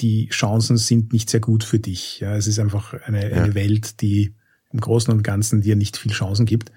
die 0.00 0.28
Chancen 0.28 0.76
sind 0.76 1.12
nicht 1.12 1.30
sehr 1.30 1.40
gut 1.40 1.64
für 1.64 1.78
dich. 1.78 2.20
Ja, 2.20 2.34
es 2.34 2.46
ist 2.46 2.58
einfach 2.58 2.94
eine, 2.94 3.30
ja. 3.30 3.42
eine 3.42 3.54
Welt, 3.54 4.00
die 4.00 4.34
im 4.72 4.80
Großen 4.80 5.12
und 5.12 5.22
Ganzen 5.22 5.60
dir 5.60 5.76
nicht 5.76 5.96
viel 5.96 6.12
Chancen 6.12 6.46
gibt. 6.46 6.72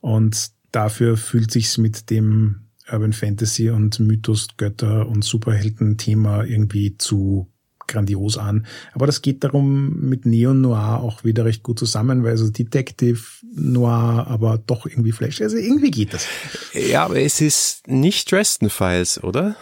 Und 0.00 0.50
dafür 0.72 1.16
fühlt 1.16 1.50
sich's 1.50 1.78
mit 1.78 2.10
dem 2.10 2.66
Urban 2.90 3.12
Fantasy 3.12 3.70
und 3.70 3.98
Mythos, 3.98 4.48
Götter 4.56 5.08
und 5.08 5.24
Superhelden-Thema 5.24 6.44
irgendwie 6.44 6.96
zu 6.98 7.50
grandios 7.86 8.38
an. 8.38 8.66
Aber 8.92 9.06
das 9.06 9.22
geht 9.22 9.44
darum 9.44 10.00
mit 10.00 10.26
Neon 10.26 10.60
Noir 10.60 11.00
auch 11.00 11.24
wieder 11.24 11.44
recht 11.44 11.62
gut 11.62 11.78
zusammen, 11.78 12.24
weil 12.24 12.36
so 12.36 12.48
Detective 12.48 13.20
Noir, 13.54 14.26
aber 14.28 14.58
doch 14.58 14.86
irgendwie 14.86 15.12
Flash. 15.12 15.40
Also 15.40 15.56
irgendwie 15.56 15.90
geht 15.90 16.14
das. 16.14 16.26
Ja, 16.72 17.04
aber 17.04 17.20
es 17.20 17.40
ist 17.40 17.86
nicht 17.88 18.30
Dresden 18.30 18.70
Files, 18.70 19.22
oder? 19.22 19.56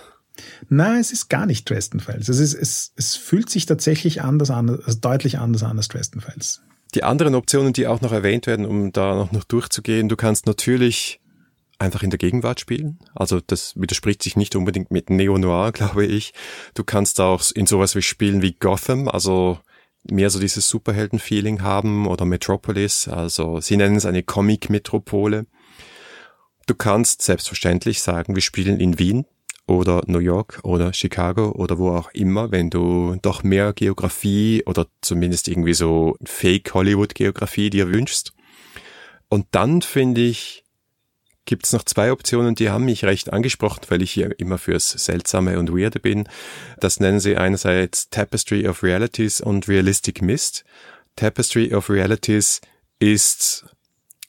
Nein, 0.69 1.01
es 1.01 1.13
ist 1.13 1.29
gar 1.29 1.47
nicht 1.47 1.69
Dresden 1.69 2.01
Files. 2.01 2.29
Es 2.29 2.39
ist, 2.39 2.55
es, 2.55 2.93
es 2.97 3.17
fühlt 3.17 3.51
sich 3.51 3.67
tatsächlich 3.67 4.23
anders 4.23 4.51
an, 4.51 4.71
also 4.71 4.99
deutlich 4.99 5.39
anders 5.39 5.63
an 5.63 5.77
als 5.77 5.89
Dresden 5.89 6.21
Files. 6.21 6.61
Die 6.95 7.03
anderen 7.03 7.35
Optionen, 7.35 7.73
die 7.73 7.87
auch 7.87 8.01
noch 8.01 8.13
erwähnt 8.13 8.47
werden, 8.47 8.67
um 8.67 8.93
da 8.93 9.15
noch, 9.15 9.33
noch 9.33 9.45
durchzugehen, 9.45 10.09
du 10.09 10.17
kannst 10.17 10.47
natürlich 10.47 11.21
einfach 11.79 12.03
in 12.03 12.11
der 12.11 12.19
Gegenwart 12.19 12.61
spielen. 12.61 12.99
Also 13.15 13.41
das 13.41 13.75
widerspricht 13.77 14.23
sich 14.23 14.37
nicht 14.37 14.57
unbedingt 14.57 14.91
mit 14.91 15.11
Neo-Noir, 15.11 15.73
glaube 15.73 16.07
ich. 16.07 16.33
Du 16.75 16.85
kannst 16.85 17.21
auch 17.21 17.43
in 17.55 17.67
sowas 17.67 17.95
wie 17.95 18.03
spielen 18.03 18.43
wie 18.43 18.53
Gotham, 18.53 19.09
also 19.09 19.59
mehr 20.05 20.31
so 20.31 20.39
dieses 20.39 20.69
Superhelden-Feeling 20.69 21.63
haben 21.63 22.07
oder 22.07 22.25
Metropolis, 22.25 23.09
also 23.09 23.61
sie 23.61 23.77
nennen 23.77 23.97
es 23.97 24.07
eine 24.07 24.23
Comic-Metropole. 24.23 25.47
Du 26.67 26.75
kannst 26.75 27.23
selbstverständlich 27.23 28.03
sagen, 28.03 28.35
wir 28.35 28.43
spielen 28.43 28.81
in 28.81 28.99
Wien 28.99 29.27
oder 29.67 30.03
New 30.07 30.19
York 30.19 30.61
oder 30.63 30.93
Chicago 30.93 31.51
oder 31.53 31.79
wo 31.79 31.91
auch 31.91 32.11
immer, 32.13 32.51
wenn 32.51 32.71
du 32.71 33.17
doch 33.23 33.43
mehr 33.43 33.73
Geografie 33.73 34.63
oder 34.67 34.87
zumindest 35.01 35.49
irgendwie 35.49 35.75
so 35.75 36.17
Fake 36.25 36.73
Hollywood 36.75 37.15
Geografie 37.15 37.71
dir 37.71 37.89
wünschst. 37.89 38.33
Und 39.29 39.47
dann 39.53 39.83
finde 39.83 40.21
ich, 40.21 40.64
gibt's 41.47 41.73
noch 41.73 41.85
zwei 41.85 42.13
Optionen, 42.13 42.55
die 42.55 42.71
haben 42.71 42.85
mich 42.85 43.05
recht 43.05 43.33
angesprochen, 43.33 43.83
weil 43.89 44.03
ich 44.03 44.13
hier 44.13 44.39
immer 44.39 44.59
fürs 44.59 44.91
Seltsame 44.91 45.59
und 45.59 45.73
Weirde 45.73 46.01
bin. 46.01 46.29
Das 46.81 47.01
nennen 47.01 47.21
sie 47.21 47.37
einerseits 47.37 48.09
Tapestry 48.11 48.67
of 48.67 48.83
Realities 48.83 49.41
und 49.41 49.69
Realistic 49.69 50.23
Mist. 50.23 50.65
Tapestry 51.17 51.75
of 51.75 51.91
Realities 51.91 52.61
ist, 52.99 53.67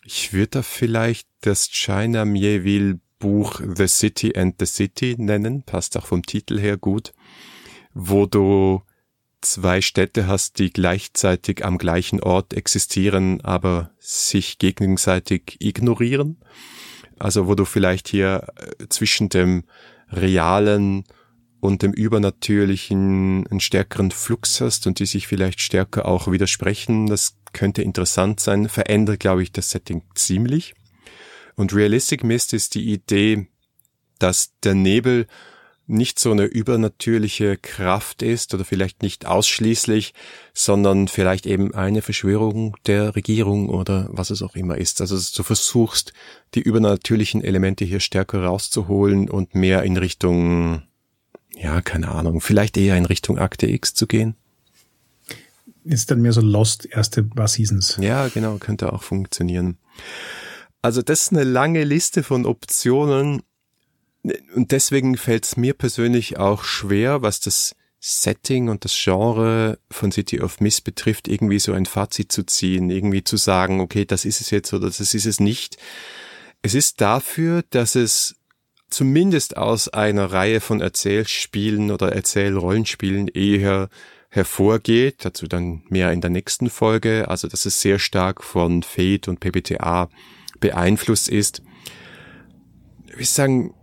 ich 0.03 0.34
würde 0.34 0.49
da 0.49 0.61
vielleicht 0.61 1.28
das 1.41 1.70
China 1.70 2.26
Mieville 2.26 2.99
Buch 3.20 3.61
The 3.76 3.88
City 3.88 4.38
and 4.38 4.55
the 4.59 4.66
City 4.66 5.16
nennen, 5.18 5.63
passt 5.63 5.97
auch 5.97 6.05
vom 6.05 6.24
Titel 6.24 6.59
her 6.59 6.78
gut, 6.78 7.13
wo 7.93 8.26
du 8.26 8.84
zwei 9.41 9.82
Städte 9.82 10.28
hast, 10.28 10.59
die 10.59 10.72
gleichzeitig 10.72 11.63
am 11.63 11.78
gleichen 11.78 12.22
Ort 12.22 12.53
existieren, 12.53 13.41
aber 13.41 13.91
sich 13.99 14.57
gegenseitig 14.57 15.57
ignorieren. 15.59 16.38
Also 17.20 17.47
wo 17.47 17.55
du 17.55 17.66
vielleicht 17.66 18.07
hier 18.07 18.47
äh, 18.55 18.88
zwischen 18.89 19.30
dem 19.30 19.63
realen 20.11 21.05
und 21.59 21.82
dem 21.82 21.93
Übernatürlichen 21.93 23.47
einen 23.47 23.59
stärkeren 23.59 24.11
Flux 24.11 24.61
hast 24.61 24.88
und 24.88 24.99
die 24.99 25.05
sich 25.05 25.28
vielleicht 25.28 25.61
stärker 25.61 26.05
auch 26.05 26.32
widersprechen. 26.32 27.07
Das 27.07 27.38
könnte 27.53 27.82
interessant 27.82 28.39
sein, 28.39 28.70
verändert, 28.70 29.20
glaube 29.20 29.43
ich, 29.43 29.51
das 29.51 29.72
Setting 29.72 30.03
ziemlich. 30.13 30.74
Und 31.55 31.74
Realistic 31.74 32.24
Mist 32.24 32.53
ist 32.53 32.76
die 32.76 32.91
Idee, 32.91 33.47
dass 34.20 34.53
der 34.63 34.76
Nebel 34.76 35.28
nicht 35.88 36.20
so 36.20 36.32
eine 36.32 36.46
übernatürliche 36.46 37.58
Kraft 37.58 38.22
ist 38.22 38.54
oder 38.54 38.66
vielleicht 38.66 39.04
nicht 39.04 39.26
ausschließlich, 39.26 40.14
sondern 40.54 41.08
vielleicht 41.08 41.46
eben 41.46 41.74
eine 41.76 42.02
Verschwörung 42.02 42.76
der 42.88 43.16
Regierung 43.16 43.70
oder 43.70 44.08
was 44.12 44.32
es 44.32 44.42
auch 44.42 44.56
immer 44.56 44.78
ist. 44.78 45.02
Also 45.02 45.16
du 45.16 45.44
versuchst, 45.44 46.14
die 46.56 46.62
übernatürlichen 46.62 47.44
Elemente 47.44 47.86
hier 47.86 48.00
stärker 48.00 48.44
rauszuholen 48.44 49.30
und 49.30 49.54
mehr 49.54 49.84
in 49.84 49.98
Richtung, 49.98 50.82
ja, 51.56 51.82
keine 51.82 52.10
Ahnung, 52.10 52.42
vielleicht 52.42 52.78
eher 52.78 52.98
in 52.98 53.06
Richtung 53.06 53.38
Akte 53.38 53.68
X 53.68 53.94
zu 53.94 54.08
gehen. 54.08 54.36
Ist 55.84 56.10
dann 56.10 56.22
mehr 56.22 56.34
so 56.34 56.42
Lost 56.42 56.88
erste 56.88 57.22
paar 57.22 57.48
Seasons. 57.48 57.98
Ja, 58.02 58.28
genau, 58.30 58.58
könnte 58.58 58.92
auch 58.92 59.04
funktionieren. 59.04 59.78
Also 60.82 61.04
das 61.04 61.22
ist 61.22 61.32
eine 61.32 61.44
lange 61.44 61.84
Liste 61.84 62.24
von 62.24 62.48
Optionen, 62.48 63.44
und 64.56 64.72
deswegen 64.72 65.18
fällt 65.18 65.46
es 65.46 65.58
mir 65.58 65.74
persönlich 65.74 66.38
auch 66.38 66.64
schwer, 66.64 67.22
was 67.22 67.40
das 67.40 67.76
Setting 68.00 68.70
und 68.70 68.86
das 68.86 68.96
Genre 68.96 69.80
von 69.90 70.12
City 70.12 70.40
of 70.40 70.60
Mist 70.60 70.84
betrifft, 70.84 71.28
irgendwie 71.28 71.60
so 71.60 71.74
ein 71.74 71.86
Fazit 71.88 72.32
zu 72.32 72.44
ziehen, 72.44 72.90
irgendwie 72.90 73.24
zu 73.24 73.36
sagen, 73.36 73.80
okay, 73.80 74.06
das 74.06 74.26
ist 74.26 74.42
es 74.42 74.52
jetzt 74.52 74.72
oder 74.74 74.88
das 74.88 75.00
ist 75.00 75.26
es 75.26 75.40
nicht. 75.40 75.78
Es 76.62 76.76
ist 76.76 77.02
dafür, 77.02 77.64
dass 77.72 77.96
es 77.96 78.36
zumindest 78.90 79.58
aus 79.58 79.90
einer 79.90 80.32
Reihe 80.32 80.62
von 80.62 80.82
Erzählspielen 80.82 81.90
oder 81.90 82.12
Erzählrollenspielen 82.12 83.28
eher 83.28 83.90
hervorgeht, 84.30 85.26
dazu 85.26 85.48
dann 85.48 85.84
mehr 85.90 86.12
in 86.12 86.22
der 86.22 86.30
nächsten 86.30 86.70
Folge, 86.70 87.28
also 87.30 87.48
dass 87.48 87.66
es 87.66 87.82
sehr 87.82 88.00
stark 88.00 88.44
von 88.44 88.84
Fate 88.84 89.28
und 89.28 89.40
PBTA 89.40 90.10
beeinflusst 90.60 91.30
ist. 91.30 91.64
Ich 93.08 93.14
würde 93.14 93.26
sagen, 93.26 93.74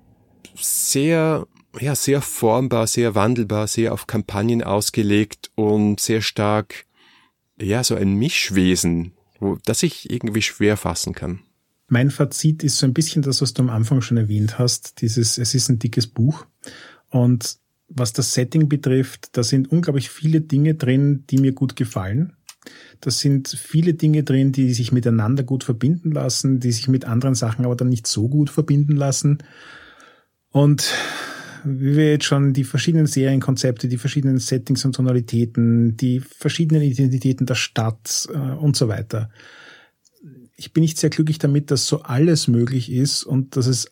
sehr, 0.57 1.47
ja, 1.81 1.95
sehr 1.95 2.21
formbar, 2.21 2.87
sehr 2.87 3.15
wandelbar, 3.15 3.67
sehr 3.67 3.93
auf 3.93 4.07
Kampagnen 4.07 4.63
ausgelegt 4.63 5.51
und 5.55 6.01
sehr 6.01 6.23
stark, 6.23 6.87
ja, 7.61 7.85
so 7.85 7.95
ein 7.95 8.15
Mischwesen, 8.15 9.13
wo, 9.39 9.59
das 9.65 9.83
ich 9.83 10.11
irgendwie 10.11 10.43
schwer 10.43 10.77
fassen 10.77 11.15
kann. 11.15 11.41
Mein 11.89 12.11
Fazit 12.11 12.63
ist 12.63 12.79
so 12.79 12.87
ein 12.87 12.95
bisschen 12.95 13.23
das, 13.23 13.43
was 13.43 13.53
du 13.53 13.63
am 13.63 13.71
Anfang 13.71 14.01
schon 14.01 14.17
erwähnt 14.17 14.59
hast. 14.59 15.03
Dieses, 15.03 15.37
es 15.37 15.55
ist 15.55 15.69
ein 15.69 15.79
dickes 15.79 16.07
Buch 16.07 16.47
und 17.11 17.57
was 17.95 18.13
das 18.13 18.33
Setting 18.33 18.69
betrifft, 18.69 19.37
da 19.37 19.43
sind 19.43 19.71
unglaublich 19.71 20.09
viele 20.09 20.41
Dinge 20.41 20.75
drin, 20.75 21.25
die 21.29 21.39
mir 21.39 21.53
gut 21.53 21.77
gefallen. 21.77 22.33
Da 23.01 23.11
sind 23.11 23.49
viele 23.49 23.95
Dinge 23.95 24.23
drin, 24.23 24.53
die 24.53 24.73
sich 24.73 24.93
miteinander 24.93 25.43
gut 25.43 25.65
verbinden 25.65 26.13
lassen, 26.13 26.61
die 26.61 26.73
sich 26.73 26.89
mit 26.89 27.05
anderen 27.05 27.35
Sachen 27.35 27.65
aber 27.65 27.77
dann 27.77 27.89
nicht 27.89 28.07
so 28.07 28.29
gut 28.29 28.51
verbinden 28.51 28.97
lassen. 28.97 29.39
Und 30.53 30.93
wie 31.65 31.97
wir 31.97 32.11
jetzt 32.11 32.25
schon 32.25 32.53
die 32.53 32.65
verschiedenen 32.65 33.07
Serienkonzepte, 33.07 33.89
die 33.89 33.99
verschiedenen 33.99 34.39
Settings 34.39 34.85
und 34.85 34.95
Tonalitäten, 34.95 35.97
die 35.97 36.21
verschiedenen 36.21 36.83
Identitäten 36.83 37.47
der 37.47 37.55
Stadt 37.55 38.29
äh, 38.33 38.37
und 38.37 38.77
so 38.77 38.89
weiter. 38.89 39.31
Ich 40.57 40.73
bin 40.73 40.83
nicht 40.83 40.99
sehr 40.99 41.11
glücklich 41.11 41.39
damit, 41.39 41.71
dass 41.71 41.87
so 41.87 42.03
alles 42.03 42.49
möglich 42.49 42.93
ist 42.93 43.25
und 43.25 43.57
dass 43.57 43.67
es 43.67 43.91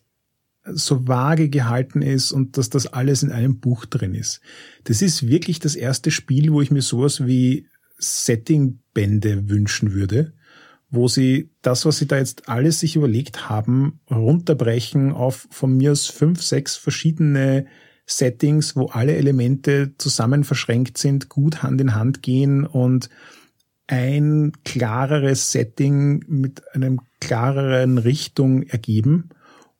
so 0.64 1.08
vage 1.08 1.48
gehalten 1.48 2.02
ist 2.02 2.32
und 2.32 2.58
dass 2.58 2.68
das 2.70 2.86
alles 2.86 3.22
in 3.22 3.32
einem 3.32 3.60
Buch 3.60 3.86
drin 3.86 4.14
ist. 4.14 4.40
Das 4.84 5.00
ist 5.02 5.26
wirklich 5.26 5.58
das 5.58 5.74
erste 5.74 6.10
Spiel, 6.10 6.52
wo 6.52 6.60
ich 6.60 6.70
mir 6.70 6.82
sowas 6.82 7.26
wie 7.26 7.66
Settingbände 7.98 9.48
wünschen 9.48 9.92
würde, 9.92 10.34
wo 10.90 11.08
sie 11.08 11.50
das, 11.62 11.86
was 11.86 11.98
sie 11.98 12.06
da 12.06 12.18
jetzt 12.18 12.48
alles 12.48 12.80
sich 12.80 12.96
überlegt 12.96 13.48
haben, 13.48 14.00
runterbrechen 14.10 15.12
auf 15.12 15.46
von 15.50 15.76
mir 15.76 15.92
aus 15.92 16.06
fünf, 16.06 16.42
sechs 16.42 16.76
verschiedene 16.76 17.66
Settings, 18.06 18.74
wo 18.74 18.86
alle 18.86 19.14
Elemente 19.14 19.94
zusammen 19.96 20.42
verschränkt 20.42 20.98
sind, 20.98 21.28
gut 21.28 21.62
Hand 21.62 21.80
in 21.80 21.94
Hand 21.94 22.22
gehen 22.22 22.66
und 22.66 23.08
ein 23.86 24.52
klareres 24.64 25.52
Setting 25.52 26.24
mit 26.26 26.62
einem 26.74 27.00
klareren 27.20 27.98
Richtung 27.98 28.64
ergeben 28.64 29.30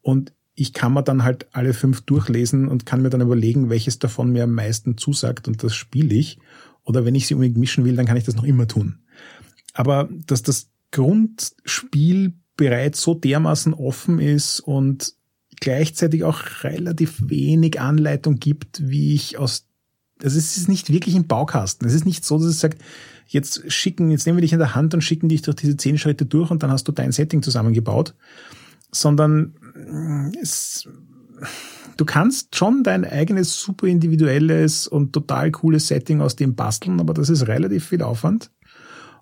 und 0.02 0.32
ich 0.54 0.74
kann 0.74 0.92
mir 0.92 1.02
dann 1.02 1.24
halt 1.24 1.46
alle 1.52 1.72
fünf 1.72 2.02
durchlesen 2.02 2.68
und 2.68 2.84
kann 2.84 3.00
mir 3.00 3.08
dann 3.08 3.22
überlegen, 3.22 3.70
welches 3.70 3.98
davon 3.98 4.30
mir 4.30 4.44
am 4.44 4.52
meisten 4.52 4.98
zusagt 4.98 5.48
und 5.48 5.62
das 5.62 5.74
spiele 5.74 6.14
ich. 6.14 6.38
Oder 6.84 7.06
wenn 7.06 7.14
ich 7.14 7.26
sie 7.26 7.34
unbedingt 7.34 7.56
mischen 7.56 7.84
will, 7.86 7.96
dann 7.96 8.04
kann 8.04 8.18
ich 8.18 8.24
das 8.24 8.36
noch 8.36 8.44
immer 8.44 8.68
tun. 8.68 8.98
Aber 9.72 10.10
dass 10.26 10.42
das 10.42 10.70
Grundspiel 10.90 12.34
bereits 12.56 13.00
so 13.00 13.14
dermaßen 13.14 13.74
offen 13.74 14.18
ist 14.18 14.60
und 14.60 15.14
gleichzeitig 15.60 16.24
auch 16.24 16.64
relativ 16.64 17.28
wenig 17.28 17.80
Anleitung 17.80 18.36
gibt, 18.36 18.88
wie 18.88 19.14
ich 19.14 19.38
aus 19.38 19.66
also 20.22 20.36
es 20.36 20.56
ist 20.56 20.68
nicht 20.68 20.92
wirklich 20.92 21.14
ein 21.14 21.26
Baukasten. 21.26 21.86
Es 21.86 21.94
ist 21.94 22.04
nicht 22.04 22.24
so, 22.24 22.36
dass 22.36 22.46
es 22.46 22.60
sagt, 22.60 22.82
jetzt 23.26 23.70
schicken, 23.72 24.10
jetzt 24.10 24.26
nehmen 24.26 24.36
wir 24.36 24.42
dich 24.42 24.52
in 24.52 24.58
der 24.58 24.74
Hand 24.74 24.92
und 24.92 25.02
schicken 25.02 25.28
dich 25.28 25.42
durch 25.42 25.56
diese 25.56 25.76
zehn 25.76 25.98
Schritte 25.98 26.26
durch 26.26 26.50
und 26.50 26.62
dann 26.62 26.70
hast 26.70 26.86
du 26.88 26.92
dein 26.92 27.12
Setting 27.12 27.42
zusammengebaut, 27.42 28.14
sondern 28.90 29.54
mm, 29.74 30.32
es, 30.40 30.88
du 31.96 32.04
kannst 32.04 32.56
schon 32.56 32.82
dein 32.82 33.04
eigenes 33.04 33.60
super 33.60 33.86
individuelles 33.86 34.86
und 34.86 35.12
total 35.12 35.50
cooles 35.52 35.86
Setting 35.86 36.20
aus 36.20 36.36
dem 36.36 36.54
basteln, 36.54 37.00
aber 37.00 37.14
das 37.14 37.30
ist 37.30 37.46
relativ 37.46 37.86
viel 37.86 38.02
Aufwand. 38.02 38.50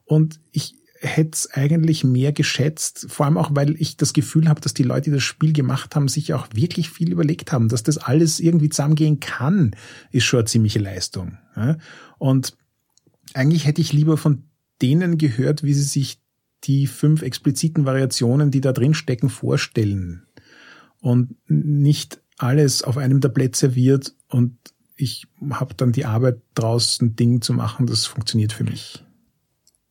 Und 0.04 0.40
ich 0.52 0.74
hätte 1.00 1.30
es 1.32 1.50
eigentlich 1.52 2.04
mehr 2.04 2.32
geschätzt, 2.32 3.06
vor 3.08 3.26
allem 3.26 3.38
auch, 3.38 3.50
weil 3.52 3.80
ich 3.80 3.96
das 3.96 4.12
Gefühl 4.12 4.48
habe, 4.48 4.60
dass 4.60 4.74
die 4.74 4.82
Leute, 4.82 5.10
die 5.10 5.16
das 5.16 5.22
Spiel 5.22 5.52
gemacht 5.52 5.94
haben, 5.94 6.08
sich 6.08 6.34
auch 6.34 6.48
wirklich 6.52 6.90
viel 6.90 7.12
überlegt 7.12 7.52
haben, 7.52 7.68
dass 7.68 7.82
das 7.82 7.98
alles 7.98 8.40
irgendwie 8.40 8.68
zusammengehen 8.68 9.20
kann, 9.20 9.76
ist 10.10 10.24
schon 10.24 10.40
eine 10.40 10.46
ziemliche 10.46 10.80
Leistung. 10.80 11.38
Und 12.18 12.56
eigentlich 13.34 13.66
hätte 13.66 13.80
ich 13.80 13.92
lieber 13.92 14.16
von 14.16 14.44
denen 14.82 15.18
gehört, 15.18 15.62
wie 15.62 15.74
sie 15.74 15.82
sich 15.82 16.20
die 16.64 16.86
fünf 16.86 17.22
expliziten 17.22 17.84
Variationen, 17.84 18.50
die 18.50 18.60
da 18.60 18.72
drin 18.72 18.94
stecken, 18.94 19.30
vorstellen 19.30 20.26
und 21.00 21.36
nicht 21.48 22.20
alles 22.36 22.82
auf 22.82 22.96
einem 22.96 23.20
Tablett 23.20 23.54
serviert 23.56 24.14
und 24.28 24.56
ich 24.96 25.28
habe 25.50 25.74
dann 25.74 25.92
die 25.92 26.04
Arbeit 26.04 26.40
draus, 26.54 27.00
ein 27.00 27.14
Ding 27.14 27.40
zu 27.40 27.52
machen, 27.52 27.86
das 27.86 28.06
funktioniert 28.06 28.52
für 28.52 28.64
mich. 28.64 29.04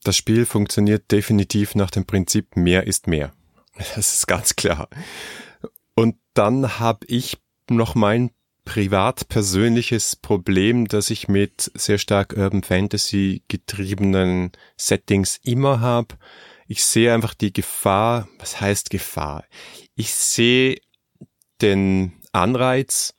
Das 0.07 0.15
Spiel 0.15 0.45
funktioniert 0.45 1.11
definitiv 1.11 1.75
nach 1.75 1.91
dem 1.91 2.05
Prinzip 2.05 2.55
mehr 2.55 2.87
ist 2.87 3.07
mehr. 3.07 3.33
Das 3.93 4.13
ist 4.13 4.25
ganz 4.25 4.55
klar. 4.55 4.87
Und 5.95 6.15
dann 6.33 6.79
habe 6.79 7.05
ich 7.07 7.37
noch 7.69 7.93
mein 7.93 8.31
privat 8.63 9.27
persönliches 9.27 10.15
Problem, 10.15 10.87
das 10.87 11.09
ich 11.09 11.27
mit 11.27 11.69
sehr 11.73 11.97
stark 11.97 12.37
Urban 12.37 12.63
Fantasy 12.63 13.43
getriebenen 13.49 14.53
Settings 14.77 15.41
immer 15.43 15.81
habe. 15.81 16.15
Ich 16.67 16.85
sehe 16.85 17.13
einfach 17.13 17.33
die 17.33 17.51
Gefahr, 17.51 18.29
was 18.39 18.61
heißt 18.61 18.89
Gefahr? 18.89 19.43
Ich 19.95 20.13
sehe 20.13 20.79
den 21.61 22.13
Anreiz, 22.31 23.13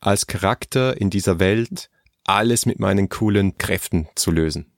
als 0.00 0.26
Charakter 0.26 1.00
in 1.00 1.08
dieser 1.08 1.38
Welt 1.38 1.88
alles 2.24 2.66
mit 2.66 2.78
meinen 2.78 3.08
coolen 3.08 3.56
Kräften 3.56 4.06
zu 4.16 4.30
lösen 4.30 4.73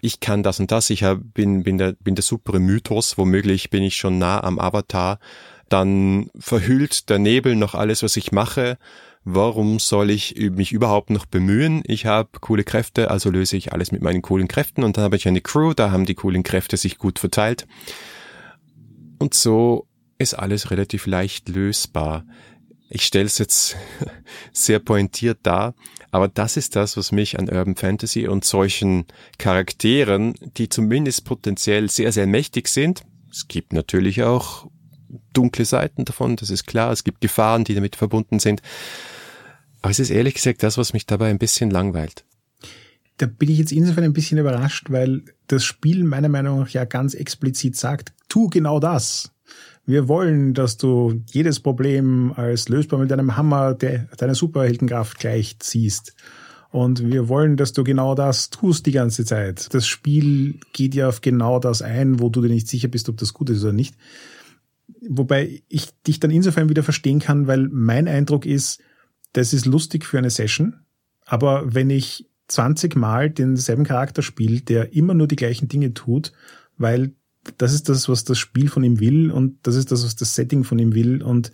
ich 0.00 0.20
kann 0.20 0.42
das 0.42 0.60
und 0.60 0.70
das, 0.70 0.90
ich 0.90 1.02
hab, 1.02 1.18
bin, 1.34 1.62
bin, 1.62 1.78
der, 1.78 1.92
bin 1.92 2.14
der 2.14 2.22
super 2.22 2.58
Mythos, 2.58 3.18
womöglich 3.18 3.70
bin 3.70 3.82
ich 3.82 3.96
schon 3.96 4.18
nah 4.18 4.42
am 4.42 4.58
Avatar, 4.58 5.18
dann 5.68 6.30
verhüllt 6.38 7.08
der 7.10 7.18
Nebel 7.18 7.56
noch 7.56 7.74
alles, 7.74 8.02
was 8.02 8.16
ich 8.16 8.32
mache. 8.32 8.76
Warum 9.22 9.78
soll 9.78 10.10
ich 10.10 10.34
mich 10.36 10.72
überhaupt 10.72 11.10
noch 11.10 11.26
bemühen? 11.26 11.82
Ich 11.84 12.06
habe 12.06 12.30
coole 12.40 12.64
Kräfte, 12.64 13.10
also 13.10 13.30
löse 13.30 13.56
ich 13.56 13.72
alles 13.72 13.92
mit 13.92 14.02
meinen 14.02 14.22
coolen 14.22 14.48
Kräften 14.48 14.82
und 14.82 14.96
dann 14.96 15.04
habe 15.04 15.16
ich 15.16 15.28
eine 15.28 15.42
Crew, 15.42 15.74
da 15.74 15.90
haben 15.90 16.06
die 16.06 16.14
coolen 16.14 16.42
Kräfte 16.42 16.76
sich 16.76 16.98
gut 16.98 17.18
verteilt. 17.18 17.66
Und 19.18 19.34
so 19.34 19.86
ist 20.18 20.34
alles 20.34 20.70
relativ 20.70 21.06
leicht 21.06 21.48
lösbar. 21.48 22.24
Ich 22.92 23.04
stelle 23.06 23.26
es 23.26 23.38
jetzt 23.38 23.76
sehr 24.52 24.80
pointiert 24.80 25.38
dar, 25.44 25.74
aber 26.10 26.26
das 26.26 26.56
ist 26.56 26.74
das, 26.74 26.96
was 26.96 27.12
mich 27.12 27.38
an 27.38 27.48
Urban 27.48 27.76
Fantasy 27.76 28.26
und 28.26 28.44
solchen 28.44 29.06
Charakteren, 29.38 30.34
die 30.56 30.68
zumindest 30.68 31.24
potenziell 31.24 31.88
sehr, 31.88 32.10
sehr 32.10 32.26
mächtig 32.26 32.66
sind, 32.66 33.04
es 33.30 33.46
gibt 33.46 33.72
natürlich 33.72 34.24
auch 34.24 34.66
dunkle 35.32 35.64
Seiten 35.64 36.04
davon, 36.04 36.34
das 36.34 36.50
ist 36.50 36.66
klar, 36.66 36.90
es 36.90 37.04
gibt 37.04 37.20
Gefahren, 37.20 37.62
die 37.62 37.74
damit 37.74 37.94
verbunden 37.94 38.40
sind, 38.40 38.60
aber 39.82 39.92
es 39.92 40.00
ist 40.00 40.10
ehrlich 40.10 40.34
gesagt 40.34 40.64
das, 40.64 40.76
was 40.76 40.92
mich 40.92 41.06
dabei 41.06 41.30
ein 41.30 41.38
bisschen 41.38 41.70
langweilt. 41.70 42.24
Da 43.18 43.26
bin 43.26 43.50
ich 43.50 43.58
jetzt 43.58 43.72
insofern 43.72 44.04
ein 44.04 44.12
bisschen 44.12 44.38
überrascht, 44.38 44.90
weil 44.90 45.22
das 45.46 45.64
Spiel 45.64 46.04
meiner 46.04 46.28
Meinung 46.28 46.60
nach 46.60 46.70
ja 46.70 46.84
ganz 46.86 47.14
explizit 47.14 47.76
sagt, 47.76 48.12
tu 48.28 48.48
genau 48.48 48.80
das. 48.80 49.30
Wir 49.86 50.08
wollen, 50.08 50.54
dass 50.54 50.76
du 50.76 51.22
jedes 51.32 51.60
Problem 51.60 52.32
als 52.36 52.68
lösbar 52.68 53.00
mit 53.00 53.12
einem 53.12 53.36
Hammer 53.36 53.74
der, 53.74 54.06
deiner 54.16 54.34
Superheldenkraft 54.34 55.18
gleich 55.18 55.58
ziehst. 55.58 56.14
Und 56.70 57.10
wir 57.10 57.28
wollen, 57.28 57.56
dass 57.56 57.72
du 57.72 57.82
genau 57.82 58.14
das 58.14 58.50
tust 58.50 58.86
die 58.86 58.92
ganze 58.92 59.24
Zeit. 59.24 59.74
Das 59.74 59.86
Spiel 59.88 60.60
geht 60.72 60.94
ja 60.94 61.08
auf 61.08 61.20
genau 61.20 61.58
das 61.58 61.82
ein, 61.82 62.20
wo 62.20 62.28
du 62.28 62.42
dir 62.42 62.48
nicht 62.48 62.68
sicher 62.68 62.88
bist, 62.88 63.08
ob 63.08 63.16
das 63.16 63.34
gut 63.34 63.50
ist 63.50 63.64
oder 63.64 63.72
nicht. 63.72 63.96
Wobei 65.08 65.62
ich 65.68 65.88
dich 66.06 66.20
dann 66.20 66.30
insofern 66.30 66.68
wieder 66.68 66.84
verstehen 66.84 67.18
kann, 67.18 67.48
weil 67.48 67.68
mein 67.72 68.06
Eindruck 68.06 68.46
ist, 68.46 68.80
das 69.32 69.52
ist 69.52 69.66
lustig 69.66 70.04
für 70.04 70.18
eine 70.18 70.30
Session. 70.30 70.74
Aber 71.26 71.74
wenn 71.74 71.90
ich 71.90 72.28
20 72.48 72.96
Mal 72.96 73.30
denselben 73.30 73.84
Charakter 73.84 74.22
spiele, 74.22 74.60
der 74.60 74.92
immer 74.92 75.14
nur 75.14 75.26
die 75.26 75.36
gleichen 75.36 75.68
Dinge 75.68 75.94
tut, 75.94 76.32
weil 76.76 77.12
das 77.58 77.72
ist 77.72 77.88
das, 77.88 78.08
was 78.08 78.24
das 78.24 78.38
Spiel 78.38 78.68
von 78.68 78.82
ihm 78.84 79.00
will 79.00 79.30
und 79.30 79.58
das 79.62 79.76
ist 79.76 79.92
das, 79.92 80.04
was 80.04 80.16
das 80.16 80.34
Setting 80.34 80.64
von 80.64 80.78
ihm 80.78 80.94
will 80.94 81.22
und 81.22 81.52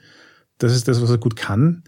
das 0.59 0.75
ist 0.75 0.89
das, 0.89 1.01
was 1.03 1.11
er 1.11 1.19
gut 1.19 1.37
kann, 1.37 1.85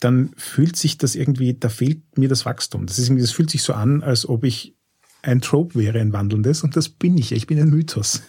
dann 0.00 0.30
fühlt 0.36 0.76
sich 0.76 0.98
das 0.98 1.14
irgendwie, 1.14 1.54
da 1.54 1.68
fehlt 1.68 2.18
mir 2.18 2.28
das 2.28 2.44
Wachstum. 2.44 2.86
Das 2.86 2.98
ist 2.98 3.08
irgendwie, 3.08 3.22
das 3.22 3.30
fühlt 3.30 3.50
sich 3.50 3.62
so 3.62 3.72
an, 3.72 4.02
als 4.02 4.28
ob 4.28 4.44
ich 4.44 4.74
ein 5.22 5.40
Trope 5.40 5.78
wäre, 5.78 6.00
ein 6.00 6.12
wandelndes 6.12 6.62
und 6.62 6.76
das 6.76 6.88
bin 6.88 7.18
ich. 7.18 7.32
Ich 7.32 7.46
bin 7.46 7.58
ein 7.60 7.70
Mythos. 7.70 8.22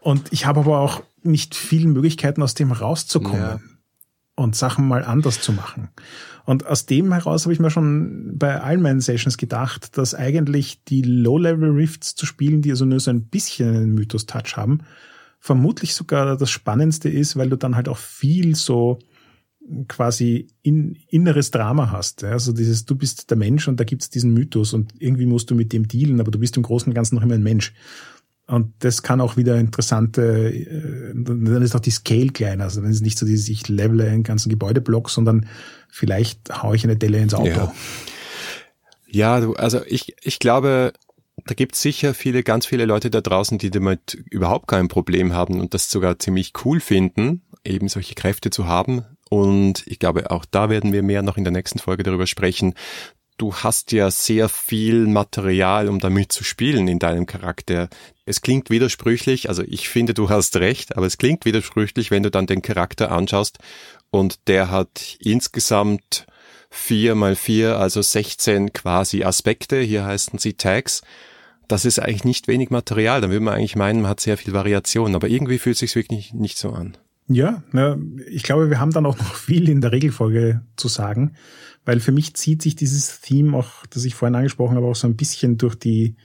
und 0.00 0.32
ich 0.32 0.46
habe 0.46 0.60
aber 0.60 0.78
auch 0.78 1.02
nicht 1.22 1.54
viele 1.54 1.88
Möglichkeiten, 1.88 2.42
aus 2.42 2.54
dem 2.54 2.72
rauszukommen 2.72 3.40
ja. 3.40 3.60
Und 4.34 4.56
Sachen 4.56 4.88
mal 4.88 5.04
anders 5.04 5.40
zu 5.40 5.52
machen. 5.52 5.90
Und 6.44 6.66
aus 6.66 6.86
dem 6.86 7.12
heraus 7.12 7.44
habe 7.44 7.52
ich 7.52 7.60
mir 7.60 7.70
schon 7.70 8.32
bei 8.36 8.60
allen 8.60 8.82
meinen 8.82 9.00
Sessions 9.00 9.36
gedacht, 9.36 9.96
dass 9.96 10.14
eigentlich 10.14 10.82
die 10.84 11.02
Low-Level-Rifts 11.02 12.14
zu 12.14 12.26
spielen, 12.26 12.62
die 12.62 12.70
also 12.70 12.84
nur 12.84 13.00
so 13.00 13.10
ein 13.10 13.26
bisschen 13.26 13.76
einen 13.76 13.94
Mythos-Touch 13.94 14.56
haben, 14.56 14.80
vermutlich 15.38 15.94
sogar 15.94 16.36
das 16.36 16.50
Spannendste 16.50 17.08
ist, 17.08 17.36
weil 17.36 17.50
du 17.50 17.56
dann 17.56 17.76
halt 17.76 17.88
auch 17.88 17.98
viel 17.98 18.56
so 18.56 18.98
quasi 19.88 20.48
in, 20.62 20.96
inneres 21.08 21.50
Drama 21.50 21.90
hast. 21.90 22.24
Also 22.24 22.52
dieses, 22.52 22.84
du 22.84 22.96
bist 22.96 23.30
der 23.30 23.36
Mensch 23.36 23.68
und 23.68 23.78
da 23.78 23.84
gibt's 23.84 24.10
diesen 24.10 24.32
Mythos 24.32 24.72
und 24.72 24.92
irgendwie 24.98 25.26
musst 25.26 25.50
du 25.50 25.54
mit 25.54 25.72
dem 25.72 25.86
dealen, 25.86 26.20
aber 26.20 26.30
du 26.30 26.38
bist 26.38 26.56
im 26.56 26.62
Großen 26.62 26.90
und 26.90 26.94
Ganzen 26.94 27.14
noch 27.14 27.22
immer 27.22 27.34
ein 27.34 27.42
Mensch. 27.42 27.72
Und 28.52 28.74
das 28.80 29.02
kann 29.02 29.22
auch 29.22 29.38
wieder 29.38 29.56
interessante, 29.56 30.52
äh, 30.52 31.14
dann 31.14 31.62
ist 31.62 31.74
auch 31.74 31.80
die 31.80 31.90
Scale 31.90 32.28
kleiner. 32.28 32.64
Also 32.64 32.82
dann 32.82 32.90
ist 32.90 32.96
es 32.96 33.02
nicht 33.02 33.18
so 33.18 33.24
dieses, 33.24 33.48
ich 33.48 33.66
levele 33.68 34.10
einen 34.10 34.24
ganzen 34.24 34.50
Gebäudeblock, 34.50 35.08
sondern 35.08 35.46
vielleicht 35.88 36.62
haue 36.62 36.76
ich 36.76 36.84
eine 36.84 36.98
Delle 36.98 37.16
ins 37.16 37.32
Auto. 37.32 37.48
Ja, 37.48 37.72
ja 39.08 39.40
du, 39.40 39.54
also 39.54 39.80
ich, 39.86 40.16
ich 40.20 40.38
glaube, 40.38 40.92
da 41.46 41.54
gibt 41.54 41.76
es 41.76 41.80
sicher 41.80 42.12
viele, 42.12 42.42
ganz 42.42 42.66
viele 42.66 42.84
Leute 42.84 43.08
da 43.08 43.22
draußen, 43.22 43.56
die 43.56 43.70
damit 43.70 44.22
überhaupt 44.30 44.68
kein 44.68 44.88
Problem 44.88 45.32
haben 45.32 45.58
und 45.58 45.72
das 45.72 45.90
sogar 45.90 46.18
ziemlich 46.18 46.52
cool 46.66 46.80
finden, 46.80 47.40
eben 47.64 47.88
solche 47.88 48.14
Kräfte 48.14 48.50
zu 48.50 48.66
haben. 48.66 49.06
Und 49.30 49.82
ich 49.86 49.98
glaube, 49.98 50.30
auch 50.30 50.44
da 50.44 50.68
werden 50.68 50.92
wir 50.92 51.02
mehr 51.02 51.22
noch 51.22 51.38
in 51.38 51.44
der 51.44 51.54
nächsten 51.54 51.78
Folge 51.78 52.02
darüber 52.02 52.26
sprechen. 52.26 52.74
Du 53.42 53.52
hast 53.52 53.90
ja 53.90 54.08
sehr 54.12 54.48
viel 54.48 55.08
Material, 55.08 55.88
um 55.88 55.98
damit 55.98 56.30
zu 56.30 56.44
spielen 56.44 56.86
in 56.86 57.00
deinem 57.00 57.26
Charakter. 57.26 57.88
Es 58.24 58.40
klingt 58.40 58.70
widersprüchlich, 58.70 59.48
also 59.48 59.64
ich 59.66 59.88
finde, 59.88 60.14
du 60.14 60.30
hast 60.30 60.54
recht, 60.58 60.96
aber 60.96 61.06
es 61.06 61.18
klingt 61.18 61.44
widersprüchlich, 61.44 62.12
wenn 62.12 62.22
du 62.22 62.30
dann 62.30 62.46
den 62.46 62.62
Charakter 62.62 63.10
anschaust 63.10 63.58
und 64.12 64.46
der 64.46 64.70
hat 64.70 65.16
insgesamt 65.18 66.28
vier 66.70 67.16
mal 67.16 67.34
vier, 67.34 67.78
also 67.80 68.00
16 68.00 68.72
quasi 68.74 69.24
Aspekte. 69.24 69.80
Hier 69.80 70.04
heißen 70.04 70.38
sie 70.38 70.52
Tags. 70.52 71.02
Das 71.66 71.84
ist 71.84 71.98
eigentlich 71.98 72.22
nicht 72.22 72.46
wenig 72.46 72.70
Material. 72.70 73.22
Da 73.22 73.28
würde 73.28 73.40
man 73.40 73.54
eigentlich 73.54 73.74
meinen, 73.74 74.02
man 74.02 74.10
hat 74.12 74.20
sehr 74.20 74.38
viel 74.38 74.52
Variation, 74.52 75.16
aber 75.16 75.26
irgendwie 75.26 75.58
fühlt 75.58 75.74
es 75.74 75.80
sich 75.80 75.96
wirklich 75.96 76.32
nicht 76.32 76.58
so 76.58 76.70
an. 76.70 76.96
Ja, 77.28 77.62
ich 78.26 78.42
glaube, 78.42 78.68
wir 78.68 78.80
haben 78.80 78.92
dann 78.92 79.06
auch 79.06 79.16
noch 79.16 79.34
viel 79.34 79.68
in 79.68 79.80
der 79.80 79.92
Regelfolge 79.92 80.62
zu 80.76 80.88
sagen, 80.88 81.34
weil 81.84 82.00
für 82.00 82.12
mich 82.12 82.34
zieht 82.34 82.62
sich 82.62 82.76
dieses 82.76 83.20
Theme 83.20 83.56
auch, 83.56 83.86
das 83.86 84.04
ich 84.04 84.14
vorhin 84.14 84.34
angesprochen 84.34 84.76
habe, 84.76 84.86
auch 84.86 84.96
so 84.96 85.06
ein 85.06 85.16
bisschen 85.16 85.56
durch 85.56 85.74
die 85.74 86.16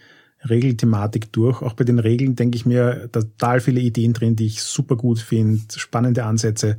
Regelthematik 0.47 1.31
durch. 1.31 1.61
Auch 1.61 1.73
bei 1.73 1.83
den 1.83 1.99
Regeln 1.99 2.35
denke 2.35 2.57
ich 2.57 2.65
mir 2.65 3.09
total 3.11 3.59
viele 3.59 3.79
Ideen 3.79 4.13
drin, 4.13 4.35
die 4.35 4.45
ich 4.45 4.61
super 4.63 4.95
gut 4.95 5.19
finde, 5.19 5.61
spannende 5.75 6.25
Ansätze. 6.25 6.77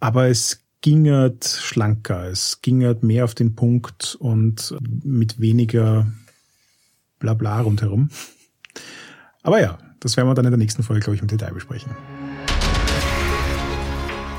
Aber 0.00 0.28
es 0.28 0.60
gingert 0.80 1.44
schlanker, 1.44 2.26
es 2.26 2.60
gingert 2.60 3.02
mehr 3.02 3.24
auf 3.24 3.34
den 3.34 3.54
Punkt 3.54 4.16
und 4.18 4.74
mit 4.80 5.40
weniger 5.40 6.06
Blabla 7.18 7.60
rundherum. 7.60 8.10
Aber 9.42 9.60
ja, 9.60 9.78
das 10.00 10.16
werden 10.16 10.28
wir 10.28 10.34
dann 10.34 10.46
in 10.46 10.50
der 10.50 10.58
nächsten 10.58 10.82
Folge, 10.82 11.02
glaube 11.02 11.16
ich, 11.16 11.22
im 11.22 11.28
Detail 11.28 11.52
besprechen. 11.52 11.92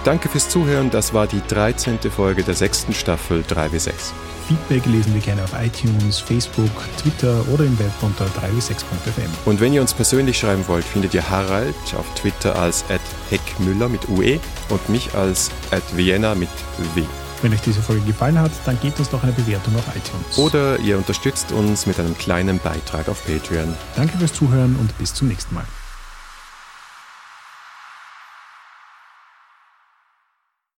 Danke 0.04 0.28
fürs 0.28 0.50
Zuhören. 0.50 0.90
Das 0.90 1.14
war 1.14 1.28
die 1.28 1.42
13. 1.48 1.98
Folge 2.12 2.44
der 2.44 2.56
sechsten 2.56 2.94
Staffel 2.94 3.42
3W6. 3.48 4.12
Feedback 4.50 4.86
lesen 4.86 5.14
wir 5.14 5.22
gerne 5.22 5.42
auf 5.42 5.54
iTunes, 5.58 6.20
Facebook, 6.20 6.72
Twitter 6.98 7.42
oder 7.54 7.64
im 7.64 7.80
Web 7.80 7.92
unter 8.02 8.26
3w6.fm. 8.26 9.30
Und 9.46 9.62
wenn 9.62 9.72
ihr 9.72 9.80
uns 9.80 9.94
persönlich 9.94 10.38
schreiben 10.38 10.68
wollt, 10.68 10.84
findet 10.84 11.14
ihr 11.14 11.30
Harald 11.30 11.74
auf 11.98 12.06
Twitter 12.16 12.58
als 12.58 12.84
heckmüller 13.30 13.88
mit 13.88 14.10
UE 14.10 14.42
und 14.68 14.90
mich 14.90 15.16
als 15.16 15.50
Vienna 15.96 16.36
mit 16.36 16.50
W. 16.96 17.04
Wenn 17.42 17.54
euch 17.54 17.62
diese 17.62 17.82
Folge 17.82 18.02
gefallen 18.02 18.38
hat, 18.38 18.52
dann 18.66 18.78
gebt 18.82 19.00
uns 19.00 19.10
doch 19.10 19.24
eine 19.24 19.32
Bewertung 19.32 19.74
auf 19.78 19.86
iTunes. 19.96 20.38
Oder 20.38 20.80
ihr 20.80 20.98
unterstützt 20.98 21.54
uns 21.54 21.86
mit 21.86 21.98
einem 21.98 22.18
kleinen 22.18 22.60
Beitrag 22.60 23.08
auf 23.08 23.26
Patreon. 23.26 23.74
Danke 23.96 24.18
fürs 24.18 24.34
Zuhören 24.34 24.76
und 24.76 24.98
bis 24.98 25.14
zum 25.14 25.30
nächsten 25.30 25.56
Mal. 25.56 25.66